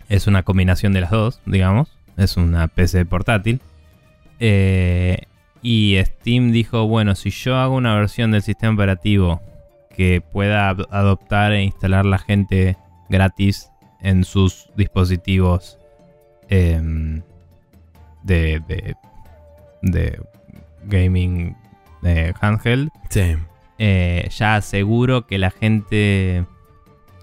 [0.09, 1.97] es una combinación de las dos, digamos.
[2.17, 3.61] Es una PC portátil.
[4.39, 5.23] Eh,
[5.61, 9.41] y Steam dijo, bueno, si yo hago una versión del sistema operativo
[9.95, 12.77] que pueda ad- adoptar e instalar la gente
[13.09, 13.69] gratis
[14.01, 15.77] en sus dispositivos
[16.49, 17.21] em,
[18.23, 18.95] de, de,
[19.83, 20.19] de
[20.85, 21.55] gaming
[22.41, 23.35] handheld, Sí.
[23.83, 26.45] Eh, ya aseguro que la gente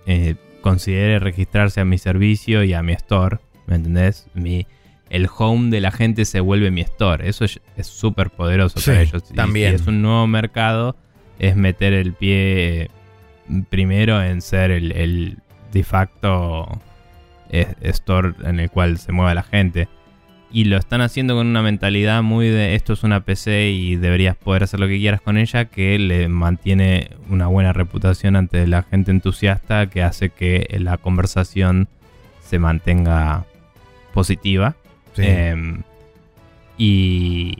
[0.06, 3.38] eh, considere registrarse a mi servicio y a mi store.
[3.68, 4.26] ¿Me entendés?
[4.34, 4.66] Mi,
[5.08, 7.28] el home de la gente se vuelve mi store.
[7.28, 9.22] Eso es súper poderoso Sí, para ellos.
[9.30, 9.70] Y también.
[9.70, 10.96] si es un nuevo mercado,
[11.38, 12.90] es meter el pie eh,
[13.70, 15.38] primero en ser el, el
[15.72, 16.66] de facto
[17.50, 19.88] eh, store en el cual se mueve la gente.
[20.50, 24.34] Y lo están haciendo con una mentalidad muy de esto es una PC y deberías
[24.34, 28.82] poder hacer lo que quieras con ella, que le mantiene una buena reputación ante la
[28.82, 31.88] gente entusiasta, que hace que la conversación
[32.40, 33.44] se mantenga
[34.14, 34.74] positiva.
[35.14, 35.22] sí.
[35.26, 35.82] Em,
[36.80, 37.58] Y,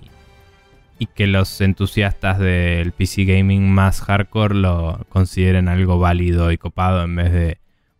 [0.98, 7.02] y que los entusiastas del PC gaming más hardcore lo consideren algo válido y copado
[7.02, 7.58] en vez de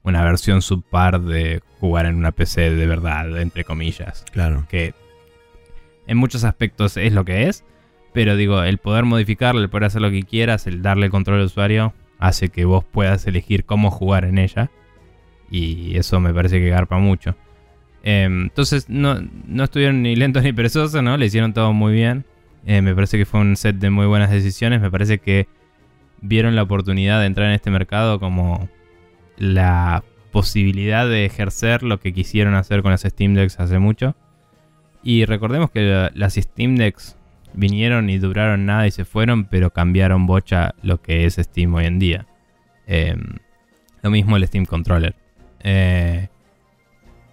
[0.08, 4.24] una versión subpar de jugar en una PC de verdad, entre comillas.
[4.32, 4.66] Claro.
[4.68, 4.94] Que
[6.06, 7.64] en muchos aspectos es lo que es,
[8.12, 11.46] pero digo, el poder modificarla, el poder hacer lo que quieras, el darle control al
[11.46, 14.70] usuario, hace que vos puedas elegir cómo jugar en ella.
[15.50, 17.36] Y eso me parece que garpa mucho.
[18.02, 21.16] Em, entonces, no, no estuvieron ni lentos ni perezosos, ¿no?
[21.16, 22.24] Le hicieron todo muy bien.
[22.66, 24.80] Eh, me parece que fue un set de muy buenas decisiones.
[24.80, 25.46] Me parece que
[26.20, 28.68] vieron la oportunidad de entrar en este mercado como
[29.38, 34.14] la posibilidad de ejercer lo que quisieron hacer con las Steam Decks hace mucho.
[35.02, 37.16] Y recordemos que la- las Steam Decks
[37.54, 41.86] vinieron y duraron nada y se fueron, pero cambiaron bocha lo que es Steam hoy
[41.86, 42.26] en día.
[42.86, 43.36] Em,
[44.02, 45.14] lo mismo el Steam Controller.
[45.60, 46.28] Eh,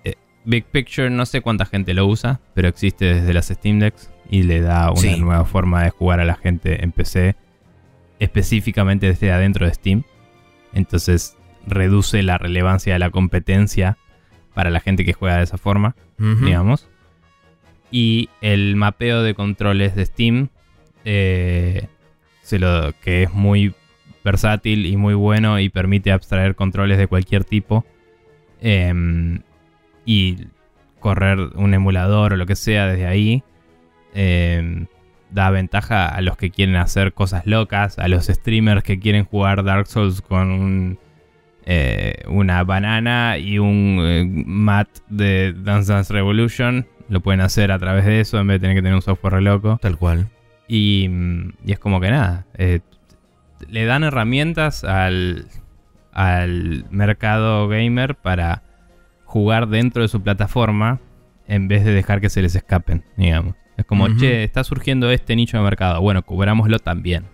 [0.04, 0.16] eh,
[0.46, 4.44] Big Picture no sé cuánta gente lo usa, pero existe desde las Steam Decks y
[4.44, 5.20] le da una Sí.
[5.20, 7.36] nueva forma de jugar a la gente en PC,
[8.20, 10.04] específicamente desde adentro de Steam.
[10.74, 11.38] Entonces
[11.68, 13.98] reduce la relevancia de la competencia
[14.54, 16.88] para la gente que juega de esa forma digamos.
[17.92, 20.50] Y el mapeo de controles de Steam,
[21.04, 21.88] eh,
[22.42, 23.74] se lo, que es muy
[24.24, 27.86] versátil y muy bueno y permite abstraer controles de cualquier tipo.
[28.62, 29.42] em,
[30.06, 30.48] y
[31.00, 33.44] correr un emulador o lo que sea desde ahí.
[34.14, 34.88] em,
[35.32, 39.64] da ventaja a los que quieren hacer cosas locas, a los streamers que quieren jugar
[39.64, 41.00] Dark Souls con un,
[41.66, 46.88] eh, una banana y un eh, mat de Dance Dance Revolution.
[47.10, 49.34] Lo pueden hacer a través de eso en vez de tener que tener un software
[49.34, 49.78] re loco.
[49.82, 50.30] Tal cual.
[50.68, 52.46] Y, mm, y es como que nada.
[52.58, 52.80] eh,
[53.70, 55.48] le dan herramientas al,
[56.12, 58.64] al mercado gamer para
[59.24, 61.00] jugar dentro de su plataforma
[61.48, 63.56] en vez de dejar que se les escapen, digamos.
[63.78, 66.02] Es como, che, está surgiendo este nicho de mercado.
[66.02, 67.26] Bueno, cubrámoslo también.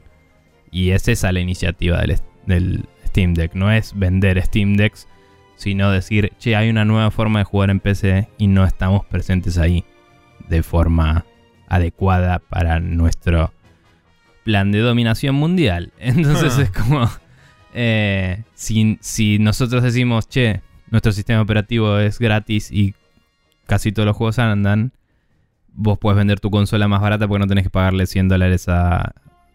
[0.72, 3.54] Y es esa la iniciativa del, del Steam Deck.
[3.54, 5.08] No es vender Steam Decks,
[5.56, 9.58] sino decir, che, hay una nueva forma de jugar en PC y no estamos presentes
[9.58, 9.86] ahí
[10.50, 11.26] de forma
[11.68, 13.54] adecuada para nuestro
[14.44, 15.94] plan de dominación mundial.
[16.00, 16.62] Entonces Ah.
[16.64, 17.10] es como,
[17.74, 22.94] eh, si, si nosotros decimos, che, nuestro sistema operativo es gratis y
[23.68, 24.92] casi todos los juegos andan,
[25.74, 29.14] vos puedes vender tu consola más barata porque no tenés que pagarle 100 dólares a,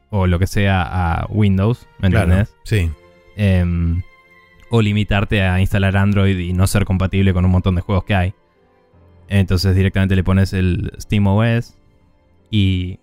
[0.08, 2.32] o lo que sea a Windows, ¿me Claro.
[2.32, 2.54] entendés?
[2.64, 2.90] Sí.
[3.36, 4.02] Em,
[4.70, 8.14] o limitarte a instalar Android y no ser compatible con un montón de juegos que
[8.14, 8.34] hay.
[9.28, 11.76] Entonces directamente le pones el Steam OS
[12.50, 12.98] y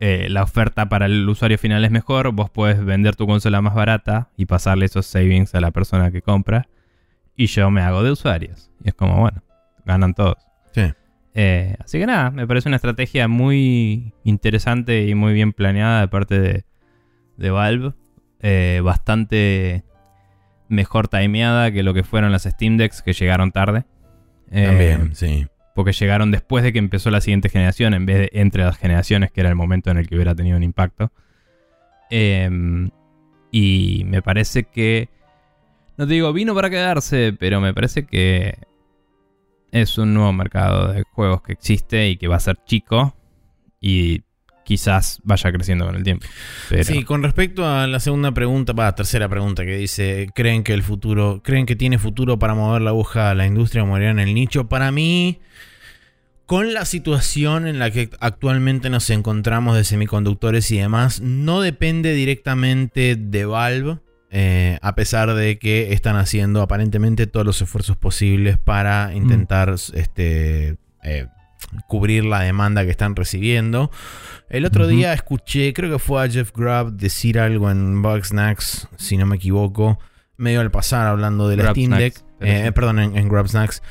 [0.00, 2.32] eh, la oferta para el usuario final es mejor.
[2.32, 6.22] Vos puedes vender tu consola más barata y pasarle esos savings a la persona que
[6.22, 6.68] compra.
[7.36, 8.70] Y yo me hago de usuarios.
[8.84, 9.42] Y es como, bueno,
[9.84, 10.36] ganan todos.
[10.72, 10.82] Sí.
[11.34, 16.08] Eh, así que nada, me parece una estrategia muy interesante y muy bien planeada de
[16.08, 16.64] parte de,
[17.36, 17.92] de Valve.
[18.42, 19.84] Eh, bastante
[20.68, 23.84] mejor timeada que lo que fueron las Steam Decks que llegaron tarde.
[24.50, 25.46] Eh, También, sí.
[25.74, 29.30] Porque llegaron después de que empezó la siguiente generación, en vez de entre las generaciones,
[29.30, 31.12] que era el momento en el que hubiera tenido un impacto.
[32.10, 32.90] Em,
[33.50, 35.08] y me parece que.
[35.96, 38.54] No te digo vino para quedarse, pero me parece que
[39.70, 43.14] es un nuevo mercado de juegos que existe y que va a ser chico.
[43.80, 44.22] Y
[44.64, 46.26] quizás vaya creciendo con el tiempo.
[46.68, 50.74] Pero, Sí, con respecto a la segunda pregunta, va, tercera pregunta que dice, ¿creen que
[50.74, 54.08] el futuro, creen que tiene futuro para mover la aguja a la industria o morir
[54.08, 54.68] en el nicho?
[54.68, 55.40] Para mí,
[56.46, 62.12] con la situación en la que actualmente nos encontramos de semiconductores y demás, no depende
[62.12, 63.98] directamente de Valve,
[64.32, 70.76] eh, a pesar de que están haciendo aparentemente todos los esfuerzos posibles para intentar este,
[71.02, 71.26] eh,
[71.86, 73.90] cubrir la demanda que están recibiendo.
[74.48, 79.16] El otro día escuché, creo que fue a Jeff Grubb decir algo en Bugsnax, si
[79.16, 79.98] no me equivoco,
[80.36, 83.82] medio al pasar hablando de la Steam Deck, eh, perdón, en, en Snacks,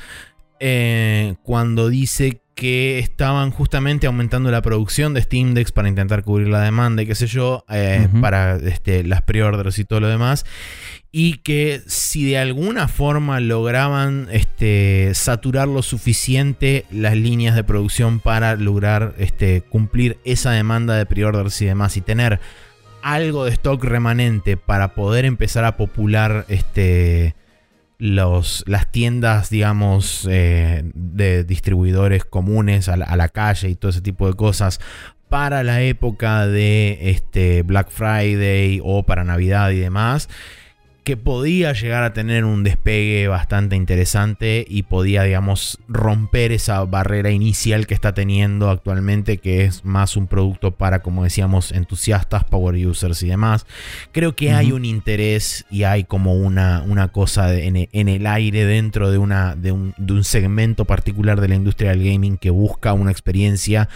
[0.60, 6.48] eh, cuando dice que estaban justamente aumentando la producción de Steam Decks para intentar cubrir
[6.48, 10.44] la demanda y qué sé yo, eh, para este, las pre-orders y todo lo demás.
[11.10, 18.20] Y que si de alguna forma lograban este, saturar lo suficiente las líneas de producción
[18.20, 22.40] para lograr este, cumplir esa demanda de pre-orders y demás y tener
[23.02, 27.34] algo de stock remanente para poder empezar a popular este,
[28.00, 33.90] los, las tiendas, digamos, eh, de distribuidores comunes a la, a la calle y todo
[33.90, 34.80] ese tipo de cosas
[35.28, 40.28] para la época de este Black Friday o para Navidad y demás.
[41.02, 47.30] Que podía llegar a tener un despegue bastante interesante y podía, digamos, romper esa barrera
[47.30, 52.74] inicial que está teniendo actualmente, que es más un producto para, como decíamos, entusiastas, power
[52.86, 53.66] users y demás.
[54.12, 58.26] Creo que hay un interés y hay como una, una cosa de- en, en el
[58.26, 62.36] aire dentro de, una, de, un, de un segmento particular de la industria del gaming
[62.36, 63.88] que busca una experiencia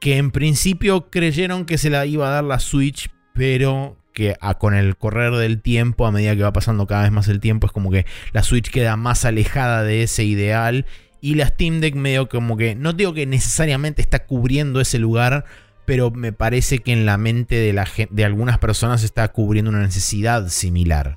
[0.00, 4.58] que en principio creyeron que se la iba a dar la Switch, pero que a-
[4.58, 7.66] con el correr del tiempo, a medida que va pasando cada vez más el tiempo,
[7.68, 10.84] es como que la Switch queda más alejada de ese ideal.
[11.20, 15.44] Y la Steam Deck medio como que, no digo que necesariamente está cubriendo ese lugar,
[15.84, 19.70] pero me parece que en la mente de, la, gen- de algunas personas está cubriendo
[19.70, 21.16] una necesidad similar.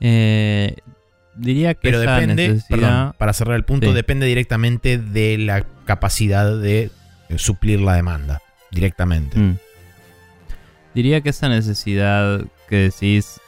[0.00, 0.76] Eh,
[1.36, 3.92] diría que Pero esa depende, necesidad- perdón, para cerrar el punto, Sí.
[3.94, 6.90] depende directamente de la capacidad de
[7.36, 8.40] suplir la demanda.
[8.70, 9.38] Directamente.
[9.38, 9.56] Mm.
[10.94, 13.40] Diría que esa necesidad que decís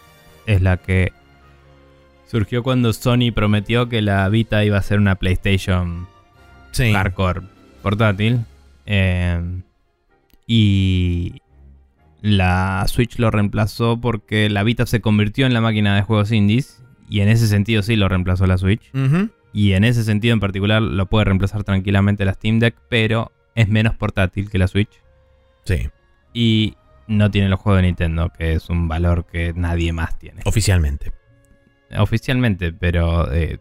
[0.47, 1.13] es la que
[2.27, 6.07] surgió cuando Sony prometió que la Vita iba a ser una PlayStation
[6.73, 6.93] Sí.
[6.93, 7.43] hardcore
[7.83, 8.41] portátil.
[8.87, 9.41] eh,
[10.47, 11.41] y
[12.23, 16.83] la Switch lo reemplazó porque la Vita se convirtió en la máquina de juegos indies.
[17.09, 18.91] Y en ese sentido sí lo reemplazó la Switch.
[19.53, 23.69] Y en ese sentido en particular lo puede reemplazar tranquilamente la Steam Deck, pero es
[23.69, 24.91] menos portátil que la Switch.
[25.65, 25.89] Sí,
[26.33, 26.75] Y
[27.09, 30.43] no tiene los juegos de Nintendo, que es un valor que nadie más tiene.
[30.45, 31.13] oficialmente.
[31.97, 33.61] Oficialmente, pero eh,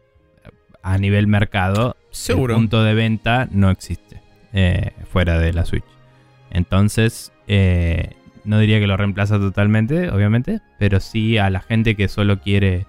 [0.81, 2.55] a nivel mercado, Seguro.
[2.55, 4.21] el punto de venta no existe
[4.53, 5.83] eh, fuera de la Switch.
[6.49, 8.13] Entonces, eh,
[8.45, 12.85] no diría que lo reemplaza totalmente, obviamente, pero sí a la gente que solo quiere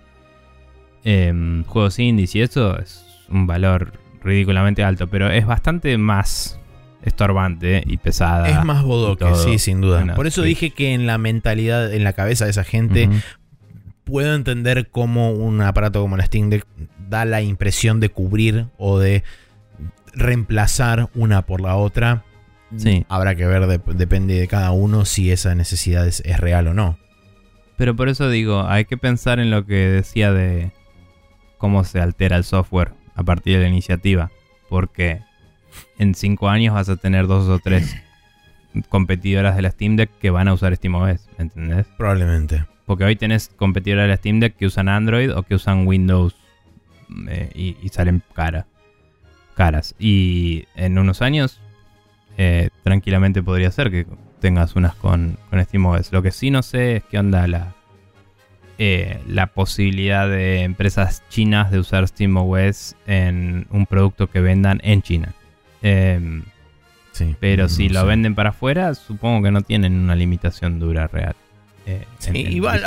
[1.04, 3.92] em, juegos indies y eso es un valor
[4.22, 6.58] ridículamente alto, pero es bastante más
[7.06, 8.48] estorbante y pesada.
[8.48, 10.14] Es más bodoque, sí, sin duda.
[10.14, 13.08] Por eso dije que en la mentalidad, en la cabeza de esa gente,
[14.04, 16.66] puedo entender cómo un aparato como la Steam Deck
[17.08, 19.22] da la impresión de cubrir o de
[20.12, 22.24] reemplazar una por la otra.
[22.76, 23.04] Sí.
[23.08, 26.74] Habrá que ver, dep- depende de cada uno si esa necesidad es, es real o
[26.74, 26.98] no.
[27.76, 30.72] Pero por eso digo, hay que pensar en lo que decía de
[31.58, 34.30] cómo se altera el software a partir de la iniciativa.
[34.68, 35.20] Porque
[35.98, 37.96] en cinco años vas a tener dos o tres
[38.88, 41.86] competidoras de la Steam Deck que van a usar SteamOS, ¿entendés?
[41.96, 42.64] Probablemente.
[42.84, 46.36] Porque hoy tenés competidoras de la Steam Deck que usan Android o que usan Windows
[47.28, 48.66] eh, y, y salen cara,
[49.54, 49.94] caras.
[49.98, 51.60] Y en unos años,
[52.38, 54.06] eh, tranquilamente podría ser que
[54.40, 56.12] tengas unas con, con SteamOS.
[56.12, 57.74] Lo que sí no sé es qué onda la,
[58.78, 65.02] eh, la posibilidad de empresas chinas de usar SteamOS en un producto que vendan en
[65.02, 65.34] China.
[65.86, 66.42] Em,
[67.12, 67.34] Sí.
[67.40, 68.06] pero No si lo sé.
[68.06, 71.34] venden para afuera, supongo que no tienen una limitación dura real.
[71.88, 72.84] eh, Sí, en- y Valve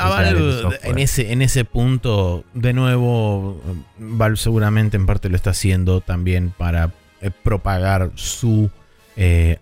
[0.83, 3.61] en ese, en ese punto, de nuevo,
[3.97, 8.69] Valve seguramente en parte lo está haciendo también para eh, propagar su
[9.15, 9.57] eh,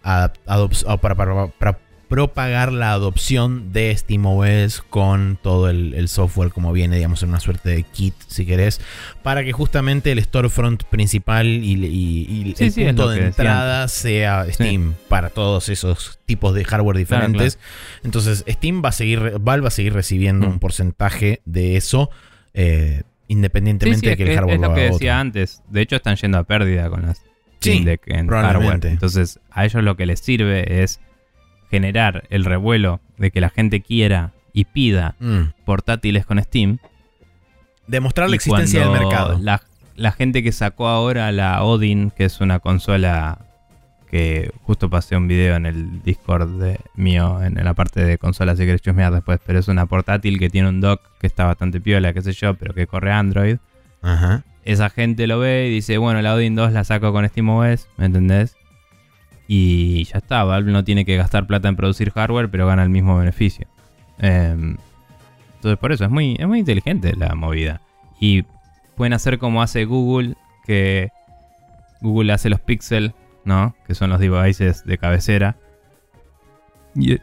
[1.02, 1.78] para
[2.10, 7.40] propagar la adopción de SteamOS con todo el, el software como viene, digamos, en una
[7.40, 8.80] suerte de kit, si querés,
[9.24, 13.26] para que justamente el storefront principal y, y- y Sí, el sí, es punto de
[13.26, 17.60] entrada sea Steam para todos esos tipos de hardware Claro, diferentes.
[18.04, 20.52] Entonces, Steam va a seguir, Valve va a seguir recibiendo Mm.
[20.52, 22.10] un porcentaje de eso,
[22.54, 25.22] eh, independientemente de es, que el hardware es lo lo que decía otro.
[25.22, 25.62] antes.
[25.70, 27.18] De hecho, están yendo a pérdida con las
[27.60, 28.52] Sí, Steam Deck en hardware.
[28.52, 28.88] probablemente.
[28.90, 31.00] Entonces, a ellos lo que les sirve es
[31.70, 35.54] generar el revuelo de que la gente quiera y pida Mm.
[35.66, 36.78] portátiles con Steam.
[37.88, 39.38] Demostrar la Y existencia del mercado.
[39.42, 39.62] La,
[39.96, 43.40] la gente que sacó ahora la Odin, que es una consola
[44.10, 48.18] que justo pasé un video en el Discord de, mío, en, en la parte de
[48.18, 51.44] consolas, si querés chusmear después, pero es una portátil que tiene un dock que está
[51.46, 53.58] bastante piola, qué sé yo, pero que corre Android.
[54.02, 54.44] Ajá.
[54.64, 58.06] esa gente lo ve y dice, bueno, la Odin 2 la saco con SteamOS, ¿me
[58.06, 58.56] entendés?
[59.48, 62.90] Y ya está, Valve no tiene que gastar plata en producir hardware, pero gana el
[62.90, 63.68] mismo beneficio.
[64.20, 64.78] Em,
[65.56, 67.82] entonces por eso es muy, es muy inteligente la movida.
[68.20, 68.44] Y
[68.96, 71.10] pueden hacer como hace Google, que
[72.02, 73.14] Google hace los Pixel,
[73.46, 73.76] ¿no?
[73.86, 75.56] Que son los devices de cabecera.
[76.96, 77.18] Y,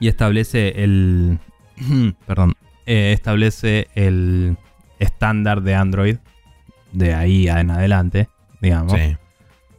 [0.00, 1.38] y establece el...
[2.26, 2.54] perdón.
[2.86, 4.56] eh, establece el
[4.98, 6.16] estándar de Android
[6.92, 8.28] de ahí en adelante,
[8.62, 8.92] digamos.
[8.92, 9.16] Sí.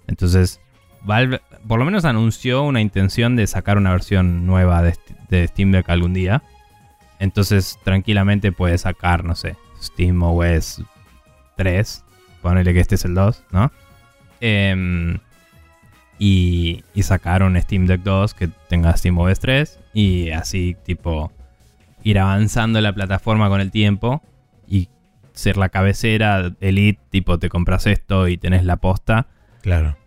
[0.08, 0.62] Entonces,
[1.04, 5.48] Valve por lo menos anunció una intención de sacar una versión nueva de, St- de
[5.48, 6.44] Steam Deck algún día.
[7.20, 10.82] Entonces, tranquilamente puede sacar, no sé, Steam OS
[11.56, 12.04] 3.
[12.42, 13.72] Ponele que este es el 2, ¿no?
[14.42, 15.20] Em,
[16.18, 19.80] y, y sacar un Steam Deck 2 que tenga Steam OS 3.
[19.94, 21.32] Y así, tipo,
[22.04, 24.22] ir avanzando la plataforma con el tiempo
[24.68, 24.90] y
[25.34, 29.28] ser la cabecera elite, tipo te compras esto y tenés la posta,
[29.62, 29.98] Claro.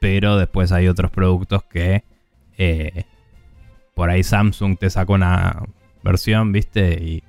[0.00, 2.04] Pero después hay otros productos que
[2.56, 3.04] eh,
[3.94, 5.62] por ahí Samsung te sacó una
[6.02, 7.22] versión, viste, y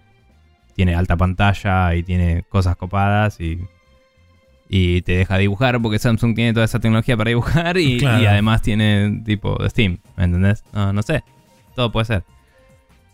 [0.76, 3.60] tiene alta pantalla y tiene cosas copadas y,
[4.70, 8.22] y te deja dibujar porque Samsung tiene toda esa tecnología para dibujar y, Claro.
[8.24, 10.64] y además tiene tipo Steam, ¿me entendés?
[10.74, 11.24] No, no sé,
[11.76, 12.24] todo puede ser.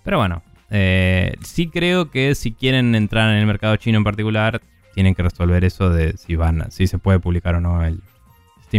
[0.04, 4.62] Pero bueno, eh, sí creo que si quieren entrar en el mercado chino en particular,
[4.94, 8.02] tienen que resolver eso de si van, a- si se puede publicar o no el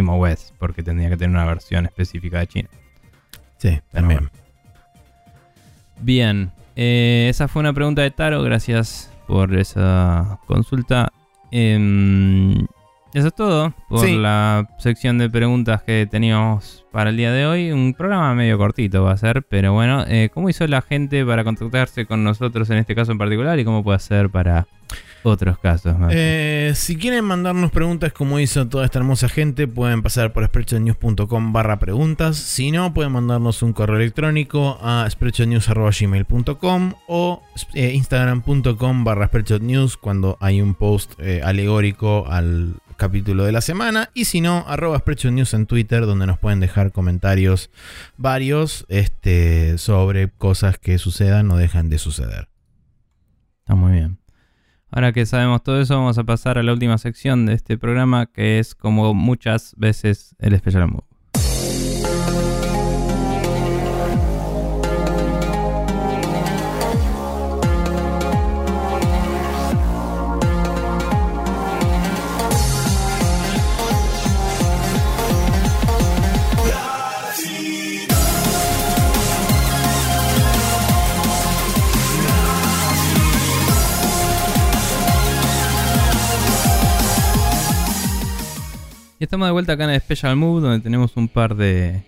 [0.01, 2.69] SteamOS, porque tendría que tener una versión específica de China.
[3.57, 4.19] Sí, también.
[4.21, 4.31] bueno.
[6.01, 11.11] Bien, eh, esa fue una pregunta de Taro, gracias por esa consulta.
[11.49, 12.53] Em,
[13.13, 14.15] eso es todo por Sí.
[14.15, 17.71] la sección de preguntas que teníamos para el día de hoy.
[17.71, 21.43] Un programa medio cortito va a ser, pero bueno, eh, ¿cómo hizo la gente para
[21.43, 24.67] contactarse con nosotros en este caso en particular y cómo puede hacer para
[25.23, 25.95] otros casos?
[26.09, 31.53] Eh, si quieren mandarnos preguntas como hizo toda esta hermosa gente, pueden pasar por spreadshotnews.com
[31.53, 32.37] barra preguntas.
[32.37, 40.37] Si no, pueden mandarnos un correo electrónico a spreadshotnews.gmail.com o eh, instagram.com barra spreadshotnews cuando
[40.39, 44.09] hay un post eh, alegórico al capítulo de la semana.
[44.13, 47.69] Y si no, arroba spreadshotnews en Twitter donde nos pueden dejar comentarios
[48.17, 52.49] varios este, sobre cosas que sucedan o dejan de suceder.
[53.59, 54.17] Está muy bien.
[54.89, 58.27] Ahora que sabemos todo eso, vamos a pasar a la última sección de este programa,
[58.27, 61.06] que es como muchas veces el Special Move.
[89.27, 92.01] Estamos de vuelta acá en el Special Move, donde tenemos un par de,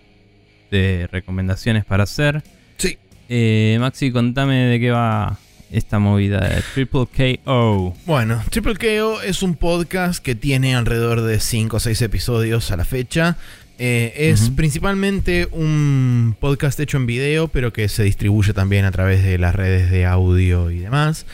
[0.70, 2.42] de recomendaciones para hacer.
[2.78, 2.96] Sí.
[3.28, 5.36] Eh, Maxi, contame de qué va
[5.70, 7.94] esta movida de Triple KO.
[8.06, 12.78] Bueno, Triple KO es un podcast que tiene alrededor de 5 o 6 episodios a
[12.78, 13.36] la fecha.
[13.78, 19.22] Eh, es principalmente un podcast hecho en video, pero que se distribuye también a través
[19.22, 21.26] de las redes de audio y demás.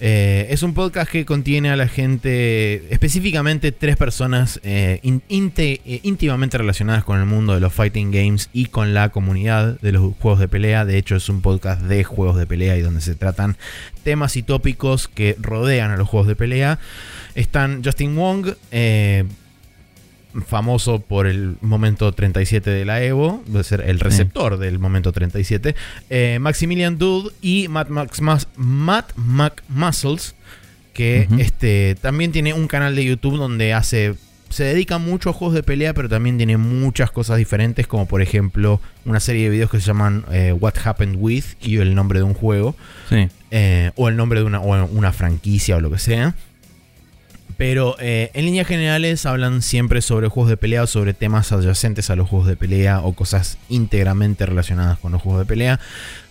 [0.00, 6.56] Eh, es un podcast que contiene a la gente, específicamente tres personas eh, eh, íntimamente
[6.56, 10.38] relacionadas con el mundo de los fighting games y con la comunidad de los juegos
[10.38, 10.84] de pelea.
[10.84, 13.56] De hecho, es un podcast de juegos de pelea y donde se tratan
[14.04, 16.78] temas y tópicos que rodean a los juegos de pelea.
[17.34, 18.54] Están Justin Wong,
[20.46, 25.74] famoso por el momento 37 de la Evo, debe ser el receptor del momento 37,
[26.10, 30.34] eh, Maximilian Dude y Matt, Max, Mas- Matt McMuscles,
[30.92, 34.14] que este, también tiene un canal de YouTube donde hace...
[34.50, 38.22] Se dedica mucho a juegos de pelea, pero también tiene muchas cosas diferentes, como por
[38.22, 42.20] ejemplo una serie de videos que se llaman eh, What Happened With y el nombre
[42.20, 42.74] de un juego
[43.10, 43.28] Sí.
[43.50, 46.34] eh, o el nombre de una, o una franquicia o lo que sea.
[47.58, 52.08] Pero eh, en líneas generales hablan siempre sobre juegos de pelea o sobre temas adyacentes
[52.08, 55.80] a los juegos de pelea o cosas íntegramente relacionadas con los juegos de pelea.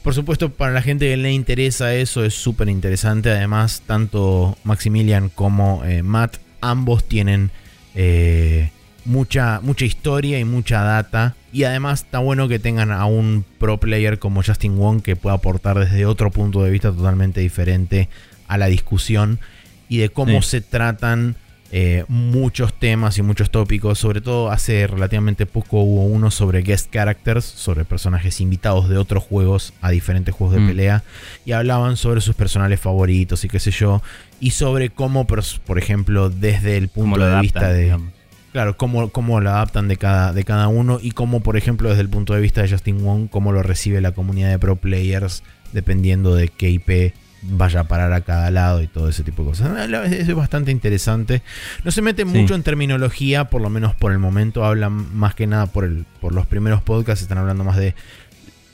[0.04, 3.30] Por supuesto, para la gente que le interesa eso es súper interesante.
[3.30, 7.52] Además, tanto Maximilian como eh, Matt, ambos tienen
[7.94, 8.72] eh,
[9.04, 11.36] mucha, mucha historia y mucha data.
[11.52, 15.36] Y además está bueno que tengan a un pro player como Justin Wong que pueda
[15.36, 18.08] aportar desde otro punto de vista totalmente diferente
[18.48, 19.42] a la discusión
[19.90, 20.50] y de cómo Sí.
[20.50, 21.36] se tratan
[21.74, 24.00] eh, muchos temas y muchos tópicos.
[24.00, 29.22] Sobre todo hace relativamente poco hubo uno sobre guest characters, sobre personajes invitados de otros
[29.26, 30.68] juegos a diferentes juegos de Mm.
[30.68, 31.04] pelea.
[31.46, 34.02] Y hablaban sobre sus personales favoritos y qué sé yo.
[34.40, 37.84] Y sobre cómo, por ejemplo, desde el ¿Cómo punto de adaptan, vista de...
[37.84, 38.14] digamos?
[38.54, 42.02] Claro, cómo, cómo lo adaptan de cada, de cada uno y cómo, por ejemplo, desde
[42.02, 45.44] el punto de vista de Justin Wong, cómo lo recibe la comunidad de pro players,
[45.74, 49.50] dependiendo de qué IP vaya a parar a cada lado y todo ese tipo de
[49.50, 49.90] cosas.
[50.12, 51.42] Es bastante interesante.
[51.84, 52.28] No se mete Sí.
[52.28, 54.66] mucho en terminología, por lo menos por el momento.
[54.66, 57.96] Hablan más que nada por, el, por los primeros podcasts, están hablando más de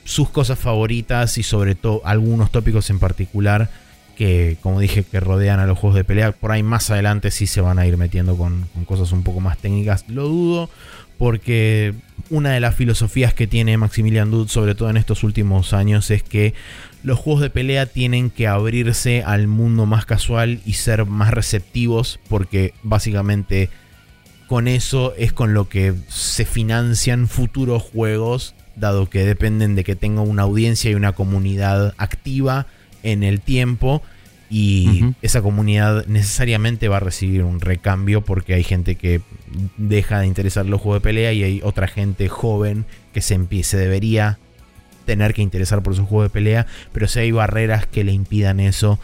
[0.04, 3.70] sus cosas favoritas y sobre todo algunos tópicos en particular
[4.16, 6.32] que, como dije, que rodean a los juegos de pelea.
[6.32, 9.40] Por ahí más adelante sí se van a ir metiendo con, con cosas un poco
[9.40, 10.04] más técnicas.
[10.08, 10.70] Lo dudo
[11.18, 11.94] porque
[12.30, 16.22] una de las filosofías que tiene Maximilian Dude, sobre todo en estos últimos años, es
[16.22, 16.54] que
[17.04, 22.18] los juegos de pelea tienen que abrirse al mundo más casual y ser más receptivos
[22.28, 23.68] porque básicamente
[24.48, 29.96] con eso es con lo que se financian futuros juegos, dado que dependen de que
[29.96, 32.66] tenga una audiencia y una comunidad activa
[33.02, 34.02] en el tiempo
[34.48, 39.20] y esa comunidad necesariamente va a recibir un recambio porque hay gente que
[39.76, 43.76] deja de interesar los juegos de pelea y hay otra gente joven que se empiece
[43.76, 44.38] debería
[45.04, 48.60] tener que interesar por sus juegos de pelea, pero si hay barreras que le impidan
[48.60, 48.98] eso,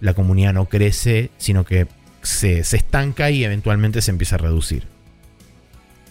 [0.00, 1.86] la comunidad no crece, sino que
[2.22, 4.84] se, se estanca y eventualmente se empieza a reducir.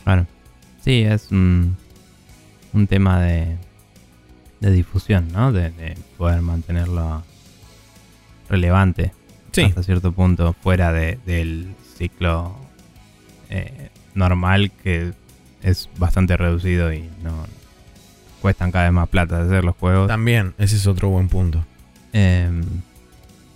[0.03, 0.27] Claro.
[0.83, 1.77] Sí, es un,
[2.73, 3.55] un tema de,
[4.59, 5.51] de difusión, ¿no?
[5.51, 7.23] De, de poder mantenerlo
[8.49, 9.13] relevante
[9.53, 12.55] Sí, hasta cierto punto, fuera de- del ciclo
[13.49, 15.11] eh, normal que
[15.61, 17.45] es bastante reducido y no
[18.41, 20.07] cuestan cada vez más plata hacer los juegos.
[20.07, 21.63] también, ese es otro buen punto.
[22.13, 22.61] Em,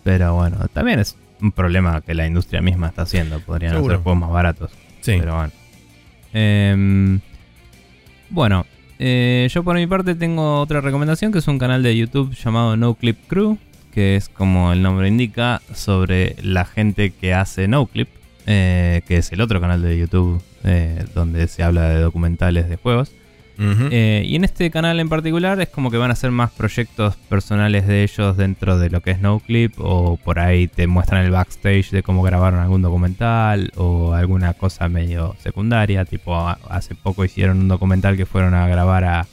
[0.03, 3.39] pero bueno, también es un problema que la industria misma está haciendo.
[3.39, 3.95] Podrían Seguro.
[3.95, 4.71] hacer juegos más baratos.
[5.01, 5.51] Sí, Pero bueno.
[6.33, 7.19] Em,
[8.29, 8.65] bueno,
[8.99, 12.75] eh, yo por mi parte tengo otra recomendación que es un canal de YouTube llamado
[12.77, 13.57] No Clip Crew,
[13.93, 18.09] que es como el nombre indica, sobre la gente que hace No Clip,
[18.47, 22.77] eh, que es el otro canal de YouTube eh, donde se habla de documentales de
[22.77, 23.11] juegos.
[23.57, 27.15] Eh, y en este canal en particular es como que van a hacer más proyectos
[27.15, 31.31] personales de ellos dentro de lo que es NoClip o por ahí te muestran el
[31.31, 36.37] backstage de cómo grabaron algún documental o alguna cosa medio secundaria, tipo
[36.69, 39.25] hace poco hicieron un documental que fueron a grabar a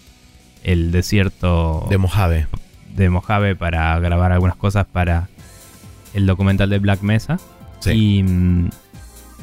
[0.62, 2.46] el desierto de Mojave.
[2.94, 5.28] de Mojave para grabar algunas cosas para
[6.14, 7.38] el documental de Black Mesa
[7.80, 8.18] Sí.
[8.18, 8.70] y mm,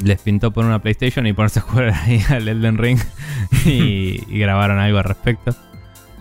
[0.03, 2.99] les pintó por una PlayStation y ponerse a jugar ahí al Elden Ring
[3.65, 5.55] y, y grabaron algo al respecto.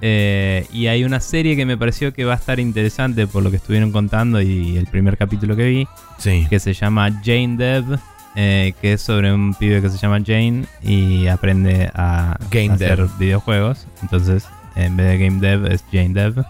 [0.01, 3.51] Eh, y hay una serie que me pareció que va a estar interesante por lo
[3.51, 5.89] que estuvieron contando y el primer capítulo que vi,
[6.19, 6.47] Sí.
[6.49, 7.99] que se llama Jane Dev,
[8.37, 12.99] eh, que es sobre un pibe que se llama Jane y aprende a Game hacer
[12.99, 13.19] Dev.
[13.19, 13.89] videojuegos.
[14.03, 14.47] Entonces,
[14.77, 16.45] en vez de Game Dev es Jane Dev.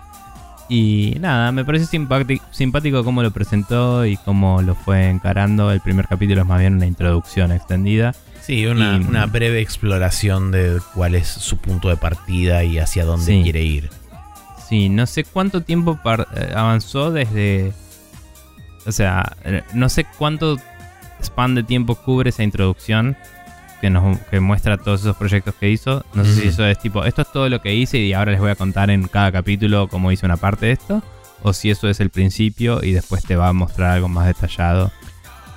[0.68, 5.70] Y nada, me parece simpati- simpático cómo lo presentó y cómo lo fue encarando.
[5.72, 8.14] El primer capítulo es más bien una introducción extendida.
[8.42, 13.04] Sí, una, Y- una breve exploración de cuál es su punto de partida y hacia
[13.04, 13.42] dónde Sí.
[13.42, 13.90] quiere ir.
[14.68, 17.72] Sí, no sé cuánto tiempo eh, avanzó desde...
[18.86, 20.56] O sea, eh, no sé cuánto
[21.22, 23.16] span de tiempo cubre esa introducción
[23.80, 26.04] que nos que muestra todos esos proyectos que hizo.
[26.14, 28.40] No sé si eso es tipo, esto es todo lo que hice y ahora les
[28.40, 31.02] voy a contar en cada capítulo cómo hice una parte de esto.
[31.42, 34.90] O si eso es el principio y después te va a mostrar algo más detallado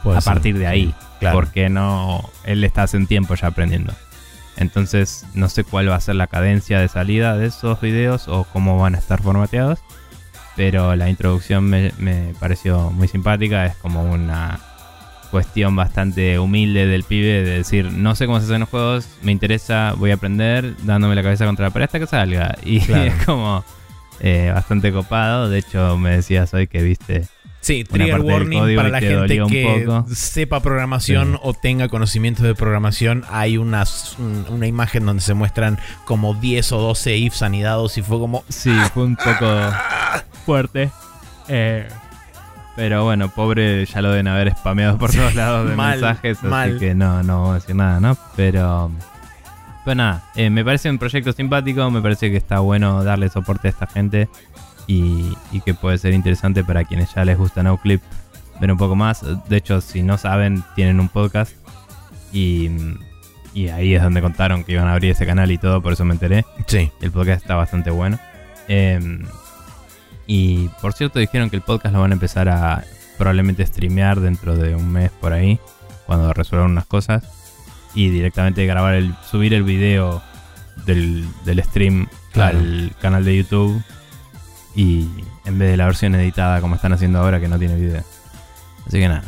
[0.03, 0.33] Puede a ser.
[0.33, 0.93] partir de ahí.
[1.19, 1.35] Claro.
[1.35, 2.29] Porque no.
[2.43, 3.93] Él está hace un tiempo ya aprendiendo.
[4.57, 8.43] Entonces, no sé cuál va a ser la cadencia de salida de esos videos o
[8.43, 9.79] cómo van a estar formateados.
[10.55, 13.65] Pero la introducción me, me pareció muy simpática.
[13.65, 14.59] Es como una
[15.31, 19.31] cuestión bastante humilde del pibe de decir, no sé cómo se hacen los juegos, me
[19.31, 22.55] interesa, voy a aprender, dándome la cabeza contra la pared hasta que salga.
[22.63, 23.03] Y Claro.
[23.05, 23.63] es como
[24.19, 25.49] eh, bastante copado.
[25.49, 27.25] De hecho, me decías hoy que viste
[27.61, 29.85] Sí, trigger warning para la te gente que
[30.15, 31.39] sepa programación Sí.
[31.43, 33.23] o tenga conocimientos de programación.
[33.29, 33.83] Hay una,
[34.17, 38.43] un- una imagen donde se muestran como 10 o 12 ifs anidados y fue como...
[38.49, 39.47] Sí, fue un poco
[40.45, 40.89] fuerte.
[41.47, 41.87] Eh,
[42.81, 46.47] pero bueno, pobre, ya lo deben haber spameado por todos lados de mal, mensajes, así
[46.47, 46.79] mal.
[46.79, 48.17] que no, no voy a decir nada, ¿no?
[48.35, 48.89] Pero,
[49.85, 53.67] pero nada, eh, me parece un proyecto simpático, me parece que está bueno darle soporte
[53.67, 54.29] a esta gente
[54.87, 58.01] y, y que puede ser interesante para quienes ya les gusta NoClip
[58.59, 59.23] ver un poco más.
[59.47, 61.53] De hecho, si no saben, tienen un podcast
[62.33, 62.71] y,
[63.53, 66.03] y ahí es donde contaron que iban a abrir ese canal y todo, por eso
[66.03, 66.47] me enteré.
[66.65, 66.91] Sí.
[66.99, 68.17] El podcast está bastante bueno.
[68.67, 69.23] Em,
[70.27, 72.83] y por cierto, dijeron que el podcast lo van a empezar a
[73.17, 75.59] probablemente streamear dentro de un mes por ahí,
[76.05, 77.23] cuando resuelvan unas cosas.
[77.93, 80.21] Y directamente grabar el, subir el video
[80.85, 82.59] del, del stream Claro.
[82.59, 83.83] al canal de YouTube.
[84.75, 85.07] Y
[85.45, 88.03] en vez de la versión editada como están haciendo ahora que no tiene video.
[88.87, 89.23] Así que nada.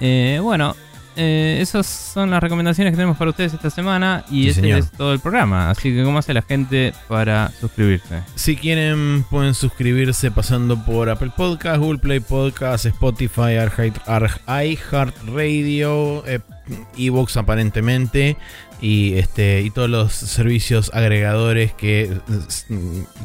[0.00, 0.74] Eh, bueno,
[1.16, 4.24] eh, esas son las recomendaciones que tenemos para ustedes esta semana.
[4.30, 4.78] Y Sí, ese señor.
[4.80, 5.70] es todo el programa.
[5.70, 8.22] Así que, ¿cómo hace la gente para suscribirse?
[8.34, 16.24] Si quieren, pueden suscribirse pasando por Apple Podcast, Google Play Podcast, Spotify, iHeart- Ar- iHeartRadio,
[16.26, 16.40] eh,
[16.96, 18.36] Evox aparentemente,
[18.80, 22.66] y este y todos los servicios agregadores que eh, s-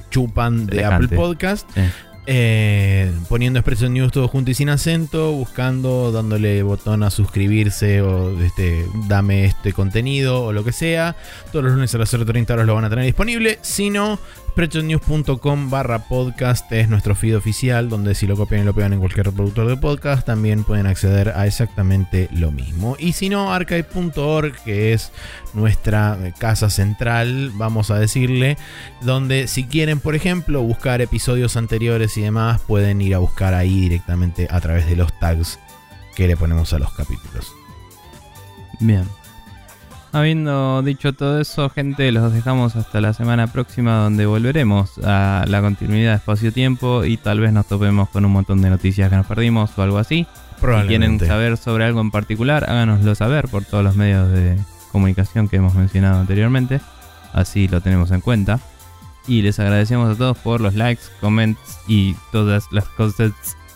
[0.10, 0.84] chupan de.
[0.86, 1.70] Apple Podcast.
[1.74, 1.82] Sí.
[2.32, 8.40] Eh, poniendo Expression News todo junto y sin acento, buscando, dándole botón a suscribirse o
[8.40, 11.16] este, dame este contenido o lo que sea.
[11.52, 13.58] Todos los lunes a las 0.30 horas lo van a tener disponible.
[13.64, 14.20] Si no,
[14.50, 19.00] Spreadshotnews.com barra podcast es nuestro feed oficial, donde si lo copian y lo pegan en
[19.00, 22.96] cualquier reproductor de podcast, también pueden acceder a exactamente lo mismo.
[22.98, 25.12] Y si no, archive.org, que es
[25.54, 28.58] nuestra eh, casa central, vamos a decirle,
[29.02, 33.82] donde si quieren, por ejemplo, buscar episodios anteriores y demás, pueden ir a buscar ahí
[33.82, 35.60] directamente a través de los tags
[36.16, 37.54] que le ponemos a los capítulos.
[38.80, 39.06] Bien.
[40.12, 45.62] Habiendo dicho todo eso, gente, los dejamos hasta la semana próxima donde volveremos a la
[45.62, 49.28] continuidad de espacio-tiempo y tal vez nos topemos con un montón de noticias que nos
[49.28, 50.26] perdimos o algo así.
[50.60, 54.58] Si quieren saber sobre algo en particular, háganoslo saber por todos los medios de
[54.92, 56.82] comunicación que hemos mencionado anteriormente.
[57.32, 58.60] Así lo tenemos en cuenta.
[59.28, 63.32] Y les agradecemos a todos por los likes, comments y todas las cosas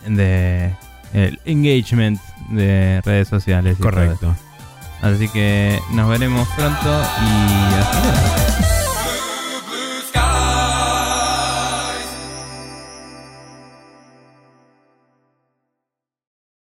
[0.08, 0.74] de
[1.14, 2.20] el engagement
[2.50, 3.78] de redes sociales.
[3.80, 3.82] y.
[3.84, 4.36] Correcto.
[5.04, 8.73] Así que nos veremos pronto y hasta luego.